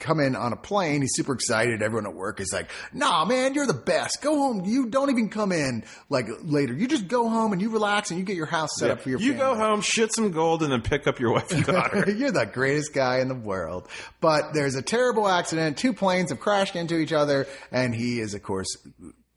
come 0.04 0.20
in 0.20 0.36
on 0.36 0.54
a 0.54 0.56
plane. 0.56 1.02
He's 1.02 1.16
super 1.16 1.34
excited. 1.34 1.82
Everyone 1.82 2.06
at 2.06 2.14
work 2.14 2.40
is 2.40 2.52
like, 2.54 2.70
"Nah, 2.94 3.26
man, 3.26 3.56
you're 3.56 3.66
the 3.66 3.74
best. 3.74 4.22
Go 4.22 4.36
home. 4.36 4.66
You 4.66 4.88
don't 4.88 5.10
even 5.10 5.30
come 5.30 5.52
in 5.52 5.84
like 6.10 6.28
later. 6.44 6.74
You 6.74 6.88
just 6.88 7.08
go 7.08 7.28
home 7.28 7.54
and 7.54 7.62
you 7.62 7.70
relax 7.70 8.12
and 8.12 8.20
you 8.20 8.26
get 8.26 8.36
your 8.36 8.46
house 8.46 8.70
set 8.78 8.92
up 8.92 9.02
for 9.02 9.10
your. 9.10 9.20
you 9.20 9.34
family. 9.34 9.56
go 9.56 9.56
home, 9.56 9.82
shit 9.82 10.14
some 10.14 10.32
gold, 10.32 10.62
and 10.62 10.72
then 10.72 10.82
pick 10.82 11.08
up 11.08 11.20
your 11.20 11.32
wife 11.32 11.52
and 11.52 11.66
daughter. 11.66 12.12
You're 12.12 12.32
the 12.32 12.46
greatest 12.46 12.94
guy 12.94 13.20
in 13.20 13.30
the 13.30 13.36
world. 13.36 13.88
But 14.22 14.54
there's 14.54 14.76
a 14.76 14.82
terrible 14.84 15.28
accident. 15.28 15.78
Two 15.78 15.94
planes 15.94 16.30
have 16.30 16.40
crashed 16.40 16.76
into 16.76 16.98
each 17.00 17.14
other, 17.14 17.48
and 17.72 17.96
he 17.96 18.20
is, 18.20 18.34
of 18.34 18.44
course, 18.44 18.68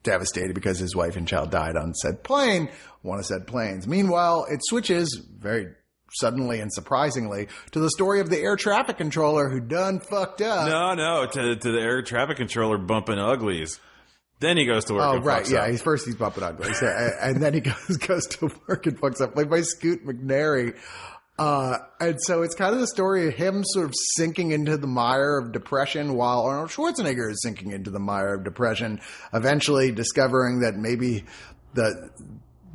devastated 0.02 0.55
because 0.55 0.79
his 0.79 0.94
wife 0.94 1.16
and 1.16 1.26
child 1.26 1.50
died 1.50 1.76
on 1.76 1.94
said 1.94 2.22
plane, 2.22 2.68
one 3.02 3.18
of 3.18 3.26
said 3.26 3.46
planes. 3.46 3.87
Meanwhile, 3.87 4.46
it 4.50 4.61
switches 4.64 5.14
very 5.38 5.68
suddenly 6.12 6.61
and 6.61 6.73
surprisingly 6.73 7.49
to 7.73 7.81
the 7.81 7.90
story 7.90 8.21
of 8.21 8.31
the 8.31 8.38
air 8.38 8.57
traffic 8.57 8.99
controller 8.99 9.49
who 9.49 9.61
done 9.61 10.01
fucked 10.01 10.40
up. 10.40 10.69
no, 10.69 10.95
no, 10.95 11.27
to, 11.27 11.57
to 11.57 11.73
the 11.73 11.81
air 11.81 12.03
traffic 12.03 12.37
controller 12.37 12.79
bumping 12.79 13.19
uglies. 13.19 13.81
Then 14.38 14.59
he 14.59 14.66
goes 14.66 14.85
to 14.87 14.95
work. 14.95 15.03
Oh 15.03 15.16
and 15.16 15.25
right, 15.25 15.49
yeah. 15.49 15.69
He's 15.71 15.81
first 15.81 16.05
he's 16.05 16.14
bumping 16.14 16.45
uglies, 16.45 16.83
and 16.83 17.42
then 17.42 17.55
he 17.55 17.61
goes 17.88 17.97
goes 17.97 18.27
to 18.27 18.51
work 18.69 18.87
and 18.87 19.01
fucks 19.01 19.21
up, 19.21 19.35
played 19.35 19.49
by 19.49 19.62
Scoot 19.62 20.07
McNairy. 20.07 20.77
Uh, 21.38 21.77
and 22.01 22.16
so 22.23 22.42
it's 22.42 22.55
kind 22.55 22.73
of 22.73 22.81
the 22.81 22.87
story 22.87 23.29
of 23.29 23.35
him 23.35 23.62
sort 23.64 23.87
of 23.87 23.95
sinking 24.14 24.53
into 24.53 24.77
the 24.79 24.87
mire 24.87 25.37
of 25.37 25.53
depression 25.53 26.14
while 26.14 26.40
Arnold 26.42 26.71
Schwarzenegger 26.71 27.31
is 27.31 27.42
sinking 27.42 27.73
into 27.73 27.90
the 27.90 27.99
mire 27.99 28.35
of 28.35 28.45
depression, 28.45 29.01
eventually 29.35 29.92
discovering 29.92 30.61
that 30.61 30.77
maybe 30.77 31.25
the 31.75 32.11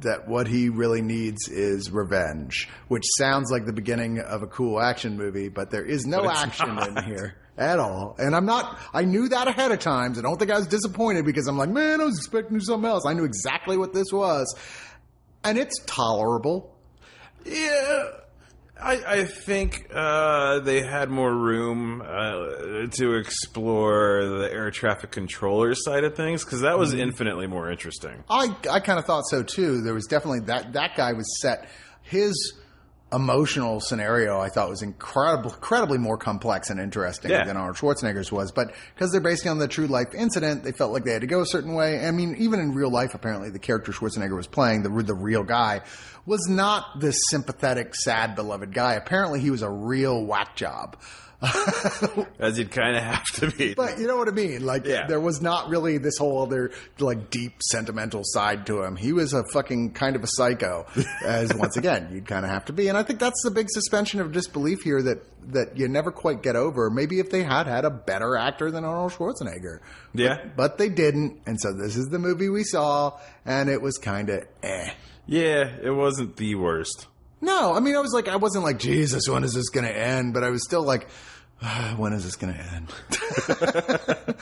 that 0.01 0.27
what 0.27 0.47
he 0.47 0.69
really 0.69 1.01
needs 1.01 1.47
is 1.47 1.91
revenge, 1.91 2.69
which 2.87 3.03
sounds 3.17 3.51
like 3.51 3.65
the 3.65 3.73
beginning 3.73 4.19
of 4.19 4.43
a 4.43 4.47
cool 4.47 4.81
action 4.81 5.17
movie, 5.17 5.49
but 5.49 5.71
there 5.71 5.85
is 5.85 6.05
no 6.05 6.29
action 6.29 6.75
not. 6.75 6.87
in 6.87 7.03
here 7.03 7.35
at 7.57 7.79
all. 7.79 8.15
And 8.17 8.35
I'm 8.35 8.45
not, 8.45 8.79
I 8.93 9.03
knew 9.03 9.29
that 9.29 9.47
ahead 9.47 9.71
of 9.71 9.79
time. 9.79 10.15
So 10.15 10.21
I 10.21 10.23
don't 10.23 10.37
think 10.37 10.51
I 10.51 10.57
was 10.57 10.67
disappointed 10.67 11.25
because 11.25 11.47
I'm 11.47 11.57
like, 11.57 11.69
man, 11.69 12.01
I 12.01 12.05
was 12.05 12.17
expecting 12.17 12.59
something 12.59 12.89
else. 12.89 13.05
I 13.05 13.13
knew 13.13 13.25
exactly 13.25 13.77
what 13.77 13.93
this 13.93 14.11
was. 14.11 14.55
And 15.43 15.57
it's 15.57 15.79
tolerable. 15.85 16.75
Yeah, 17.45 18.09
I, 18.81 19.03
I 19.19 19.23
think 19.25 19.87
uh, 19.93 20.59
they 20.59 20.81
had 20.81 21.09
more 21.09 21.33
room 21.33 22.01
uh, 22.01 22.87
to 22.97 23.13
explore 23.15 24.25
the 24.25 24.49
air 24.51 24.71
traffic 24.71 25.11
controller 25.11 25.75
side 25.75 26.03
of 26.03 26.15
things 26.15 26.43
because 26.43 26.61
that 26.61 26.71
Mm-hmm. 26.71 26.79
was 26.79 26.93
infinitely 26.93 27.47
more 27.47 27.69
interesting. 27.71 28.23
I, 28.29 28.55
I 28.69 28.79
kind 28.79 28.97
of 28.99 29.05
thought 29.05 29.23
so 29.29 29.43
too. 29.43 29.81
There 29.81 29.93
was 29.93 30.07
definitely 30.07 30.41
that, 30.47 30.73
that 30.73 30.95
guy 30.95 31.13
was 31.13 31.41
set, 31.41 31.69
his 32.01 32.33
emotional 33.13 33.79
scenario 33.81 34.39
I 34.39 34.49
thought 34.49 34.69
was 34.69 34.81
incredible, 34.81 35.51
incredibly 35.51 35.97
more 35.97 36.17
complex 36.17 36.69
and 36.69 36.79
interesting 36.79 37.31
Yeah. 37.31 37.45
than 37.45 37.57
Arnold 37.57 37.75
Schwarzenegger's 37.77 38.31
was. 38.31 38.51
But 38.51 38.73
because 38.95 39.11
they're 39.11 39.19
based 39.21 39.45
on 39.45 39.59
the 39.59 39.67
true 39.67 39.87
life 39.87 40.13
incident, 40.15 40.63
they 40.63 40.71
felt 40.71 40.93
like 40.93 41.03
they 41.03 41.11
had 41.11 41.21
to 41.21 41.27
go 41.27 41.41
a 41.41 41.45
certain 41.45 41.73
way. 41.73 42.05
I 42.05 42.11
mean, 42.11 42.35
even 42.39 42.59
in 42.59 42.73
real 42.73 42.89
life, 42.91 43.13
apparently 43.13 43.49
the 43.49 43.59
character 43.59 43.91
Schwarzenegger 43.91 44.35
was 44.35 44.47
playing, 44.47 44.83
the, 44.83 44.89
the 45.03 45.13
real 45.13 45.43
guy, 45.43 45.81
was 46.25 46.47
not 46.49 46.99
this 46.99 47.17
sympathetic, 47.29 47.95
sad, 47.95 48.35
beloved 48.35 48.73
guy. 48.73 48.93
Apparently 48.93 49.39
he 49.39 49.49
was 49.51 49.61
a 49.61 49.69
real 49.69 50.23
whack 50.25 50.55
job. 50.55 50.95
As 52.39 52.57
you'd 52.59 52.71
kind 52.71 52.95
of 52.95 53.03
have 53.03 53.23
to 53.35 53.49
be. 53.51 53.73
But 53.73 53.99
you 53.99 54.07
know 54.07 54.15
what 54.17 54.27
I 54.27 54.31
mean? 54.31 54.65
Like, 54.65 54.85
Yeah. 54.85 55.07
there 55.07 55.19
was 55.19 55.41
not 55.41 55.69
really 55.69 55.97
this 55.97 56.17
whole 56.17 56.41
other, 56.43 56.71
like, 56.99 57.29
deep 57.29 57.53
sentimental 57.71 58.21
side 58.23 58.65
to 58.67 58.83
him. 58.83 58.95
He 58.95 59.11
was 59.13 59.33
a 59.33 59.43
fucking 59.51 59.93
kind 59.93 60.15
of 60.15 60.23
a 60.23 60.27
psycho, 60.27 60.85
as 61.25 61.53
once 61.53 61.77
again, 61.77 62.09
you'd 62.13 62.27
kind 62.27 62.45
of 62.45 62.51
have 62.51 62.65
to 62.65 62.73
be. 62.73 62.87
And 62.89 62.97
I 62.97 63.03
think 63.03 63.19
that's 63.19 63.41
the 63.43 63.51
big 63.51 63.67
suspension 63.69 64.19
of 64.21 64.31
disbelief 64.31 64.81
here 64.83 65.01
that, 65.01 65.23
that 65.53 65.77
you 65.77 65.87
never 65.87 66.11
quite 66.11 66.43
get 66.43 66.55
over. 66.55 66.89
Maybe 66.89 67.19
if 67.19 67.29
they 67.31 67.43
had 67.43 67.65
had 67.67 67.85
a 67.85 67.89
better 67.89 68.35
actor 68.37 68.69
than 68.69 68.85
Arnold 68.85 69.13
Schwarzenegger. 69.13 69.79
Yeah. 70.13 70.35
But, 70.43 70.55
but 70.55 70.77
they 70.77 70.89
didn't. 70.89 71.41
And 71.47 71.59
so 71.59 71.73
this 71.73 71.95
is 71.97 72.07
the 72.09 72.19
movie 72.19 72.49
we 72.49 72.63
saw, 72.63 73.19
and 73.45 73.69
it 73.69 73.81
was 73.81 73.97
kind 73.97 74.29
of 74.29 74.45
eh. 74.63 74.91
yeah, 75.25 75.75
it 75.81 75.91
wasn't 75.91 76.35
the 76.37 76.55
worst. 76.55 77.07
No, 77.41 77.73
I 77.73 77.79
mean, 77.79 77.95
I 77.95 77.99
was 77.99 78.13
like, 78.13 78.27
I 78.27 78.35
wasn't 78.35 78.63
like, 78.63 78.77
Jesus, 78.77 79.27
when 79.27 79.43
is 79.43 79.53
this 79.53 79.69
going 79.69 79.85
to 79.85 79.97
end? 79.97 80.33
But 80.33 80.43
I 80.43 80.49
was 80.49 80.63
still 80.63 80.83
like, 80.83 81.07
"Ah, 81.09 81.40
when 81.97 82.13
is 82.13 82.23
this 82.23 82.35
going 82.35 82.53
to 82.53 82.59
end? 82.59 82.87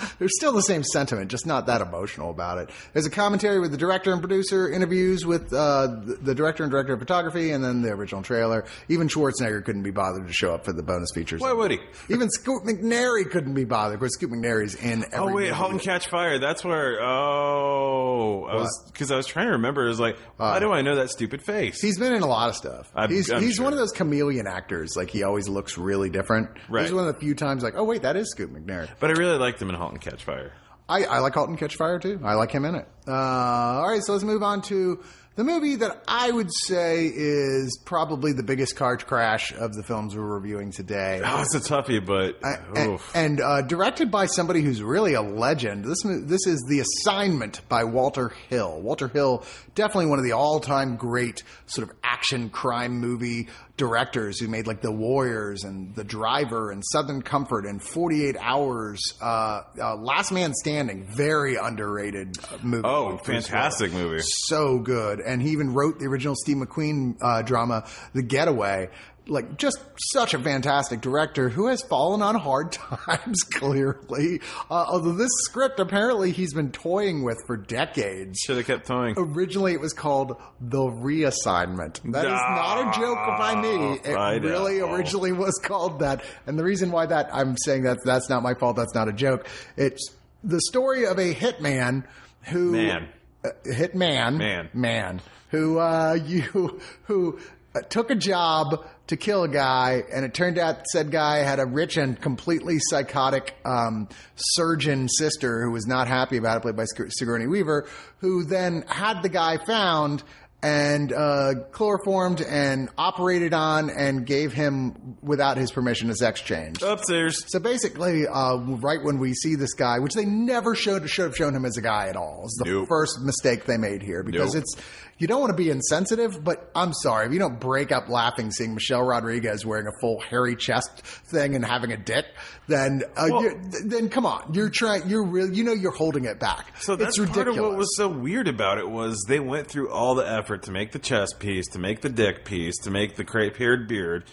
There's 0.20 0.36
still 0.38 0.54
the 0.54 0.62
same 0.62 0.84
sentiment, 0.84 1.30
just 1.32 1.46
not 1.46 1.66
that 1.68 1.82
emotional 1.82 2.30
about 2.30 2.58
it. 2.60 2.70
There's 2.94 3.06
a 3.06 3.10
commentary 3.10 3.60
with 3.60 3.72
the 3.72 3.78
director 3.78 4.12
and 4.12 4.22
producer, 4.22 4.70
interviews 4.72 5.26
with 5.26 5.52
uh, 5.54 5.88
the, 6.22 6.34
director 6.36 6.64
and 6.64 6.72
director 6.72 6.94
of 6.94 7.00
photography, 7.00 7.52
and 7.52 7.64
then 7.64 7.82
the 7.82 7.90
original 7.90 8.22
trailer. 8.22 8.66
Even 8.88 9.08
Schwarzenegger 9.08 9.64
couldn't 9.64 9.84
be 9.84 9.92
bothered 9.92 10.28
to 10.28 10.34
show 10.34 10.54
up 10.54 10.66
for 10.66 10.74
the 10.74 10.84
bonus 10.84 11.10
features. 11.14 11.42
Why 11.42 11.54
would 11.54 11.72
he? 11.72 11.80
Even 12.10 12.30
Scoot 12.30 12.64
McNairy 12.64 13.30
couldn't 13.30 13.54
be 13.54 13.66
bothered. 13.66 13.96
Of 13.96 14.00
course, 14.00 14.14
Scoot 14.14 14.32
McNairy's 14.32 14.76
in 14.76 15.04
every 15.14 15.18
Oh 15.18 15.26
wait, 15.28 15.34
movie. 15.44 15.50
*Halt 15.50 15.72
and 15.72 15.82
Catch 15.82 16.08
Fire*. 16.08 16.40
That's 16.40 16.64
where. 16.64 17.02
Oh, 17.02 18.46
I 18.50 18.56
was 18.56 18.90
because 18.92 19.12
I 19.12 19.18
was 19.18 19.28
trying 19.28 19.48
to 19.48 19.54
remember. 19.54 19.86
It 19.86 19.90
was 19.90 20.00
like, 20.00 20.18
why 20.38 20.60
do 20.60 20.72
I 20.72 20.82
know 20.82 20.96
that 20.96 21.10
stupid 21.10 21.42
face? 21.42 21.82
He's 21.82 22.00
been 22.00 22.14
in 22.14 22.22
a 22.22 22.28
lot 22.28 22.50
of 22.50 22.56
stuff. 22.56 22.92
I'm- 22.96 23.10
he's 23.10 23.30
I'm 23.32 23.42
he's 23.42 23.56
sure. 23.56 23.64
one 23.66 23.74
of 23.74 23.80
those 23.80 23.92
chameleon 23.92 24.48
actors. 24.48 24.92
Like 24.96 25.10
he 25.10 25.24
always 25.24 25.48
looks 25.50 25.78
really 25.78 26.10
different. 26.10 26.50
Right. 26.70 26.84
He's 27.10 27.16
one 27.16 27.16
of 27.16 27.16
the 27.16 27.22
few 27.22 27.36
times 27.36 27.64
like, 27.64 27.76
oh 27.76 27.84
wait, 27.84 28.04
that 28.04 28.16
is 28.16 28.30
Scoot 28.32 28.54
McNairy. 28.54 28.90
but 29.00 29.10
I 29.10 29.14
really 29.14 29.38
liked 29.38 29.62
him 29.62 29.70
in 29.70 29.76
*Halt 29.76 29.92
and 29.92 30.02
Catch 30.02 30.24
Fire*. 30.24 30.54
I, 30.88 31.04
I 31.04 31.20
like 31.20 31.34
Halt 31.34 31.50
and 31.50 31.58
Catch 31.58 31.76
Fire 31.76 32.00
too. 32.00 32.20
I 32.24 32.34
like 32.34 32.52
him 32.52 32.66
in 32.66 32.76
it. 32.76 32.88
Uh, 33.08 33.12
all 33.14 33.88
right, 33.88 34.02
so 34.04 34.14
let's 34.14 34.24
move 34.24 34.42
on 34.42 34.62
to 34.64 35.04
the 35.36 35.44
movie 35.46 35.76
that 35.78 36.04
I 36.08 36.32
would 36.32 36.50
say 36.66 37.06
is 37.06 37.80
probably 37.86 38.34
the 38.34 38.44
biggest 38.44 38.76
car 38.76 38.98
crash 38.98 39.54
of 39.54 39.74
the 39.74 39.84
films 39.84 40.14
we're 40.16 40.24
reviewing 40.24 40.72
today. 40.72 41.22
Oh, 41.24 41.42
it's 41.42 41.56
a 41.56 41.60
toughie, 41.60 42.06
but 42.06 42.40
and, 42.44 42.90
oof. 42.94 43.12
and, 43.16 43.40
uh, 43.40 43.62
directed 43.62 44.12
by 44.12 44.26
somebody 44.26 44.62
who's 44.62 44.82
really 44.84 45.14
a 45.14 45.22
legend. 45.22 45.86
This 45.86 46.02
this 46.04 46.46
is 46.46 46.66
The 46.68 46.82
Assignment 46.82 47.62
by 47.70 47.86
Walter 47.86 48.34
Hill. 48.50 48.82
Walter 48.82 49.08
Hill, 49.08 49.46
definitely 49.80 50.08
one 50.08 50.20
of 50.20 50.26
the 50.26 50.34
all 50.34 50.60
time 50.60 50.98
great 50.98 51.42
sort 51.66 51.90
of 51.90 51.96
action 52.04 52.50
crime 52.50 53.00
movie 53.00 53.48
directors 53.78 54.38
who 54.38 54.50
made 54.50 54.68
like 54.68 54.82
The 54.82 54.92
Warriors 54.92 55.64
and 55.64 55.96
The 55.96 56.04
Driver 56.04 56.70
and 56.70 56.84
Southern 56.92 57.22
Comfort 57.22 57.66
and 57.66 57.82
48 57.82 58.36
Hours. 58.42 59.00
Uh, 59.22 59.62
uh, 59.82 59.96
Last 59.96 60.34
Man 60.34 60.54
Standing, 60.54 61.08
very 61.10 61.56
underrated 61.56 62.38
uh, 62.52 62.58
movie. 62.62 62.84
oh, 62.86 63.18
fantastic 63.20 63.94
movie. 63.94 64.20
so 64.22 64.80
good. 64.80 65.22
And 65.22 65.42
he 65.42 65.52
even 65.52 65.74
wrote 65.74 65.98
the 66.00 66.08
original 66.08 66.36
Steve 66.36 66.58
McQueen 66.58 67.16
uh, 67.22 67.42
drama, 67.44 67.88
The 68.14 68.22
Getaway. 68.22 68.90
Like, 69.30 69.58
just 69.58 69.80
such 70.12 70.34
a 70.34 70.40
fantastic 70.40 71.02
director 71.02 71.50
who 71.50 71.68
has 71.68 71.82
fallen 71.84 72.22
on 72.22 72.36
hard 72.36 72.72
times, 72.74 73.44
clearly. 73.44 74.42
Uh, 74.70 74.86
although 74.90 75.14
this 75.14 75.32
script, 75.44 75.80
apparently, 75.80 76.32
he's 76.32 76.54
been 76.54 76.72
toying 76.72 77.24
with 77.24 77.38
for 77.46 77.56
decades. 77.56 78.40
Should 78.40 78.58
have 78.58 78.66
kept 78.66 78.88
towing. 78.88 79.14
Originally, 79.18 79.74
it 79.74 79.80
was 79.82 79.94
called 79.94 80.36
The 80.60 80.80
Reassignment. 80.80 82.02
That 82.12 82.26
is 82.26 82.32
not 82.32 82.88
a 82.96 83.00
joke 83.00 83.18
by 83.38 83.62
me. 83.62 84.00
It 84.04 84.16
I 84.16 84.36
really 84.38 84.80
know. 84.80 84.94
originally 84.94 85.32
was 85.32 85.60
called 85.64 86.00
that. 86.00 86.24
And 86.46 86.58
the 86.58 86.64
reason 86.64 86.92
why 86.92 87.06
that 87.06 87.30
I'm 87.34 87.56
saying 87.66 87.84
that 87.84 88.00
that's 88.04 88.30
not 88.30 88.44
my 88.44 88.54
fault, 88.54 88.76
that's 88.78 88.96
not 88.96 89.08
a 89.08 89.14
joke. 89.14 89.48
It's 89.78 90.12
the 90.44 90.62
story 90.62 91.06
of 91.06 91.18
a 91.20 91.34
hitman 91.34 92.06
who 92.44 92.72
Man. 92.72 93.10
uh, 93.44 93.50
hitman 93.66 94.38
Man. 94.38 94.70
man 94.74 95.22
who 95.50 95.78
uh, 95.80 96.14
you 96.26 96.80
who 97.04 97.40
uh, 97.76 97.82
took 97.90 98.10
a 98.10 98.16
job 98.16 98.86
to 99.10 99.18
kill 99.18 99.44
a 99.44 99.48
guy, 99.48 100.04
and 100.12 100.24
it 100.26 100.34
turned 100.34 100.58
out 100.58 100.88
said 100.88 101.12
guy 101.12 101.38
had 101.40 101.60
a 101.60 101.66
rich 101.66 101.98
and 101.98 102.20
completely 102.20 102.78
psychotic 102.80 103.56
um, 103.66 104.08
surgeon 104.36 105.08
sister 105.10 105.62
who 105.64 105.72
was 105.72 105.86
not 105.86 106.08
happy 106.08 106.38
about 106.38 106.58
it, 106.58 106.62
played 106.62 106.76
by 106.76 106.86
Sig- 106.86 107.12
Sigourney 107.12 107.48
Weaver, 107.48 107.88
who 108.20 108.44
then 108.44 108.84
had 108.88 109.22
the 109.22 109.30
guy 109.30 109.58
found 109.58 110.24
and 110.62 111.14
uh, 111.14 111.54
chloroformed 111.72 112.42
and 112.42 112.90
operated 112.98 113.54
on 113.54 113.90
and 113.90 114.26
gave 114.26 114.52
him 114.52 115.16
without 115.22 115.56
his 115.56 115.72
permission 115.72 116.10
a 116.10 116.16
sex 116.16 116.42
change. 116.42 116.82
Upstairs. 116.84 117.46
So 117.48 117.60
basically, 117.60 118.28
uh, 118.28 118.58
right 118.58 119.02
when 119.02 119.20
we 119.20 119.34
see 119.34 119.56
this 119.56 119.74
guy, 119.74 120.00
which 120.00 120.14
they 120.16 120.26
never 120.26 120.76
showed 120.76 121.10
should 121.10 121.24
have 121.24 121.36
shown 121.36 121.56
him 121.56 121.64
as 121.64 121.78
a 121.78 121.82
guy 121.82 122.10
at 122.10 122.18
all, 122.18 122.44
is 122.46 122.62
the 122.62 122.70
Nope. 122.70 122.90
first 122.90 123.22
mistake 123.22 123.66
they 123.66 123.78
made 123.78 124.02
here 124.02 124.22
because 124.22 124.54
Nope. 124.54 124.64
it's 124.64 124.76
you 125.20 125.28
don't 125.28 125.40
want 125.40 125.52
to 125.52 125.56
be 125.56 125.70
insensitive, 125.70 126.44
but 126.44 126.72
I'm 126.74 126.94
sorry 126.94 127.28
if 127.28 127.34
you 127.34 127.40
don't 127.40 127.60
break 127.60 127.92
up 127.92 128.10
laughing 128.10 128.50
seeing 128.52 128.74
Michelle 128.74 129.04
Rodriguez 129.04 129.66
wearing 129.66 129.86
a 129.86 129.92
full 130.02 130.20
hairy 130.20 130.56
chest 130.56 130.90
thing 131.32 131.56
and 131.56 131.64
having 131.64 131.92
a 131.92 131.98
dick, 131.98 132.26
then 132.68 133.04
uh, 133.16 133.28
Well- 133.30 133.44
you're, 133.44 133.52
th- 133.60 133.84
then 133.86 134.10
come 134.10 134.26
on, 134.26 134.54
you're 134.54 134.70
trying, 134.70 135.08
you're 135.10 135.24
real, 135.26 135.54
you 135.54 135.64
know, 135.64 135.74
you're 135.74 135.92
holding 135.92 136.26
it 136.26 136.40
back. 136.40 136.74
So 136.80 136.96
that's 136.96 137.10
it's 137.10 137.20
ridiculous. 137.20 137.46
part 137.46 137.58
of 137.58 137.64
what 137.72 137.78
was 137.78 137.96
so 137.98 138.08
weird 138.08 138.48
about 138.48 138.78
it 138.80 138.90
was 138.90 139.24
they 139.28 139.40
went 139.40 139.68
through 139.68 139.92
all 139.92 140.16
the 140.16 140.28
effort 140.28 140.64
to 140.64 140.72
make 140.72 140.92
the 140.94 141.00
chest 141.00 141.36
piece, 141.40 141.68
to 141.74 141.80
make 141.80 142.02
the 142.02 142.10
dick 142.10 142.46
piece, 142.46 142.78
to 142.84 142.90
make 142.92 143.16
the 143.16 143.24
crepe 143.26 143.58
haired 143.58 143.88
beard. 143.88 144.24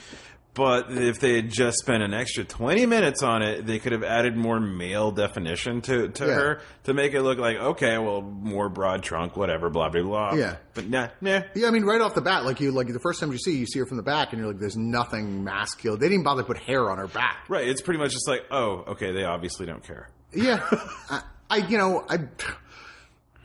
But 0.56 0.86
if 0.90 1.20
they 1.20 1.36
had 1.36 1.50
just 1.52 1.76
spent 1.78 2.02
an 2.02 2.14
extra 2.14 2.42
twenty 2.42 2.86
minutes 2.86 3.22
on 3.22 3.42
it, 3.42 3.66
they 3.66 3.78
could 3.78 3.92
have 3.92 4.02
added 4.02 4.36
more 4.36 4.58
male 4.58 5.10
definition 5.10 5.82
to, 5.82 6.08
to 6.08 6.26
Yeah. 6.26 6.34
her 6.34 6.60
to 6.84 6.94
make 6.94 7.12
it 7.12 7.20
look 7.20 7.38
like 7.38 7.58
okay, 7.58 7.98
well, 7.98 8.22
more 8.22 8.70
broad 8.70 9.02
trunk, 9.02 9.36
whatever, 9.36 9.68
blah 9.68 9.90
blah 9.90 10.02
blah. 10.02 10.34
Yeah. 10.34 10.56
but 10.72 10.88
nah, 10.88 11.08
nah. 11.20 11.42
Yeah, 11.54 11.68
I 11.68 11.70
mean, 11.70 11.84
right 11.84 12.00
off 12.00 12.14
the 12.14 12.22
bat, 12.22 12.44
like 12.46 12.60
you, 12.60 12.72
like 12.72 12.88
the 12.90 12.98
first 12.98 13.20
time 13.20 13.30
you 13.32 13.38
see, 13.38 13.56
you 13.58 13.66
see 13.66 13.78
her 13.80 13.86
from 13.86 13.98
the 13.98 14.02
back, 14.02 14.32
and 14.32 14.40
you're 14.40 14.50
like, 14.50 14.58
"There's 14.58 14.76
nothing 14.78 15.44
masculine." 15.44 16.00
They 16.00 16.08
didn't 16.08 16.24
bother 16.24 16.40
to 16.42 16.46
put 16.46 16.56
hair 16.58 16.90
on 16.90 16.96
her 16.96 17.06
back. 17.08 17.44
Right, 17.50 17.68
it's 17.68 17.82
pretty 17.82 17.98
much 18.00 18.12
just 18.12 18.26
like, 18.26 18.40
oh, 18.50 18.84
okay, 18.88 19.12
they 19.12 19.24
obviously 19.24 19.66
don't 19.66 19.84
care. 19.86 20.08
Yeah, 20.32 20.66
I, 21.10 21.20
I, 21.50 21.56
you 21.58 21.76
know, 21.76 22.04
I, 22.08 22.16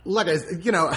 like 0.06 0.28
I, 0.28 0.36
you 0.62 0.72
know, 0.72 0.92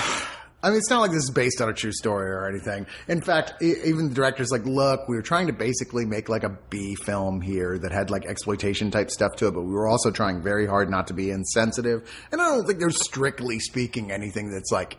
I 0.65 0.71
mean, 0.71 0.79
it's 0.79 0.89
not 0.89 1.01
like 1.01 1.11
this 1.11 1.25
is 1.25 1.31
based 1.31 1.61
on 1.61 1.69
a 1.69 1.75
true 1.75 1.93
story 1.93 2.31
or 2.31 2.49
anything. 2.49 2.87
In 3.07 3.21
fact, 3.21 3.53
even 3.63 4.09
the 4.09 4.15
director's 4.15 4.51
like, 4.51 4.65
look, 4.65 5.07
we 5.11 5.15
were 5.15 5.23
trying 5.23 5.47
to 5.49 5.53
basically 5.53 6.07
make 6.07 6.31
like 6.31 6.43
a 6.43 6.57
B 6.71 6.95
film 6.95 7.43
here 7.43 7.79
that 7.79 7.93
had 7.93 8.09
like 8.09 8.25
exploitation 8.25 8.91
type 8.91 9.11
stuff 9.11 9.37
to 9.37 9.49
it, 9.49 9.51
but 9.53 9.61
we 9.61 9.75
were 9.75 9.87
also 9.87 10.11
trying 10.11 10.43
very 10.43 10.67
hard 10.67 10.89
not 10.89 11.09
to 11.09 11.13
be 11.13 11.31
insensitive. 11.31 12.11
And 12.33 12.41
I 12.41 12.49
don't 12.49 12.67
think 12.67 12.79
there's 12.79 13.05
strictly 13.05 13.61
speaking 13.61 14.11
anything 14.11 14.51
that's 14.51 14.73
like 14.73 14.97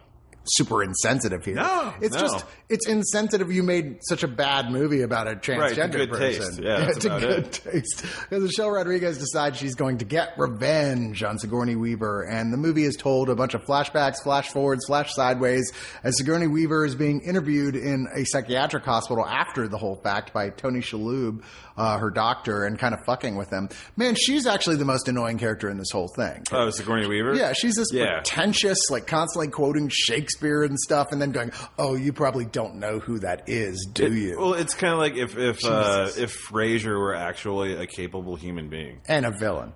super 0.47 0.83
insensitive 0.83 1.43
here. 1.43 1.55
No, 1.55 1.93
it's 2.01 2.15
no. 2.15 2.21
just 2.21 2.45
it's 2.69 2.87
insensitive. 2.87 3.51
You 3.51 3.63
made 3.63 3.99
such 4.01 4.23
a 4.23 4.27
bad 4.27 4.71
movie 4.71 5.01
about 5.01 5.27
a 5.27 5.35
transgender 5.35 5.91
good 5.91 6.09
person. 6.09 6.55
taste. 6.55 6.59
Yeah, 6.61 6.89
it's 6.89 7.05
a 7.05 7.09
good 7.09 7.45
it. 7.45 7.51
taste. 7.51 8.01
Because 8.01 8.43
Michelle 8.43 8.71
Rodriguez 8.71 9.17
decides 9.17 9.57
she's 9.57 9.75
going 9.75 9.99
to 9.99 10.05
get 10.05 10.33
revenge 10.37 11.23
on 11.23 11.37
Sigourney 11.37 11.75
Weaver, 11.75 12.23
and 12.23 12.51
the 12.51 12.57
movie 12.57 12.83
is 12.83 12.95
told 12.95 13.29
a 13.29 13.35
bunch 13.35 13.53
of 13.53 13.63
flashbacks, 13.65 14.21
flash 14.23 14.49
forwards, 14.49 14.85
flash 14.85 15.13
sideways, 15.13 15.71
as 16.03 16.17
Sigourney 16.17 16.47
Weaver 16.47 16.85
is 16.85 16.95
being 16.95 17.21
interviewed 17.21 17.75
in 17.75 18.07
a 18.15 18.23
psychiatric 18.25 18.83
hospital 18.83 19.25
after 19.25 19.67
the 19.67 19.77
whole 19.77 19.95
fact 19.95 20.33
by 20.33 20.49
Tony 20.49 20.79
Shalhoub, 20.79 21.43
uh, 21.77 21.97
her 21.97 22.09
doctor, 22.09 22.63
and 22.65 22.79
kind 22.79 22.93
of 22.93 22.99
fucking 23.05 23.35
with 23.35 23.49
him. 23.49 23.69
Man, 23.97 24.15
she's 24.15 24.45
actually 24.47 24.77
the 24.77 24.85
most 24.85 25.07
annoying 25.07 25.37
character 25.37 25.69
in 25.69 25.77
this 25.77 25.91
whole 25.91 26.07
thing. 26.07 26.43
Oh, 26.51 26.69
Sigourney 26.69 27.07
Weaver. 27.07 27.35
Yeah, 27.35 27.53
she's 27.53 27.75
this 27.75 27.91
Yeah. 27.91 28.15
pretentious, 28.15 28.77
like 28.89 29.07
constantly 29.07 29.49
quoting 29.49 29.89
Shakespeare 29.91 30.63
and 30.63 30.79
stuff, 30.79 31.07
and 31.11 31.21
then 31.21 31.31
going, 31.31 31.51
"Oh, 31.77 31.95
you 31.95 32.13
probably 32.13 32.45
don't 32.45 32.75
know 32.75 32.99
who 32.99 33.19
that 33.19 33.49
is, 33.49 33.87
do 33.91 34.13
you?" 34.13 34.37
Well, 34.39 34.53
it's 34.53 34.73
kind 34.73 34.93
of 34.93 34.99
like 34.99 35.15
if 35.15 35.37
if 35.37 35.63
uh, 35.65 36.09
if 36.17 36.35
Frasier 36.49 36.99
were 36.99 37.15
actually 37.15 37.73
a 37.75 37.85
capable 37.87 38.35
human 38.35 38.69
being. 38.69 39.01
and 39.07 39.25
a 39.25 39.31
villain. 39.31 39.73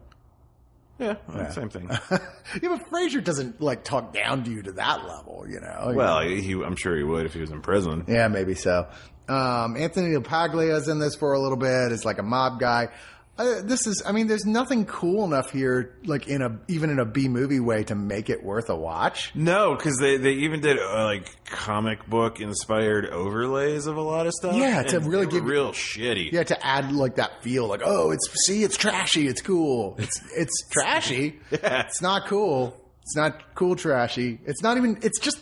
Yeah, 0.98 1.16
same 1.52 1.70
thing. 1.70 1.88
yeah, 2.12 2.18
but 2.62 2.90
Frasier 2.90 3.24
doesn't 3.24 3.62
like 3.62 3.86
talk 3.86 4.14
down 4.14 4.44
to 4.44 4.52
you 4.52 4.62
to 4.64 4.74
that 4.74 5.08
level, 5.08 5.46
you 5.48 5.62
know. 5.62 5.94
well, 5.96 6.20
he, 6.20 6.52
I'm 6.62 6.76
sure 6.76 6.98
he 6.98 7.04
would 7.04 7.26
if 7.26 7.34
he 7.34 7.40
was 7.40 7.52
in 7.52 7.62
prison. 7.62 8.04
yeah, 8.08 8.28
maybe 8.28 8.54
so. 8.54 8.86
Um, 9.30 9.78
Anthony 9.78 10.20
Paglia 10.20 10.76
is 10.76 10.88
in 10.88 11.00
this 11.00 11.16
for 11.16 11.34
a 11.34 11.40
little 11.40 11.58
bit. 11.58 11.92
Is 11.92 12.06
like 12.06 12.18
a 12.20 12.24
mob 12.24 12.60
guy. 12.60 12.90
Uh, 13.38 13.62
this 13.64 13.88
is, 13.88 14.04
I 14.06 14.12
mean, 14.12 14.28
there's 14.28 14.46
nothing 14.46 14.86
cool 14.86 15.24
enough 15.24 15.52
here, 15.52 15.96
like 16.04 16.28
in 16.28 16.42
a 16.42 16.60
even 16.68 16.90
in 16.90 17.00
a 17.00 17.06
B 17.06 17.30
movie 17.30 17.62
way, 17.62 17.86
to 17.86 17.96
make 17.96 18.30
it 18.30 18.44
worth 18.44 18.70
a 18.70 18.76
watch. 18.76 19.32
No, 19.34 19.76
because 19.76 19.98
they, 19.98 20.18
they 20.18 20.34
even 20.34 20.60
did 20.60 20.78
uh, 20.78 21.06
like 21.06 21.46
comic 21.46 22.06
book 22.06 22.42
inspired 22.42 23.06
overlays 23.06 23.86
of 23.88 23.96
a 23.96 24.02
lot 24.02 24.28
of 24.28 24.34
stuff. 24.34 24.56
Yeah, 24.58 24.84
to 24.84 25.00
really 25.00 25.26
give- 25.26 25.46
real 25.46 25.72
shitty. 25.72 26.34
Yeah, 26.34 26.44
to 26.44 26.66
add 26.66 26.92
like 26.92 27.16
that 27.16 27.42
feel, 27.42 27.68
like 27.68 27.80
oh, 27.86 28.12
it's 28.12 28.28
see, 28.46 28.64
it's 28.66 28.76
trashy, 28.76 29.30
it's 29.30 29.42
cool, 29.42 29.96
it's 30.00 30.20
it's 30.36 30.68
trashy. 30.70 31.40
Yeah. 31.52 31.84
It's 31.86 32.02
not 32.02 32.28
cool. 32.28 32.76
It's 33.04 33.16
not 33.16 33.56
cool 33.56 33.78
trashy. 33.78 34.40
It's 34.46 34.62
not 34.62 34.76
even. 34.76 35.00
It's 35.02 35.18
just. 35.20 35.40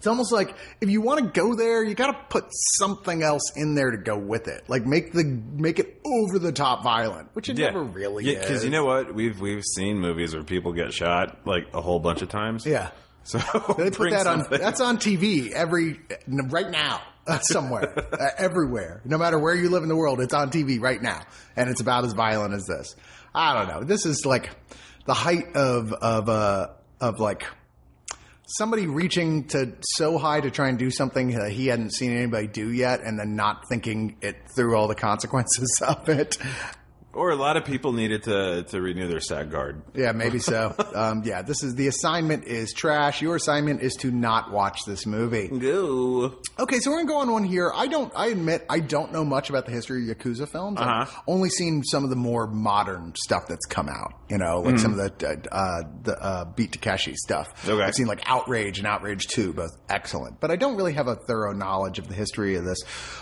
It's 0.00 0.06
almost 0.06 0.32
like 0.32 0.54
if 0.80 0.88
you 0.88 1.02
want 1.02 1.20
to 1.22 1.26
go 1.38 1.54
there, 1.54 1.84
you 1.84 1.94
got 1.94 2.06
to 2.06 2.18
put 2.30 2.46
something 2.78 3.22
else 3.22 3.52
in 3.54 3.74
there 3.74 3.90
to 3.90 3.98
go 3.98 4.16
with 4.16 4.48
it. 4.48 4.64
Like 4.66 4.86
make 4.86 5.12
the 5.12 5.24
make 5.24 5.78
it 5.78 6.00
over 6.06 6.38
the 6.38 6.52
top 6.52 6.82
violent, 6.82 7.28
which 7.34 7.50
it 7.50 7.58
never 7.58 7.82
really 7.82 8.26
is. 8.26 8.38
Because 8.38 8.64
you 8.64 8.70
know 8.70 8.86
what, 8.86 9.14
we've 9.14 9.38
we've 9.38 9.62
seen 9.62 9.98
movies 9.98 10.32
where 10.34 10.42
people 10.42 10.72
get 10.72 10.94
shot 10.94 11.46
like 11.46 11.66
a 11.74 11.82
whole 11.82 11.98
bunch 11.98 12.22
of 12.22 12.30
times. 12.30 12.64
yeah, 12.64 12.92
So 13.24 13.38
they 13.76 13.90
put 13.90 13.98
bring 13.98 14.14
that 14.14 14.26
on. 14.26 14.46
That's 14.48 14.80
on 14.80 14.96
TV 14.96 15.50
every 15.52 16.00
right 16.26 16.70
now, 16.70 17.02
uh, 17.26 17.38
somewhere, 17.40 17.92
uh, 17.98 18.30
everywhere. 18.38 19.02
No 19.04 19.18
matter 19.18 19.38
where 19.38 19.54
you 19.54 19.68
live 19.68 19.82
in 19.82 19.90
the 19.90 19.96
world, 19.96 20.22
it's 20.22 20.32
on 20.32 20.50
TV 20.50 20.80
right 20.80 21.02
now, 21.02 21.20
and 21.56 21.68
it's 21.68 21.82
about 21.82 22.06
as 22.06 22.14
violent 22.14 22.54
as 22.54 22.64
this. 22.64 22.96
I 23.34 23.52
don't 23.52 23.68
know. 23.68 23.84
This 23.84 24.06
is 24.06 24.24
like 24.24 24.48
the 25.04 25.12
height 25.12 25.54
of 25.56 25.92
of 25.92 26.30
uh 26.30 26.68
of 27.02 27.20
like 27.20 27.44
somebody 28.56 28.86
reaching 28.86 29.44
to 29.48 29.72
so 29.80 30.18
high 30.18 30.40
to 30.40 30.50
try 30.50 30.68
and 30.68 30.78
do 30.78 30.90
something 30.90 31.30
that 31.30 31.52
he 31.52 31.68
hadn't 31.68 31.92
seen 31.92 32.12
anybody 32.12 32.46
do 32.46 32.72
yet, 32.72 33.00
and 33.00 33.18
then 33.18 33.36
not 33.36 33.68
thinking 33.68 34.16
it 34.20 34.36
through 34.54 34.76
all 34.76 34.88
the 34.88 34.94
consequences 35.10 35.82
of 35.86 36.08
it. 36.08 36.38
Or 37.12 37.30
a 37.30 37.36
lot 37.36 37.56
of 37.56 37.64
people 37.64 37.92
needed 37.92 38.22
to 38.24 38.62
to 38.70 38.80
renew 38.80 39.08
their 39.08 39.20
SAG 39.20 39.50
card. 39.50 39.82
Yeah, 39.94 40.12
maybe 40.12 40.38
so. 40.38 40.74
um, 40.94 41.22
yeah, 41.24 41.42
this 41.42 41.62
is 41.64 41.74
the 41.74 41.88
assignment 41.88 42.44
is 42.44 42.72
trash. 42.72 43.20
Your 43.20 43.34
assignment 43.34 43.82
is 43.82 43.94
to 44.00 44.12
not 44.12 44.52
watch 44.52 44.78
this 44.86 45.06
movie. 45.06 45.48
Go. 45.48 46.38
Okay, 46.58 46.78
so 46.78 46.90
we're 46.90 46.98
gonna 46.98 47.08
go 47.08 47.16
on 47.18 47.32
one 47.32 47.42
here. 47.44 47.72
I 47.74 47.88
don't. 47.88 48.12
I 48.14 48.28
admit 48.28 48.64
I 48.70 48.78
don't 48.78 49.12
know 49.12 49.24
much 49.24 49.50
about 49.50 49.66
the 49.66 49.72
history 49.72 50.08
of 50.08 50.16
Yakuza 50.16 50.48
films. 50.48 50.78
I've 50.80 50.86
Uh-huh. 51.08 51.22
only 51.26 51.48
seen 51.50 51.82
some 51.82 52.04
of 52.04 52.10
the 52.10 52.16
more 52.16 52.46
modern 52.46 53.12
stuff 53.16 53.42
that's 53.48 53.66
come 53.66 53.88
out. 53.88 54.12
You 54.28 54.38
know, 54.38 54.60
like 54.60 54.78
some 54.78 54.96
of 54.96 55.18
the 55.18 55.26
uh, 55.50 55.54
uh, 55.54 55.82
the 56.04 56.16
uh, 56.22 56.44
Beat 56.44 56.70
Takeshi 56.70 57.16
stuff. 57.16 57.68
Okay. 57.68 57.82
I've 57.82 57.94
seen 57.94 58.06
like 58.06 58.22
Outrage 58.26 58.78
and 58.78 58.86
Outrage 58.86 59.26
Two, 59.26 59.52
both 59.52 59.72
excellent. 59.88 60.38
But 60.38 60.52
I 60.52 60.56
don't 60.56 60.76
really 60.76 60.92
have 60.92 61.08
a 61.08 61.16
thorough 61.16 61.52
knowledge 61.52 61.98
of 61.98 62.06
the 62.06 62.14
history 62.14 62.54
of 62.54 62.64
this. 62.64 62.78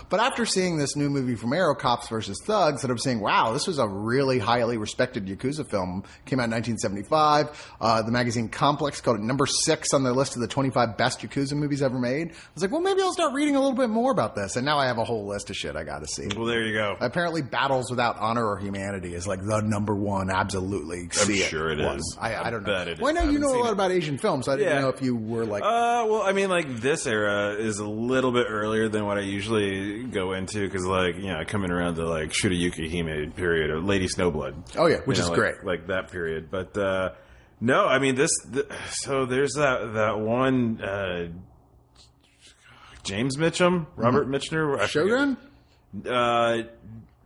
But 0.09 0.19
after 0.19 0.45
seeing 0.45 0.77
this 0.77 0.95
new 0.95 1.09
movie 1.09 1.33
from 1.35 1.53
Arrow, 1.53 1.73
Cops 1.73 2.07
versus 2.09 2.37
Thugs, 2.45 2.83
that 2.83 2.91
I'm 2.91 2.99
saying, 2.99 3.19
wow, 3.21 3.51
this 3.53 3.65
was 3.65 3.78
a 3.79 3.87
really 3.87 4.37
highly 4.39 4.77
respected 4.77 5.25
Yakuza 5.25 5.67
film. 5.69 6.03
Came 6.25 6.39
out 6.39 6.45
in 6.45 6.51
1975. 6.51 7.73
Uh, 7.81 8.01
the 8.01 8.11
magazine 8.11 8.49
Complex 8.49 9.01
called 9.01 9.17
it 9.17 9.23
number 9.23 9.45
six 9.45 9.93
on 9.93 10.03
their 10.03 10.13
list 10.13 10.35
of 10.35 10.41
the 10.41 10.47
25 10.47 10.97
best 10.97 11.21
Yakuza 11.21 11.53
movies 11.53 11.81
ever 11.81 11.97
made. 11.97 12.31
I 12.31 12.35
was 12.53 12.61
like, 12.63 12.71
well, 12.71 12.81
maybe 12.81 13.01
I'll 13.01 13.13
start 13.13 13.33
reading 13.33 13.55
a 13.55 13.59
little 13.59 13.75
bit 13.77 13.89
more 13.89 14.11
about 14.11 14.35
this. 14.35 14.55
And 14.55 14.65
now 14.65 14.77
I 14.77 14.85
have 14.87 14.97
a 14.97 15.03
whole 15.03 15.25
list 15.27 15.49
of 15.49 15.55
shit 15.55 15.75
I 15.75 15.83
got 15.83 15.99
to 15.99 16.07
see. 16.07 16.27
Well, 16.35 16.45
there 16.45 16.61
you 16.65 16.73
go. 16.73 16.97
Apparently, 16.99 17.41
Battles 17.41 17.89
Without 17.89 18.17
Honor 18.19 18.45
or 18.45 18.57
Humanity 18.59 19.13
is 19.15 19.25
like 19.27 19.39
the 19.45 19.61
number 19.61 19.95
one. 19.95 20.29
Absolutely, 20.29 21.09
see 21.11 21.37
sure 21.37 21.71
it 21.71 21.79
one. 21.79 21.97
is. 21.97 22.17
I, 22.19 22.33
I 22.35 22.47
I 22.47 22.51
don't 22.51 22.63
know. 22.65 22.73
it 22.81 22.99
well, 22.99 23.09
I 23.09 23.11
know 23.13 23.29
I 23.29 23.31
you 23.31 23.39
know 23.39 23.49
a 23.55 23.59
lot 23.59 23.69
it. 23.69 23.73
about 23.73 23.91
Asian 23.91 24.17
films. 24.17 24.45
So 24.45 24.51
I 24.53 24.57
didn't 24.57 24.73
Yeah. 24.73 24.81
know 24.81 24.89
if 24.89 25.01
you 25.01 25.15
were 25.15 25.45
like, 25.45 25.63
Uh, 25.63 26.05
well, 26.07 26.21
I 26.23 26.33
mean, 26.33 26.49
like 26.49 26.77
this 26.81 27.05
era 27.07 27.53
is 27.57 27.79
a 27.79 27.87
little 27.87 28.31
bit 28.31 28.47
earlier 28.49 28.89
than 28.89 29.05
what 29.05 29.17
I 29.17 29.21
usually 29.21 30.03
go 30.03 30.33
into 30.33 30.65
because, 30.65 30.85
like, 30.85 31.15
you 31.15 31.27
know, 31.27 31.43
coming 31.47 31.71
around 31.71 31.95
the 31.95 32.05
like 32.05 32.29
Shurayuki 32.31 32.89
Hime 32.91 33.31
period 33.31 33.68
or 33.69 33.79
Lady 33.81 34.07
Snowblood. 34.07 34.75
Oh, 34.77 34.87
yeah, 34.87 34.97
which 35.05 35.17
You 35.17 35.23
is 35.23 35.29
like- 35.29 35.39
great. 35.39 35.63
like 35.63 35.87
that 35.87 36.11
period. 36.11 36.49
But 36.51 36.77
uh, 36.77 37.11
no, 37.61 37.85
I 37.85 37.99
mean 37.99 38.15
this. 38.15 38.31
th 38.53 38.65
so 38.91 39.25
there's 39.25 39.53
that 39.53 39.93
that 39.93 40.19
one 40.19 40.81
uh, 40.81 41.27
James 43.03 43.37
Mitchum, 43.37 43.87
Robert 43.95 44.27
Mitchum, 44.29 44.75
I 44.75 44.87
forget- 44.87 44.89
Shogun? 44.89 45.37
Uh, 46.05 46.63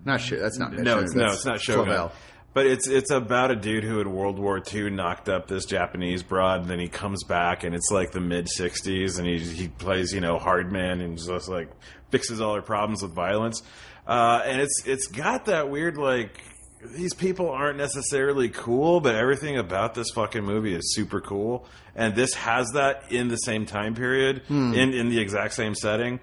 Not 0.05 0.21
sure. 0.21 0.39
That's 0.39 0.57
not. 0.57 0.71
no, 0.73 0.99
it's, 0.99 1.13
no, 1.13 1.25
it's 1.25 1.45
not 1.45 1.59
Shogun. 1.61 1.85
Flavel. 1.85 2.11
But 2.53 2.67
it's 2.67 2.87
it's 2.87 3.09
about 3.09 3.49
a 3.49 3.55
dude 3.55 3.83
who 3.83 3.99
in 3.99 4.13
World 4.13 4.37
War 4.37 4.61
II 4.73 4.91
knocked 4.91 5.27
up 5.27 5.47
this 5.47 5.65
Japanese 5.65 6.21
broad, 6.21 6.61
and 6.61 6.69
then 6.69 6.79
he 6.79 6.87
comes 6.87 7.23
back, 7.23 7.63
and 7.63 7.73
it's 7.73 7.89
like 7.91 8.11
the 8.11 8.19
mid 8.21 8.45
'60s, 8.47 9.17
and 9.17 9.27
he 9.27 9.39
he 9.39 9.67
plays 9.69 10.13
you 10.13 10.21
know 10.21 10.37
hard 10.37 10.71
man 10.71 11.01
and 11.01 11.17
just 11.17 11.49
like 11.49 11.71
fixes 12.11 12.39
all 12.41 12.53
her 12.53 12.61
problems 12.61 13.01
with 13.01 13.11
violence, 13.11 13.63
uh, 14.07 14.41
and 14.45 14.61
it's 14.61 14.83
it's 14.85 15.07
got 15.07 15.45
that 15.45 15.69
weird 15.69 15.97
like 15.97 16.41
these 16.85 17.13
people 17.13 17.49
aren't 17.49 17.77
necessarily 17.77 18.49
cool, 18.49 18.99
but 18.99 19.15
everything 19.15 19.57
about 19.57 19.93
this 19.93 20.09
fucking 20.11 20.43
movie 20.43 20.75
is 20.75 20.93
super 20.93 21.21
cool, 21.21 21.65
and 21.95 22.13
this 22.13 22.33
has 22.33 22.71
that 22.73 23.09
in 23.09 23.29
the 23.29 23.37
same 23.37 23.65
time 23.65 23.95
period, 23.95 24.41
in 24.49 24.93
in 24.93 25.09
the 25.09 25.19
exact 25.19 25.53
same 25.53 25.75
setting. 25.75 26.19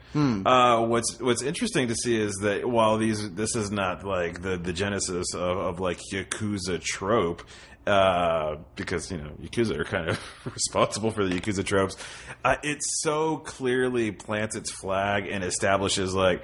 Uh, 0.46 0.84
what's 0.86 1.18
what's 1.18 1.42
interesting 1.42 1.88
to 1.88 1.94
see 1.94 2.20
is 2.20 2.34
that 2.42 2.68
while 2.68 2.98
these 2.98 3.30
this 3.32 3.56
is 3.56 3.70
not 3.70 4.04
like 4.04 4.42
the 4.42 4.58
the 4.58 4.72
genesis 4.74 5.34
of, 5.34 5.56
of 5.58 5.80
like 5.80 5.98
yakuza 6.12 6.80
trope. 6.80 7.42
Uh, 7.86 8.56
because 8.76 9.10
you 9.10 9.16
know 9.16 9.30
yakuza 9.42 9.76
are 9.76 9.84
kind 9.84 10.10
of 10.10 10.20
responsible 10.54 11.10
for 11.10 11.24
the 11.24 11.40
yakuza 11.40 11.64
tropes. 11.64 11.96
Uh, 12.44 12.56
it 12.62 12.78
so 12.82 13.38
clearly 13.38 14.12
plants 14.12 14.54
its 14.54 14.70
flag 14.70 15.26
and 15.26 15.42
establishes 15.42 16.14
like, 16.14 16.42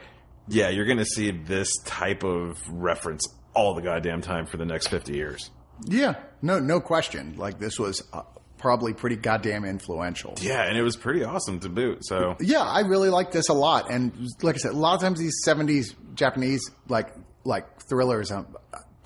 yeah, 0.48 0.68
you're 0.70 0.86
going 0.86 0.98
to 0.98 1.04
see 1.04 1.30
this 1.30 1.70
type 1.84 2.24
of 2.24 2.56
reference 2.68 3.26
all 3.54 3.74
the 3.74 3.82
goddamn 3.82 4.20
time 4.20 4.46
for 4.46 4.56
the 4.56 4.66
next 4.66 4.88
50 4.88 5.14
years. 5.14 5.50
Yeah, 5.84 6.14
no, 6.42 6.58
no 6.58 6.80
question. 6.80 7.36
Like 7.36 7.58
this 7.58 7.78
was 7.78 8.02
uh, 8.12 8.22
probably 8.58 8.94
pretty 8.94 9.16
goddamn 9.16 9.64
influential. 9.64 10.34
Yeah, 10.40 10.62
and 10.62 10.76
it 10.76 10.82
was 10.82 10.96
pretty 10.96 11.24
awesome 11.24 11.60
to 11.60 11.68
boot. 11.68 12.04
So 12.06 12.36
Yeah, 12.40 12.62
I 12.62 12.80
really 12.80 13.10
like 13.10 13.32
this 13.32 13.48
a 13.48 13.54
lot. 13.54 13.90
And 13.90 14.28
like 14.42 14.54
I 14.54 14.58
said, 14.58 14.72
a 14.72 14.76
lot 14.76 14.94
of 14.94 15.00
times 15.00 15.18
these 15.18 15.44
'70s 15.46 15.94
Japanese 16.14 16.70
like 16.88 17.12
like 17.44 17.66
thrillers, 17.88 18.30
I'm 18.30 18.46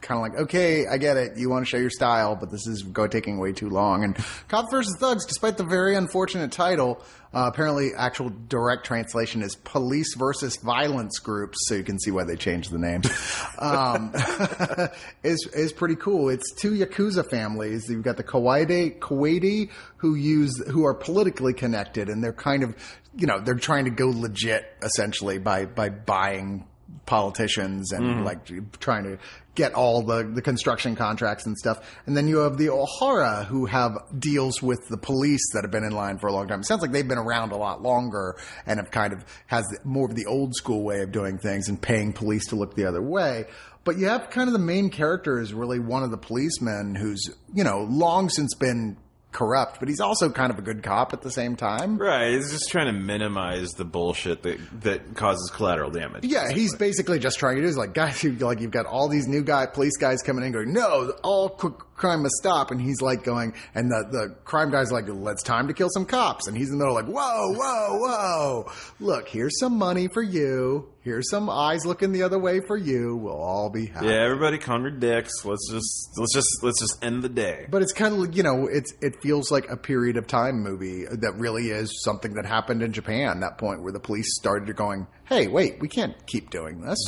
kind 0.01 0.18
of 0.18 0.22
like, 0.22 0.42
okay, 0.42 0.86
I 0.86 0.98
get 0.98 1.16
it. 1.16 1.36
You 1.36 1.51
want 1.51 1.64
to 1.64 1.68
show 1.68 1.76
your 1.76 1.90
style, 1.90 2.36
but 2.36 2.51
this 2.51 2.66
is 2.66 2.82
go 2.82 3.07
taking 3.07 3.38
way 3.38 3.53
too 3.53 3.68
long. 3.68 4.05
And 4.05 4.16
Cops 4.48 4.68
versus 4.70 4.96
Thugs, 4.98 5.26
despite 5.26 5.57
the 5.57 5.64
very 5.64 5.94
unfortunate 5.96 6.53
title, 6.53 7.03
uh, 7.32 7.48
apparently 7.53 7.90
actual 7.96 8.30
direct 8.48 8.84
translation 8.84 9.42
is 9.42 9.55
Police 9.55 10.14
versus 10.16 10.57
Violence 10.57 11.18
Groups. 11.18 11.59
So 11.68 11.74
you 11.74 11.84
can 11.84 11.98
see 12.01 12.11
why 12.11 12.24
they 12.24 12.36
changed 12.36 12.72
the 12.72 12.78
name. 12.78 13.03
um, 13.59 14.12
is 15.22 15.48
is 15.55 15.72
pretty 15.72 15.96
cool. 15.96 16.28
It's 16.28 16.53
two 16.55 16.72
yakuza 16.72 17.28
families. 17.30 17.88
You've 17.88 18.03
got 18.03 18.16
the 18.16 18.24
Kawaii 18.24 18.98
Kuwaiti 18.98 19.70
who 19.98 20.14
use 20.14 20.61
who 20.68 20.84
are 20.84 20.94
politically 20.94 21.55
connected, 21.55 22.09
and 22.09 22.22
they're 22.22 22.32
kind 22.32 22.62
of 22.62 22.74
you 23.16 23.26
know 23.26 23.40
they're 23.40 23.55
trying 23.55 23.84
to 23.84 23.90
go 23.90 24.09
legit 24.09 24.64
essentially 24.82 25.38
by 25.38 25.66
by 25.66 25.88
buying 25.88 26.66
politicians 27.07 27.92
and 27.92 28.05
mm-hmm. 28.05 28.24
like 28.24 28.78
trying 28.78 29.05
to 29.05 29.18
get 29.55 29.74
all 29.74 30.03
the, 30.03 30.22
the 30.22 30.42
construction 30.42 30.94
contracts 30.94 31.44
and 31.44 31.57
stuff. 31.57 31.78
And 32.07 32.16
then 32.16 32.28
you 32.28 32.38
have 32.38 32.57
the 32.57 32.68
Ohara 32.68 33.44
who 33.44 33.66
have 33.66 33.98
deals 34.18 34.62
with 34.62 34.86
the 34.88 34.96
police 34.96 35.53
that 35.53 35.64
have 35.64 35.70
been 35.70 35.84
in 35.84 35.92
line 35.92 36.18
for 36.18 36.28
a 36.28 36.32
long 36.32 36.48
time. 36.48 36.61
It 36.61 36.66
sounds 36.66 36.82
like 36.82 36.92
they've 36.92 37.07
been 37.07 37.18
around 37.18 37.53
a 37.53 37.57
lot 37.57 37.82
longer 37.82 38.36
and 38.64 38.78
have 38.78 38.90
kind 38.90 39.12
of 39.12 39.24
has 39.48 39.64
more 39.84 40.09
of 40.09 40.14
the 40.14 40.26
old 40.26 40.55
school 40.55 40.82
way 40.82 41.03
of 41.03 41.12
doing 41.12 41.38
things 41.38 41.68
and 41.68 41.80
paying 41.80 42.12
police 42.12 42.46
to 42.48 42.57
look 42.57 42.74
the 42.74 42.86
other 42.86 43.03
way. 43.03 43.46
But 43.82 43.98
you 43.98 44.07
have 44.07 44.30
kind 44.30 44.48
of 44.48 44.53
the 44.53 44.59
main 44.59 44.90
character 44.90 45.40
is 45.40 45.53
really 45.55 45.78
one 45.78 46.03
of 46.03 46.11
the 46.11 46.18
policemen 46.18 46.94
who's, 46.94 47.28
you 47.55 47.64
know, 47.64 47.86
long 47.90 48.28
since 48.28 48.55
been 48.55 48.98
corrupt, 49.33 49.78
but 49.78 49.89
he's 49.89 50.01
also 50.01 50.28
kind 50.31 50.51
of 50.53 50.59
a 50.59 50.62
good 50.62 50.83
cop 50.83 51.12
at 51.12 51.22
the 51.22 51.31
same 51.31 51.57
time. 51.57 51.99
Right. 51.99 52.33
He's 52.33 52.51
just 52.51 52.68
trying 52.70 52.87
to 52.87 52.93
minimize 52.93 53.70
the 53.70 53.85
bullshit 53.85 54.43
that 54.43 54.59
that 54.83 55.14
causes 55.14 55.51
collateral 55.55 55.91
damage. 55.91 56.24
Yeah, 56.24 56.51
he's 56.51 56.74
basically 56.76 57.18
just 57.18 57.39
trying 57.39 57.57
to 57.57 57.62
do 57.62 57.68
is 57.68 57.76
like 57.76 57.95
guys, 57.95 58.22
you 58.24 58.33
like 58.41 58.61
you've 58.61 58.70
got 58.70 58.87
all 58.87 59.09
these 59.09 59.26
new 59.28 59.43
guy 59.43 59.66
police 59.66 59.97
guys 59.97 60.22
coming 60.22 60.45
in 60.45 60.53
going, 60.53 60.72
no, 60.72 61.12
all 61.22 61.57
c- 61.61 61.68
crime 62.01 62.22
must 62.22 62.34
stop, 62.36 62.70
and 62.70 62.80
he's 62.80 63.01
like 63.01 63.22
going, 63.22 63.55
and 63.74 63.90
the 63.90 64.09
the 64.11 64.34
crime 64.44 64.70
guy's 64.70 64.90
like, 64.90 65.05
let's 65.07 65.42
time 65.42 65.68
to 65.68 65.74
kill 65.74 65.88
some 65.90 66.07
cops, 66.07 66.48
and 66.48 66.57
he's 66.57 66.70
in 66.70 66.78
the 66.78 66.84
middle 66.84 66.94
like, 66.94 67.07
whoa, 67.07 67.53
whoa, 67.53 67.98
whoa, 67.98 68.72
look, 68.98 69.28
here's 69.28 69.59
some 69.61 69.76
money 69.76 70.09
for 70.09 70.22
you, 70.22 70.88
here's 71.03 71.30
some 71.30 71.48
eyes 71.51 71.84
looking 71.86 72.12
the 72.12 72.22
other 72.22 72.38
way 72.38 72.61
for 72.61 72.76
you, 72.76 73.16
we'll 73.16 73.34
all 73.34 73.70
be 73.70 73.86
happy. 73.86 74.07
Yeah, 74.07 74.24
everybody 74.24 74.59
calm 74.59 74.82
your 74.82 74.90
dicks. 74.90 75.44
Let's 75.44 75.70
just 75.70 76.18
let's 76.18 76.34
just 76.34 76.48
let's 76.62 76.80
just 76.80 77.05
end 77.05 77.22
the 77.22 77.28
day. 77.28 77.66
But 77.70 77.82
it's 77.82 77.92
kind 77.92 78.14
of 78.14 78.20
like, 78.20 78.36
you 78.36 78.42
know 78.42 78.66
it's 78.66 78.92
it 79.01 79.20
feels 79.22 79.51
like 79.51 79.68
a 79.70 79.76
period 79.76 80.16
of 80.16 80.26
time 80.26 80.62
movie 80.62 81.05
that 81.05 81.34
really 81.36 81.68
is 81.68 82.03
something 82.03 82.34
that 82.34 82.46
happened 82.46 82.82
in 82.82 82.92
Japan. 82.92 83.40
That 83.40 83.59
point 83.59 83.82
where 83.82 83.92
the 83.92 84.01
police 84.01 84.34
started 84.36 84.74
going, 84.74 85.07
"Hey, 85.31 85.49
wait, 85.49 85.81
we 85.81 85.89
can't 85.89 86.14
keep 86.26 86.51
doing 86.51 86.83
this." 86.83 86.99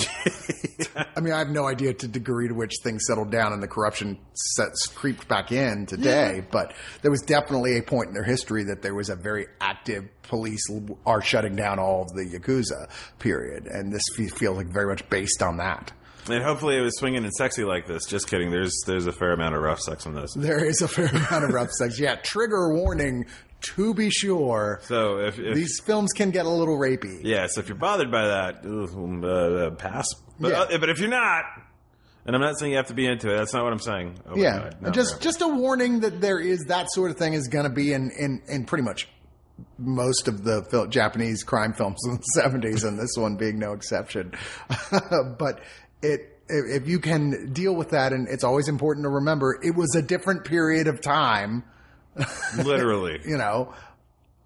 I 1.17 1.21
mean, 1.21 1.35
I 1.35 1.39
have 1.39 1.51
no 1.51 1.67
idea 1.67 1.93
to 1.93 2.07
the 2.07 2.13
degree 2.13 2.49
to 2.49 2.55
which 2.55 2.73
things 2.83 3.05
settled 3.07 3.31
down 3.31 3.53
and 3.53 3.63
the 3.63 3.69
corruption 3.69 4.19
sets 4.57 4.87
creeped 4.87 5.29
back 5.29 5.53
in 5.53 5.85
today. 5.85 6.43
But 6.51 6.73
there 7.03 7.11
was 7.11 7.21
definitely 7.21 7.77
a 7.77 7.83
point 7.83 8.09
in 8.09 8.15
their 8.15 8.25
history 8.25 8.65
that 8.65 8.81
there 8.81 8.95
was 8.95 9.11
a 9.11 9.17
very 9.17 9.47
active 9.61 10.09
police 10.23 10.63
are 11.05 11.21
shutting 11.21 11.57
down 11.57 11.79
all 11.79 12.03
of 12.03 12.09
the 12.15 12.25
yakuza 12.25 12.89
period, 13.19 13.67
and 13.67 13.93
this 13.93 14.03
feels 14.15 14.57
like 14.57 14.69
very 14.69 14.87
much 14.87 15.09
based 15.11 15.43
on 15.43 15.59
that. 15.59 15.93
And 16.31 16.43
hopefully 16.43 16.77
it 16.77 16.83
was 16.83 16.97
swinging 16.99 17.25
and 17.25 17.33
sexy 17.33 17.65
like 17.65 17.87
this. 17.87 18.07
Just 18.07 18.29
kidding. 18.29 18.51
There's 18.51 18.73
there's 18.87 19.07
a 19.07 19.13
fair 19.13 19.33
amount 19.33 19.57
of 19.57 19.63
rough 19.63 19.81
sex 19.81 20.07
in 20.07 20.15
this. 20.15 20.33
There 20.37 20.65
is 20.65 20.81
a 20.81 20.89
fair 20.89 21.07
amount 21.07 21.45
of 21.45 21.51
rough 21.51 21.71
sex. 21.73 21.99
Yeah, 21.99 22.15
trigger 22.15 22.73
warning 22.75 23.27
to 23.63 23.95
be 23.95 24.11
sure. 24.11 24.81
So 24.85 25.19
if, 25.21 25.39
if 25.39 25.55
These 25.55 25.81
films 25.85 26.13
can 26.13 26.31
get 26.31 26.47
a 26.47 26.51
little 26.51 26.77
rapey. 26.79 27.21
yeah, 27.23 27.47
so 27.49 27.61
if 27.61 27.69
you're 27.69 27.77
bothered 27.79 28.11
by 28.11 28.27
that, 28.27 28.65
ooh, 28.65 29.21
uh, 29.25 29.27
uh, 29.29 29.71
pass. 29.71 30.07
But, 30.41 30.49
Yeah. 30.53 30.61
uh, 30.63 30.79
but 30.79 30.89
if 30.89 30.99
you're 30.99 31.09
not, 31.11 31.45
and 32.27 32.35
I'm 32.37 32.43
not 32.43 32.59
saying 32.59 32.73
you 32.73 32.79
have 32.79 32.87
to 32.89 32.95
be 32.95 33.07
into 33.07 33.33
it. 33.33 33.37
That's 33.37 33.53
not 33.53 33.65
what 33.65 33.73
I'm 33.73 33.79
saying. 33.81 34.19
Oh 34.29 34.37
Yeah, 34.37 34.71
no, 34.81 34.91
just 34.91 35.21
just 35.21 35.41
a 35.43 35.49
warning 35.49 36.01
that 36.01 36.21
there 36.21 36.39
is 36.41 36.67
that 36.69 36.87
sort 36.91 37.11
of 37.11 37.17
thing 37.17 37.33
is 37.35 37.49
going 37.49 37.65
to 37.65 37.71
be 37.75 37.93
in, 37.93 38.11
in 38.19 38.43
in 38.49 38.65
pretty 38.65 38.85
much 38.85 39.09
most 39.79 40.29
of 40.29 40.45
the 40.45 40.65
fil- 40.71 40.87
Japanese 40.87 41.43
crime 41.43 41.73
films 41.73 41.99
in 42.07 42.17
the 42.17 42.23
seventies, 42.35 42.85
and 42.85 42.99
this 42.99 43.15
one 43.17 43.37
being 43.37 43.59
no 43.59 43.73
exception. 43.73 44.33
but 45.39 45.61
it. 46.03 46.29
If 46.55 46.87
you 46.87 46.99
can 46.99 47.53
deal 47.55 47.75
with 47.75 47.91
that, 47.91 48.13
and 48.13 48.29
it's 48.29 48.45
always 48.45 48.69
important 48.69 49.05
to 49.05 49.09
remember, 49.09 49.59
it 49.63 49.75
was 49.75 49.95
a 49.95 50.03
different 50.03 50.45
period 50.45 50.87
of 50.87 51.01
time, 51.01 51.65
literally. 52.65 53.21
you 53.27 53.37
know, 53.37 53.73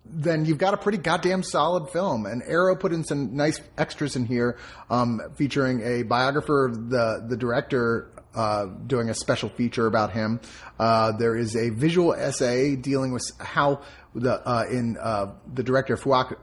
then 0.04 0.44
you've 0.44 0.58
got 0.58 0.72
a 0.74 0.76
pretty 0.76 0.98
goddamn 0.98 1.42
solid 1.42 1.90
film. 1.90 2.26
And 2.26 2.42
Arrow 2.46 2.76
put 2.76 2.92
in 2.92 3.04
some 3.04 3.36
nice 3.36 3.60
extras 3.76 4.14
in 4.16 4.24
here, 4.26 4.56
um, 4.90 5.20
featuring 5.36 5.82
a 5.82 6.02
biographer 6.02 6.66
of 6.66 6.90
the 6.90 7.24
the 7.28 7.36
director. 7.36 8.10
Uh, 8.34 8.66
doing 8.86 9.08
a 9.08 9.14
special 9.14 9.48
feature 9.48 9.86
about 9.86 10.12
him. 10.12 10.38
Uh, 10.78 11.10
there 11.12 11.34
is 11.34 11.56
a 11.56 11.70
visual 11.70 12.12
essay 12.12 12.76
dealing 12.76 13.10
with 13.10 13.22
how 13.40 13.80
the 14.14 14.34
uh, 14.46 14.64
in 14.70 14.98
uh, 15.00 15.32
the 15.54 15.62
director 15.62 15.96
Fuaka, 15.96 16.36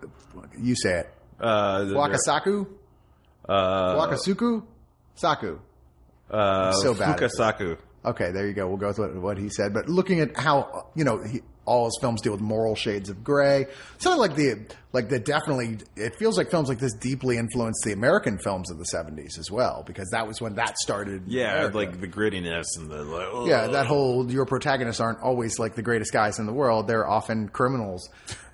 you 0.60 0.76
say 0.76 1.02
it, 1.02 1.14
Uh, 1.40 1.82
Wakasaku, 1.94 2.66
uh, 3.48 3.94
Wakasuku, 3.96 4.64
Saku. 5.14 5.60
uh, 6.32 6.72
so 6.72 6.96
bad. 6.96 7.16
Fukasaku. 7.20 7.78
Okay, 8.06 8.32
there 8.32 8.45
you 8.45 8.54
go. 8.54 8.68
We'll 8.68 8.78
go 8.78 8.88
with 8.88 8.99
what, 8.99 9.16
what 9.16 9.38
he 9.38 9.49
said. 9.49 9.74
But 9.74 9.88
looking 9.88 10.20
at 10.20 10.36
how 10.36 10.88
you 10.95 11.04
know 11.04 11.24
he, 11.24 11.41
all 11.66 11.86
his 11.86 11.97
films 12.01 12.22
deal 12.22 12.32
with 12.34 12.41
moral 12.41 12.76
shades 12.76 13.09
of 13.09 13.24
gray, 13.24 13.66
something 13.97 14.20
like 14.20 14.36
the 14.36 14.66
like 14.91 15.09
the 15.09 15.20
definitely 15.20 15.78
it 15.95 16.16
feels 16.16 16.38
like 16.38 16.51
films 16.51 16.70
like 16.70 16.80
this 16.80 16.93
deeply 16.93 17.38
influenced 17.38 17.84
the 17.84 17.91
American 17.93 18.38
films 18.38 18.70
of 18.70 18.78
the 18.78 18.86
seventies 18.86 19.38
as 19.39 19.49
well 19.49 19.84
because 19.88 20.09
that 20.11 20.28
was 20.28 20.39
when 20.41 20.55
that 20.55 20.78
started. 20.78 21.24
Yeah, 21.28 21.53
America. 21.55 21.78
like 21.78 22.01
the 22.01 22.07
grittiness 22.07 22.66
and 22.78 22.89
the 22.91 23.03
like, 23.03 23.28
oh. 23.32 23.47
yeah, 23.47 23.68
that 23.68 23.86
whole 23.88 24.30
your 24.30 24.45
protagonists 24.45 24.99
aren't 25.01 25.20
always 25.22 25.59
like 25.59 25.76
the 25.76 25.82
greatest 25.84 26.11
guys 26.14 26.39
in 26.39 26.45
the 26.45 26.53
world; 26.53 26.88
they're 26.88 27.07
often 27.07 27.47
criminals. 27.49 28.09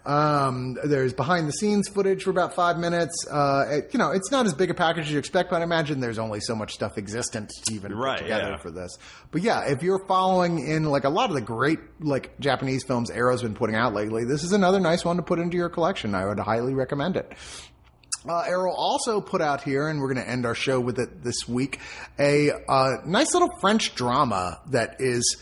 Um, 0.05 0.75
there's 0.83 1.13
behind 1.13 1.47
the 1.47 1.51
scenes 1.51 1.87
footage 1.87 2.23
for 2.23 2.29
about 2.31 2.55
five 2.55 2.77
minutes. 2.79 3.27
Uh, 3.29 3.65
it- 3.69 3.89
you 3.93 3.99
know, 3.99 4.11
it's 4.11 4.31
not 4.31 4.45
as 4.45 4.53
big 4.53 4.71
a 4.71 4.73
package 4.73 5.05
as 5.05 5.11
you 5.11 5.19
expect, 5.19 5.49
but 5.51 5.59
I 5.61 5.63
imagine 5.63 5.99
there's 5.99 6.17
only 6.17 6.39
so 6.39 6.55
much 6.55 6.73
stuff 6.73 6.97
existent 6.97 7.51
to 7.65 7.73
even 7.73 7.93
Right, 7.93 8.17
put 8.17 8.23
together 8.23 8.51
yeah. 8.51 8.57
for 8.57 8.71
this. 8.71 8.97
But 9.31 9.41
yeah, 9.43 9.65
if 9.67 9.83
you're 9.83 10.03
following 10.07 10.65
in 10.67 10.85
like 10.85 11.03
a 11.03 11.09
lot 11.09 11.29
of 11.29 11.35
the 11.35 11.41
great 11.41 11.79
like 11.99 12.39
Japanese 12.39 12.83
films 12.85 12.98
Arrow's 13.09 13.41
been 13.41 13.55
putting 13.55 13.75
out 13.75 13.93
lately, 13.93 14.25
this 14.25 14.43
is 14.43 14.51
another 14.51 14.79
nice 14.79 15.05
one 15.05 15.15
to 15.15 15.23
put 15.23 15.39
into 15.39 15.55
your 15.55 15.69
collection. 15.69 16.13
I 16.13 16.25
would 16.25 16.39
highly 16.39 16.73
recommend 16.73 17.15
it. 17.15 17.31
Uh, 18.27 18.41
Arrow 18.41 18.73
also 18.73 19.21
put 19.21 19.41
out 19.41 19.61
here, 19.61 19.87
and 19.87 20.01
we're 20.01 20.13
going 20.13 20.25
to 20.25 20.29
end 20.29 20.45
our 20.45 20.55
show 20.55 20.79
with 20.79 20.99
it 20.99 21.23
this 21.23 21.47
week, 21.47 21.79
a 22.19 22.51
uh, 22.67 22.97
nice 23.05 23.33
little 23.33 23.49
French 23.61 23.95
drama 23.95 24.59
that 24.71 24.97
is 24.99 25.37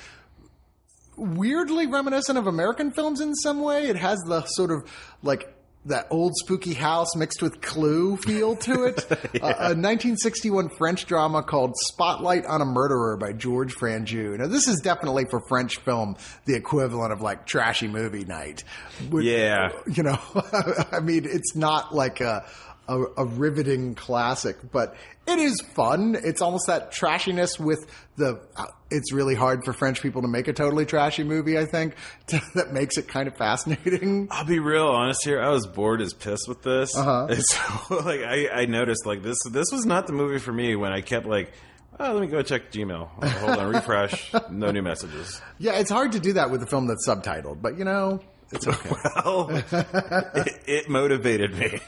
weirdly 1.15 1.87
reminiscent 1.87 2.37
of 2.37 2.45
American 2.45 2.91
films 2.91 3.19
in 3.19 3.33
some 3.33 3.61
way. 3.61 3.87
It 3.87 3.95
has 3.95 4.19
the 4.27 4.45
sort 4.45 4.69
of 4.69 4.87
like 5.23 5.56
that 5.87 6.07
old 6.09 6.33
spooky 6.37 6.73
house 6.73 7.15
mixed 7.15 7.41
with 7.41 7.61
Clue 7.61 8.17
feel 8.17 8.55
to 8.57 8.83
it. 8.85 9.05
uh, 9.11 9.15
a 9.41 9.73
1961 9.75 10.69
French 10.77 11.05
drama 11.05 11.43
called 11.43 11.73
Spotlight 11.91 12.45
on 12.45 12.61
a 12.61 12.65
Murderer 12.65 13.17
by 13.17 13.33
Georges 13.33 13.75
Franju. 13.77 14.37
Now, 14.37 14.47
this 14.47 14.67
is 14.67 14.79
definitely 14.81 15.25
for 15.29 15.41
French 15.47 15.77
film 15.77 16.15
the 16.45 16.55
equivalent 16.55 17.11
of 17.13 17.21
like 17.21 17.45
trashy 17.45 17.87
movie 17.87 18.25
night. 18.25 18.63
Would- 19.09 19.23
Yeah. 19.25 19.69
you 19.91 20.03
know, 20.03 20.19
I 20.91 20.99
mean, 20.99 21.25
it's 21.25 21.55
not 21.55 21.93
like 21.93 22.21
a, 22.21 22.45
a, 22.87 23.01
a 23.17 23.25
riveting 23.25 23.95
classic, 23.95 24.57
but 24.71 24.95
it 25.27 25.39
is 25.39 25.61
fun. 25.73 26.15
It's 26.23 26.41
almost 26.41 26.67
that 26.67 26.91
trashiness 26.91 27.59
with 27.59 27.85
the. 28.15 28.39
Uh, 28.55 28.65
it's 28.89 29.11
really 29.11 29.35
hard 29.35 29.65
for 29.65 29.73
French 29.73 30.01
people 30.01 30.21
to 30.21 30.27
make 30.27 30.47
a 30.47 30.53
totally 30.53 30.85
trashy 30.85 31.23
movie. 31.23 31.57
I 31.57 31.65
think 31.65 31.95
that 32.55 32.71
makes 32.71 32.97
it 32.97 33.07
kind 33.07 33.27
of 33.27 33.35
fascinating. 33.35 34.29
I'll 34.31 34.45
be 34.45 34.59
real 34.59 34.87
honest 34.87 35.19
here. 35.25 35.41
I 35.41 35.49
was 35.49 35.67
bored 35.67 36.01
as 36.01 36.13
piss 36.13 36.39
with 36.47 36.61
this. 36.63 36.95
Uh-huh. 36.95 37.27
And 37.29 37.43
so, 37.43 37.97
like, 38.05 38.21
I, 38.21 38.61
I 38.61 38.65
noticed 38.65 39.05
like 39.05 39.21
this. 39.21 39.37
This 39.51 39.67
was 39.71 39.85
not 39.85 40.07
the 40.07 40.13
movie 40.13 40.39
for 40.39 40.53
me 40.53 40.75
when 40.75 40.93
I 40.93 41.01
kept 41.01 41.25
like, 41.25 41.51
oh, 41.99 42.13
let 42.13 42.21
me 42.21 42.27
go 42.27 42.41
check 42.41 42.71
Gmail. 42.71 43.09
Oh, 43.21 43.27
hold 43.27 43.59
on, 43.59 43.73
refresh. 43.73 44.33
No 44.49 44.71
new 44.71 44.81
messages. 44.81 45.41
Yeah, 45.59 45.73
it's 45.79 45.89
hard 45.91 46.13
to 46.13 46.19
do 46.19 46.33
that 46.33 46.49
with 46.51 46.63
a 46.63 46.67
film 46.67 46.87
that's 46.87 47.07
subtitled, 47.07 47.61
but 47.61 47.77
you 47.77 47.83
know, 47.83 48.21
it's 48.51 48.65
okay. 48.67 48.91
Well, 49.25 49.49
it, 49.51 50.59
it 50.65 50.89
motivated 50.89 51.53
me. 51.57 51.79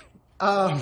Um, 0.42 0.82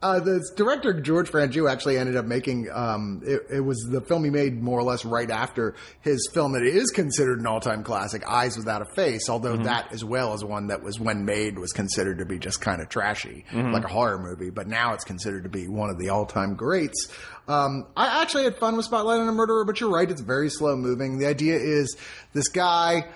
uh, 0.00 0.20
the 0.20 0.48
director 0.54 1.00
Georges 1.00 1.32
Franju 1.32 1.68
actually 1.68 1.98
ended 1.98 2.16
up 2.16 2.24
making. 2.24 2.68
Um, 2.72 3.20
it, 3.24 3.42
it 3.50 3.60
was 3.60 3.78
the 3.90 4.00
film 4.00 4.22
he 4.22 4.30
made 4.30 4.62
more 4.62 4.78
or 4.78 4.84
less 4.84 5.04
right 5.04 5.28
after 5.28 5.74
his 6.02 6.28
film 6.32 6.52
that 6.52 6.62
is 6.62 6.90
considered 6.90 7.40
an 7.40 7.46
all-time 7.48 7.82
classic, 7.82 8.22
Eyes 8.28 8.56
Without 8.56 8.80
a 8.80 8.94
Face. 8.94 9.28
Although 9.28 9.56
that, 9.56 9.92
as 9.92 10.04
well 10.04 10.34
as 10.34 10.44
one 10.44 10.68
that 10.68 10.84
was 10.84 11.00
when 11.00 11.24
made, 11.24 11.58
was 11.58 11.72
considered 11.72 12.18
to 12.18 12.24
be 12.24 12.38
just 12.38 12.60
kind 12.60 12.80
of 12.80 12.88
trashy, 12.88 13.44
like 13.52 13.84
a 13.84 13.88
horror 13.88 14.18
movie. 14.18 14.50
But 14.50 14.68
now 14.68 14.94
it's 14.94 15.04
considered 15.04 15.42
to 15.42 15.48
be 15.48 15.66
one 15.66 15.90
of 15.90 15.98
the 15.98 16.10
all-time 16.10 16.54
greats. 16.54 17.08
Um, 17.48 17.86
I 17.96 18.22
actually 18.22 18.44
had 18.44 18.56
fun 18.58 18.76
with 18.76 18.84
Spotlight 18.84 19.18
on 19.18 19.28
a 19.28 19.32
Murderer, 19.32 19.64
but 19.64 19.80
you're 19.80 19.90
right; 19.90 20.08
it's 20.08 20.20
very 20.20 20.48
slow 20.48 20.76
moving. 20.76 21.18
The 21.18 21.26
idea 21.26 21.56
is 21.56 21.96
this 22.34 22.48
guy 22.48 23.08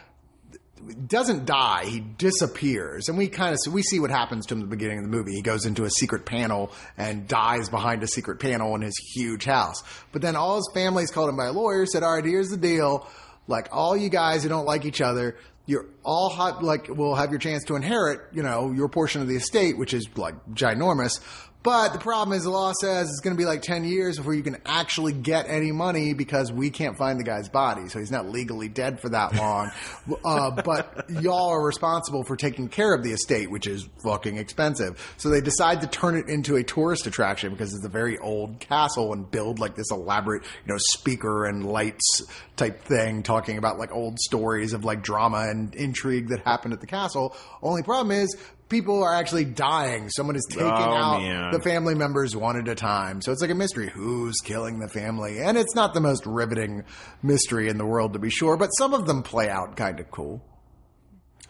doesn't 1.07 1.47
die 1.47 1.85
he 1.87 2.01
disappears. 2.01 3.09
And 3.09 3.17
we 3.17 3.29
kind 3.29 3.55
of 3.55 3.73
we 3.73 3.83
see 3.83 4.01
what 4.01 4.11
happens 4.11 4.47
to 4.47 4.55
him 4.55 4.61
at 4.61 4.65
the 4.65 4.77
beginning 4.77 4.99
of 4.99 5.05
the 5.05 5.11
movie. 5.11 5.33
He 5.33 5.43
goes 5.43 5.67
into 5.67 5.85
a 5.85 5.91
secret 5.91 6.27
panel 6.27 6.73
and 6.97 7.27
dies 7.27 7.69
behind 7.69 8.03
a 8.03 8.07
secret 8.07 8.41
panel 8.41 8.75
in 8.75 8.83
his 8.83 8.97
huge 9.15 9.45
house. 9.45 9.83
But 10.13 10.23
then 10.23 10.37
all 10.37 10.57
his 10.57 10.71
family's 10.75 11.11
called 11.11 11.29
him 11.29 11.37
by 11.37 11.47
a 11.47 11.53
lawyer 11.53 11.87
said 11.87 12.03
all 12.03 12.15
right 12.15 12.25
here's 12.25 12.51
the 12.51 12.57
deal. 12.57 13.07
Like 13.49 13.69
all 13.73 13.97
you 13.97 14.09
guys 14.09 14.43
who 14.43 14.49
don't 14.49 14.67
like 14.67 14.85
each 14.85 15.01
other 15.01 15.37
you're 15.65 15.87
all 16.05 16.29
hot, 16.29 16.63
like 16.63 16.89
will 16.89 17.15
have 17.15 17.31
your 17.31 17.39
chance 17.39 17.65
to 17.65 17.77
inherit 17.77 18.21
you 18.33 18.43
know 18.43 18.73
your 18.73 18.89
portion 18.89 19.23
of 19.23 19.29
the 19.29 19.37
estate 19.37 19.79
which 19.79 19.95
is 19.95 20.09
like 20.17 20.35
ginormous 20.53 21.21
but 21.63 21.93
the 21.93 21.99
problem 21.99 22.37
is 22.37 22.45
the 22.45 22.51
law 22.51 22.73
says 22.81 23.09
it's 23.09 23.21
going 23.21 23.37
to 23.37 23.41
be 23.41 23.45
like 23.45 23.63
10 23.63 23.85
years 23.85 24.17
before 24.17 24.35
you 24.35 24.43
can 24.43 24.59
actually 24.67 25.13
get 25.13 25.49
any 25.49 25.71
money 25.71 26.13
because 26.13 26.51
we 26.51 26.71
can't 26.71 26.97
find 26.97 27.21
the 27.21 27.25
guy's 27.25 27.49
body. 27.49 27.89
So 27.89 28.01
he's 28.01 28.11
not 28.11 28.29
legally 28.29 28.69
dead 28.69 29.01
for 29.01 29.09
that 29.11 29.35
long. 29.37 29.71
uh, 30.25 30.51
but 30.51 31.09
y'all 31.09 31.51
are 31.51 31.65
responsible 31.65 32.25
for 32.25 32.37
taking 32.37 32.69
care 32.69 32.93
of 32.95 33.05
the 33.05 33.13
estate, 33.13 33.51
which 33.51 33.67
is 33.67 33.89
fucking 34.03 34.39
expensive. 34.39 35.15
So 35.19 35.29
they 35.29 35.41
decide 35.41 35.83
to 35.83 35.87
turn 35.87 36.17
it 36.17 36.29
into 36.29 36.57
a 36.57 36.65
tourist 36.65 37.07
attraction 37.07 37.53
because 37.53 37.75
it's 37.75 37.85
a 37.85 37.91
very 37.91 38.19
old 38.19 38.59
castle 38.59 39.13
and 39.13 39.31
build 39.31 39.61
like 39.61 39.77
this 39.77 39.91
elaborate, 39.93 40.43
you 40.67 40.73
know, 40.73 40.79
speaker 40.79 41.47
and 41.47 41.65
lights 41.65 42.23
type 42.57 42.83
thing 42.83 43.23
talking 43.23 43.59
about 43.59 43.79
like 43.79 43.93
old 43.93 44.19
stories 44.19 44.73
of 44.73 44.85
like 44.85 45.03
drama 45.03 45.47
and 45.49 45.75
intrigue 45.75 46.29
that 46.29 46.41
happened 46.41 46.75
at 46.75 46.81
the 46.81 46.87
castle. 46.87 47.37
Only 47.63 47.83
problem 47.83 48.17
is 48.17 48.37
people 48.73 49.05
are 49.05 49.15
actually 49.15 49.45
dying. 49.45 50.09
Someone 50.11 50.35
is 50.35 50.45
taking 50.51 50.67
Oh, 50.67 50.71
out 50.71 51.21
man. 51.23 51.53
the 51.53 51.61
family 51.61 51.95
members 51.95 52.35
one 52.35 52.59
at 52.59 52.67
a 52.67 52.75
time. 52.75 53.21
So 53.23 53.31
it's 53.31 53.41
like 53.41 53.51
a 53.51 53.55
mystery. 53.55 53.89
Who's 53.89 54.35
killing 54.43 54.81
the 54.81 54.89
family? 54.89 55.39
And 55.41 55.57
it's 55.57 55.77
not 55.77 55.95
the 55.95 56.01
most 56.01 56.27
riveting 56.27 56.83
mystery 57.23 57.69
in 57.69 57.79
the 57.79 57.87
world, 57.87 58.15
to 58.15 58.19
be 58.19 58.31
sure, 58.31 58.57
but 58.57 58.69
some 58.71 58.95
of 58.95 59.07
them 59.07 59.23
play 59.23 59.49
out 59.49 59.77
kind 59.77 60.01
of 60.01 60.11
cool. 60.11 60.43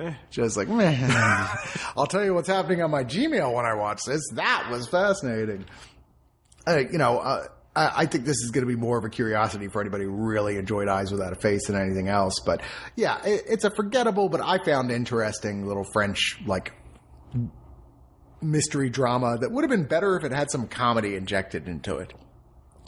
Eh. 0.01 0.13
Just 0.31 0.57
like, 0.57 0.69
man, 0.69 1.09
I'll 1.97 2.07
tell 2.07 2.25
you 2.25 2.35
what's 2.35 2.49
happening 2.49 2.83
on 2.83 2.91
my 2.91 3.05
Gmail 3.05 3.55
when 3.55 3.65
I 3.65 3.75
watch 3.75 4.05
this. 4.05 4.21
That 4.35 4.69
was 4.71 4.89
fascinating. 4.89 5.65
Uh, 6.67 6.79
you 6.91 6.99
know, 6.99 7.19
uh, 7.19 7.47
I, 7.77 7.93
I 8.03 8.07
think 8.07 8.25
this 8.25 8.39
is 8.43 8.51
going 8.51 8.67
to 8.67 8.73
be 8.75 8.79
more 8.79 8.99
of 8.99 9.05
a 9.05 9.11
curiosity 9.11 9.69
for 9.69 9.81
anybody 9.81 10.05
who 10.05 10.11
really 10.11 10.57
enjoyed 10.57 10.89
Eyes 10.89 11.11
Without 11.13 11.33
a 11.33 11.37
Face 11.37 11.67
than 11.69 11.77
anything 11.81 12.09
else. 12.09 12.41
But 12.45 12.63
yeah, 12.97 13.23
it, 13.25 13.43
it's 13.49 13.65
a 13.65 13.71
forgettable, 13.71 14.29
but 14.29 14.41
I 14.43 14.59
found 14.65 14.91
interesting 14.91 15.67
little 15.67 15.85
French, 15.93 16.39
like, 16.47 16.73
mystery 18.41 18.91
drama 18.91 19.39
that 19.39 19.53
would 19.53 19.63
have 19.63 19.71
been 19.71 19.87
better 19.87 20.17
if 20.17 20.25
it 20.25 20.33
had 20.33 20.51
some 20.51 20.67
comedy 20.67 21.15
injected 21.15 21.69
into 21.69 21.97
it. 21.97 22.13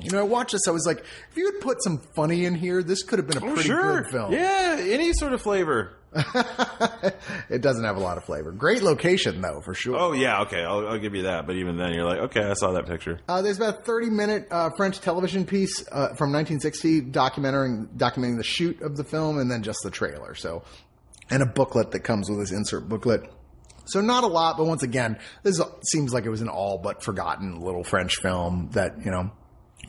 You 0.00 0.10
know, 0.10 0.18
I 0.18 0.22
watched 0.22 0.52
this, 0.52 0.66
I 0.66 0.72
was 0.72 0.86
like, 0.86 0.98
if 0.98 1.36
you 1.36 1.52
had 1.52 1.60
put 1.60 1.82
some 1.82 1.98
funny 2.16 2.44
in 2.44 2.56
here, 2.56 2.82
this 2.82 3.04
could 3.04 3.20
have 3.20 3.28
been 3.28 3.38
a 3.38 3.40
pretty 3.40 3.68
good 3.68 4.08
film. 4.08 4.32
Yeah, 4.32 4.78
any 4.80 5.12
sort 5.12 5.32
of 5.32 5.40
flavor. 5.40 5.96
it 7.48 7.60
doesn't 7.60 7.84
have 7.84 7.96
a 7.96 8.00
lot 8.00 8.16
of 8.16 8.24
flavor. 8.24 8.52
Great 8.52 8.82
location, 8.82 9.40
though, 9.40 9.60
for 9.60 9.74
sure. 9.74 9.96
Oh 9.96 10.12
yeah, 10.12 10.42
okay, 10.42 10.62
I'll, 10.62 10.86
I'll 10.86 10.98
give 10.98 11.14
you 11.14 11.22
that. 11.22 11.46
But 11.46 11.56
even 11.56 11.76
then, 11.76 11.92
you're 11.92 12.04
like, 12.04 12.18
okay, 12.20 12.42
I 12.42 12.54
saw 12.54 12.72
that 12.72 12.86
picture. 12.86 13.20
Uh, 13.28 13.42
there's 13.42 13.56
about 13.56 13.80
a 13.80 13.82
30 13.82 14.10
minute 14.10 14.46
uh, 14.50 14.70
French 14.76 15.00
television 15.00 15.44
piece 15.44 15.80
uh, 15.90 16.14
from 16.14 16.32
1960 16.32 17.02
documenting 17.02 17.88
documenting 17.96 18.36
the 18.36 18.44
shoot 18.44 18.80
of 18.80 18.96
the 18.96 19.02
film 19.04 19.38
and 19.38 19.50
then 19.50 19.62
just 19.64 19.80
the 19.82 19.90
trailer. 19.90 20.34
So, 20.34 20.62
and 21.30 21.42
a 21.42 21.46
booklet 21.46 21.90
that 21.92 22.00
comes 22.00 22.30
with 22.30 22.38
this 22.38 22.52
insert 22.52 22.88
booklet. 22.88 23.28
So 23.86 24.00
not 24.00 24.24
a 24.24 24.26
lot, 24.26 24.56
but 24.56 24.66
once 24.66 24.82
again, 24.82 25.18
this 25.42 25.60
seems 25.90 26.12
like 26.12 26.24
it 26.24 26.30
was 26.30 26.40
an 26.40 26.48
all 26.48 26.78
but 26.78 27.02
forgotten 27.02 27.60
little 27.60 27.84
French 27.84 28.16
film 28.16 28.70
that 28.72 29.04
you 29.04 29.10
know 29.10 29.30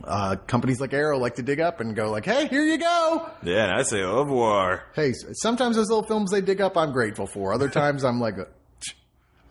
uh, 0.04 0.36
companies 0.48 0.80
like 0.80 0.94
Arrow 0.94 1.18
like 1.18 1.36
to 1.36 1.44
dig 1.44 1.60
up 1.60 1.80
and 1.80 1.96
go 1.96 2.12
like, 2.12 2.26
"Hey, 2.26 2.48
here 2.48 2.64
you 2.64 2.78
go." 2.78 3.30
Yeah, 3.44 3.66
and 3.66 3.74
I 3.74 3.84
say 3.84 4.02
au 4.04 4.24
revoir. 4.24 4.84
Hey, 4.94 5.14
sometimes 5.34 5.76
those 5.76 5.90
little 5.90 6.06
films 6.06 6.32
they 6.32 6.42
dig 6.42 6.62
up, 6.62 6.78
I'm 6.78 6.92
grateful 6.92 7.28
for. 7.28 7.54
Other 7.54 7.70
times, 7.70 8.04
I'm 8.04 8.20
like, 8.20 8.36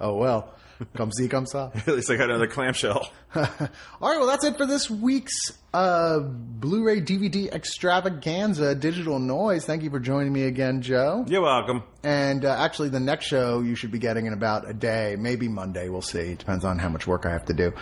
"Oh 0.00 0.14
well." 0.16 0.54
Come 0.94 1.12
see, 1.12 1.28
come 1.28 1.46
saw. 1.46 1.70
At 1.74 1.86
least 1.86 2.10
I 2.10 2.16
got 2.16 2.30
another 2.30 2.48
clamshell. 2.48 3.08
All 3.34 3.44
right, 3.46 4.18
well, 4.18 4.26
that's 4.26 4.44
it 4.44 4.56
for 4.56 4.66
this 4.66 4.90
week's 4.90 5.52
uh, 5.74 6.20
Blu-ray 6.20 7.00
DVD 7.00 7.52
extravaganza, 7.52 8.76
Digital 8.76 9.18
Noise. 9.18 9.66
Thank 9.66 9.82
you 9.82 9.90
for 9.90 9.98
joining 9.98 10.32
me 10.32 10.44
again, 10.44 10.80
Joe. 10.80 11.24
You're 11.26 11.42
welcome. 11.42 11.82
And 12.04 12.44
uh, 12.44 12.54
actually, 12.56 12.90
the 12.90 13.00
next 13.00 13.26
show 13.26 13.60
you 13.60 13.74
should 13.74 13.90
be 13.90 13.98
getting 13.98 14.26
in 14.26 14.32
about 14.32 14.70
a 14.70 14.72
day, 14.72 15.16
maybe 15.18 15.48
Monday. 15.48 15.88
We'll 15.88 16.00
see. 16.00 16.20
It 16.20 16.38
depends 16.38 16.64
on 16.64 16.78
how 16.78 16.88
much 16.90 17.08
work 17.08 17.26
I 17.26 17.32
have 17.32 17.46
to 17.46 17.54
do 17.54 17.72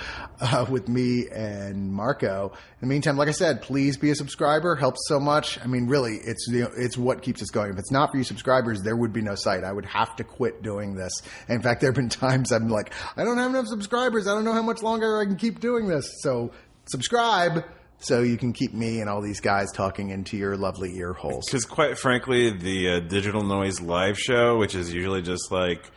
uh, 0.41 0.65
with 0.71 0.89
me 0.89 1.29
and 1.29 1.93
Marco. 1.93 2.53
In 2.81 2.81
the 2.81 2.87
meantime, 2.87 3.19
like 3.19 3.29
I 3.29 3.33
said, 3.33 3.61
please 3.61 3.99
be 3.99 4.11
a 4.11 4.15
subscriber. 4.15 4.75
Helps 4.75 5.07
so 5.07 5.21
much. 5.21 5.61
I 5.63 5.67
mean, 5.67 5.87
really, 5.87 6.17
it's 6.17 6.49
the, 6.51 6.73
it's 6.75 6.97
what 6.97 7.21
keeps 7.21 7.43
us 7.43 7.51
going. 7.51 7.73
If 7.73 7.79
it's 7.79 7.93
not 7.93 8.11
for 8.11 8.17
you 8.17 8.25
subscribers, 8.25 8.81
there 8.81 8.97
would 8.97 9.13
be 9.13 9.21
no 9.21 9.35
site. 9.35 9.65
I 9.65 9.73
would 9.73 9.87
have 9.87 10.17
to 10.17 10.25
quit 10.25 10.63
doing 10.63 10.95
this. 10.95 11.21
And 11.47 11.57
in 11.57 11.63
fact, 11.63 11.83
there 11.83 11.91
have 11.91 11.97
been 11.97 12.09
times 12.09 12.53
I'm 12.53 12.71
like, 12.71 12.95
I 13.19 13.25
don't 13.25 13.37
have 13.37 13.51
enough 13.51 13.67
subscribers. 13.67 14.27
I 14.27 14.31
don't 14.35 14.45
know 14.45 14.55
how 14.55 14.63
much 14.63 14.83
longer 14.83 15.21
I 15.21 15.27
can 15.27 15.37
keep 15.37 15.61
doing 15.61 15.89
this. 15.89 16.09
So 16.23 16.53
subscribe. 16.87 17.65
So 18.03 18.23
you 18.23 18.37
can 18.37 18.53
keep 18.53 18.75
me 18.75 19.01
and 19.01 19.09
all 19.09 19.23
these 19.23 19.41
guys 19.41 19.71
talking 19.73 20.11
into 20.11 20.37
your 20.37 20.57
lovely 20.57 20.97
ear 20.97 21.13
holes. 21.13 21.45
Because 21.47 21.65
quite 21.65 21.97
frankly, 21.99 22.51
the 22.51 22.91
uh, 22.91 23.01
Digital 23.01 23.45
Noise 23.45 23.81
live 23.81 24.19
show, 24.19 24.59
which 24.59 24.75
is 24.75 24.93
usually 24.93 25.23
just 25.23 25.53
like 25.53 25.89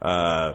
uh, 0.00 0.54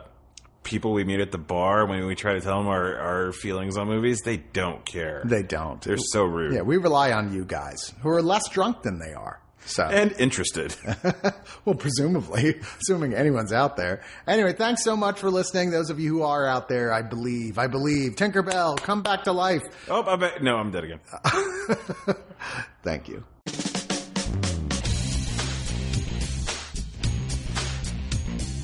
people 0.63 0.91
we 0.93 1.03
meet 1.03 1.19
at 1.19 1.31
the 1.31 1.37
bar 1.37 1.85
when 1.85 2.05
we 2.05 2.15
try 2.15 2.33
to 2.33 2.41
tell 2.41 2.57
them 2.57 2.67
our, 2.67 2.97
our 2.97 3.31
feelings 3.31 3.77
on 3.77 3.87
movies, 3.87 4.21
they 4.21 4.37
don't 4.37 4.85
care. 4.85 5.21
They 5.25 5.43
don't. 5.43 5.81
They're 5.81 5.97
so 5.97 6.23
rude. 6.23 6.53
Yeah, 6.53 6.61
we 6.61 6.77
rely 6.77 7.11
on 7.11 7.33
you 7.33 7.45
guys 7.45 7.93
who 8.01 8.09
are 8.09 8.21
less 8.21 8.47
drunk 8.49 8.81
than 8.81 8.99
they 8.99 9.13
are. 9.13 9.41
So, 9.65 9.83
and 9.83 10.13
interested. 10.13 10.75
well, 11.65 11.75
presumably, 11.75 12.59
assuming 12.81 13.13
anyone's 13.13 13.53
out 13.53 13.77
there. 13.77 14.01
Anyway, 14.27 14.53
thanks 14.53 14.83
so 14.83 14.97
much 14.97 15.19
for 15.19 15.29
listening. 15.29 15.69
Those 15.69 15.89
of 15.89 15.99
you 15.99 16.09
who 16.09 16.23
are 16.23 16.47
out 16.47 16.69
there, 16.69 16.91
I 16.91 17.01
believe, 17.01 17.57
I 17.57 17.67
believe, 17.67 18.15
Tinkerbell, 18.15 18.77
come 18.77 19.03
back 19.03 19.25
to 19.25 19.31
life. 19.31 19.63
oh, 19.89 20.03
I 20.03 20.15
bet. 20.15 20.41
No, 20.41 20.57
I'm 20.57 20.71
dead 20.71 20.85
again. 20.85 20.99
Thank 22.83 23.09
you. 23.09 23.23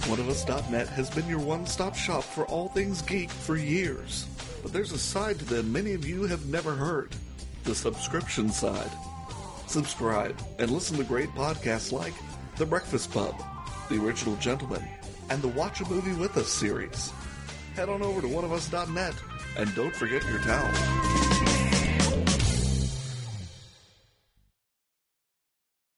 one 0.07 0.19
of 0.19 0.27
OneOfUs.net 0.27 0.87
has 0.89 1.09
been 1.09 1.27
your 1.27 1.39
one-stop 1.39 1.95
shop 1.95 2.23
for 2.23 2.45
all 2.45 2.69
things 2.69 3.01
geek 3.01 3.29
for 3.31 3.55
years. 3.57 4.27
But 4.61 4.71
there's 4.71 4.91
a 4.91 4.99
side 4.99 5.39
to 5.39 5.45
them 5.45 5.71
many 5.71 5.93
of 5.93 6.07
you 6.07 6.23
have 6.23 6.45
never 6.45 6.75
heard. 6.75 7.15
The 7.63 7.73
subscription 7.73 8.51
side. 8.51 8.91
Subscribe 9.67 10.37
and 10.59 10.71
listen 10.71 10.97
to 10.97 11.03
great 11.03 11.29
podcasts 11.29 11.91
like 11.91 12.13
The 12.57 12.65
Breakfast 12.65 13.11
Pub, 13.11 13.35
The 13.89 14.01
Original 14.01 14.35
Gentleman, 14.37 14.83
and 15.29 15.41
the 15.41 15.47
Watch 15.49 15.81
a 15.81 15.89
Movie 15.89 16.13
With 16.13 16.37
Us 16.37 16.49
series. 16.49 17.11
Head 17.75 17.89
on 17.89 18.01
over 18.01 18.21
to 18.21 18.27
OneOfUs.net 18.27 19.15
and 19.57 19.73
don't 19.75 19.95
forget 19.95 20.23
your 20.25 20.39
towel. 20.39 21.24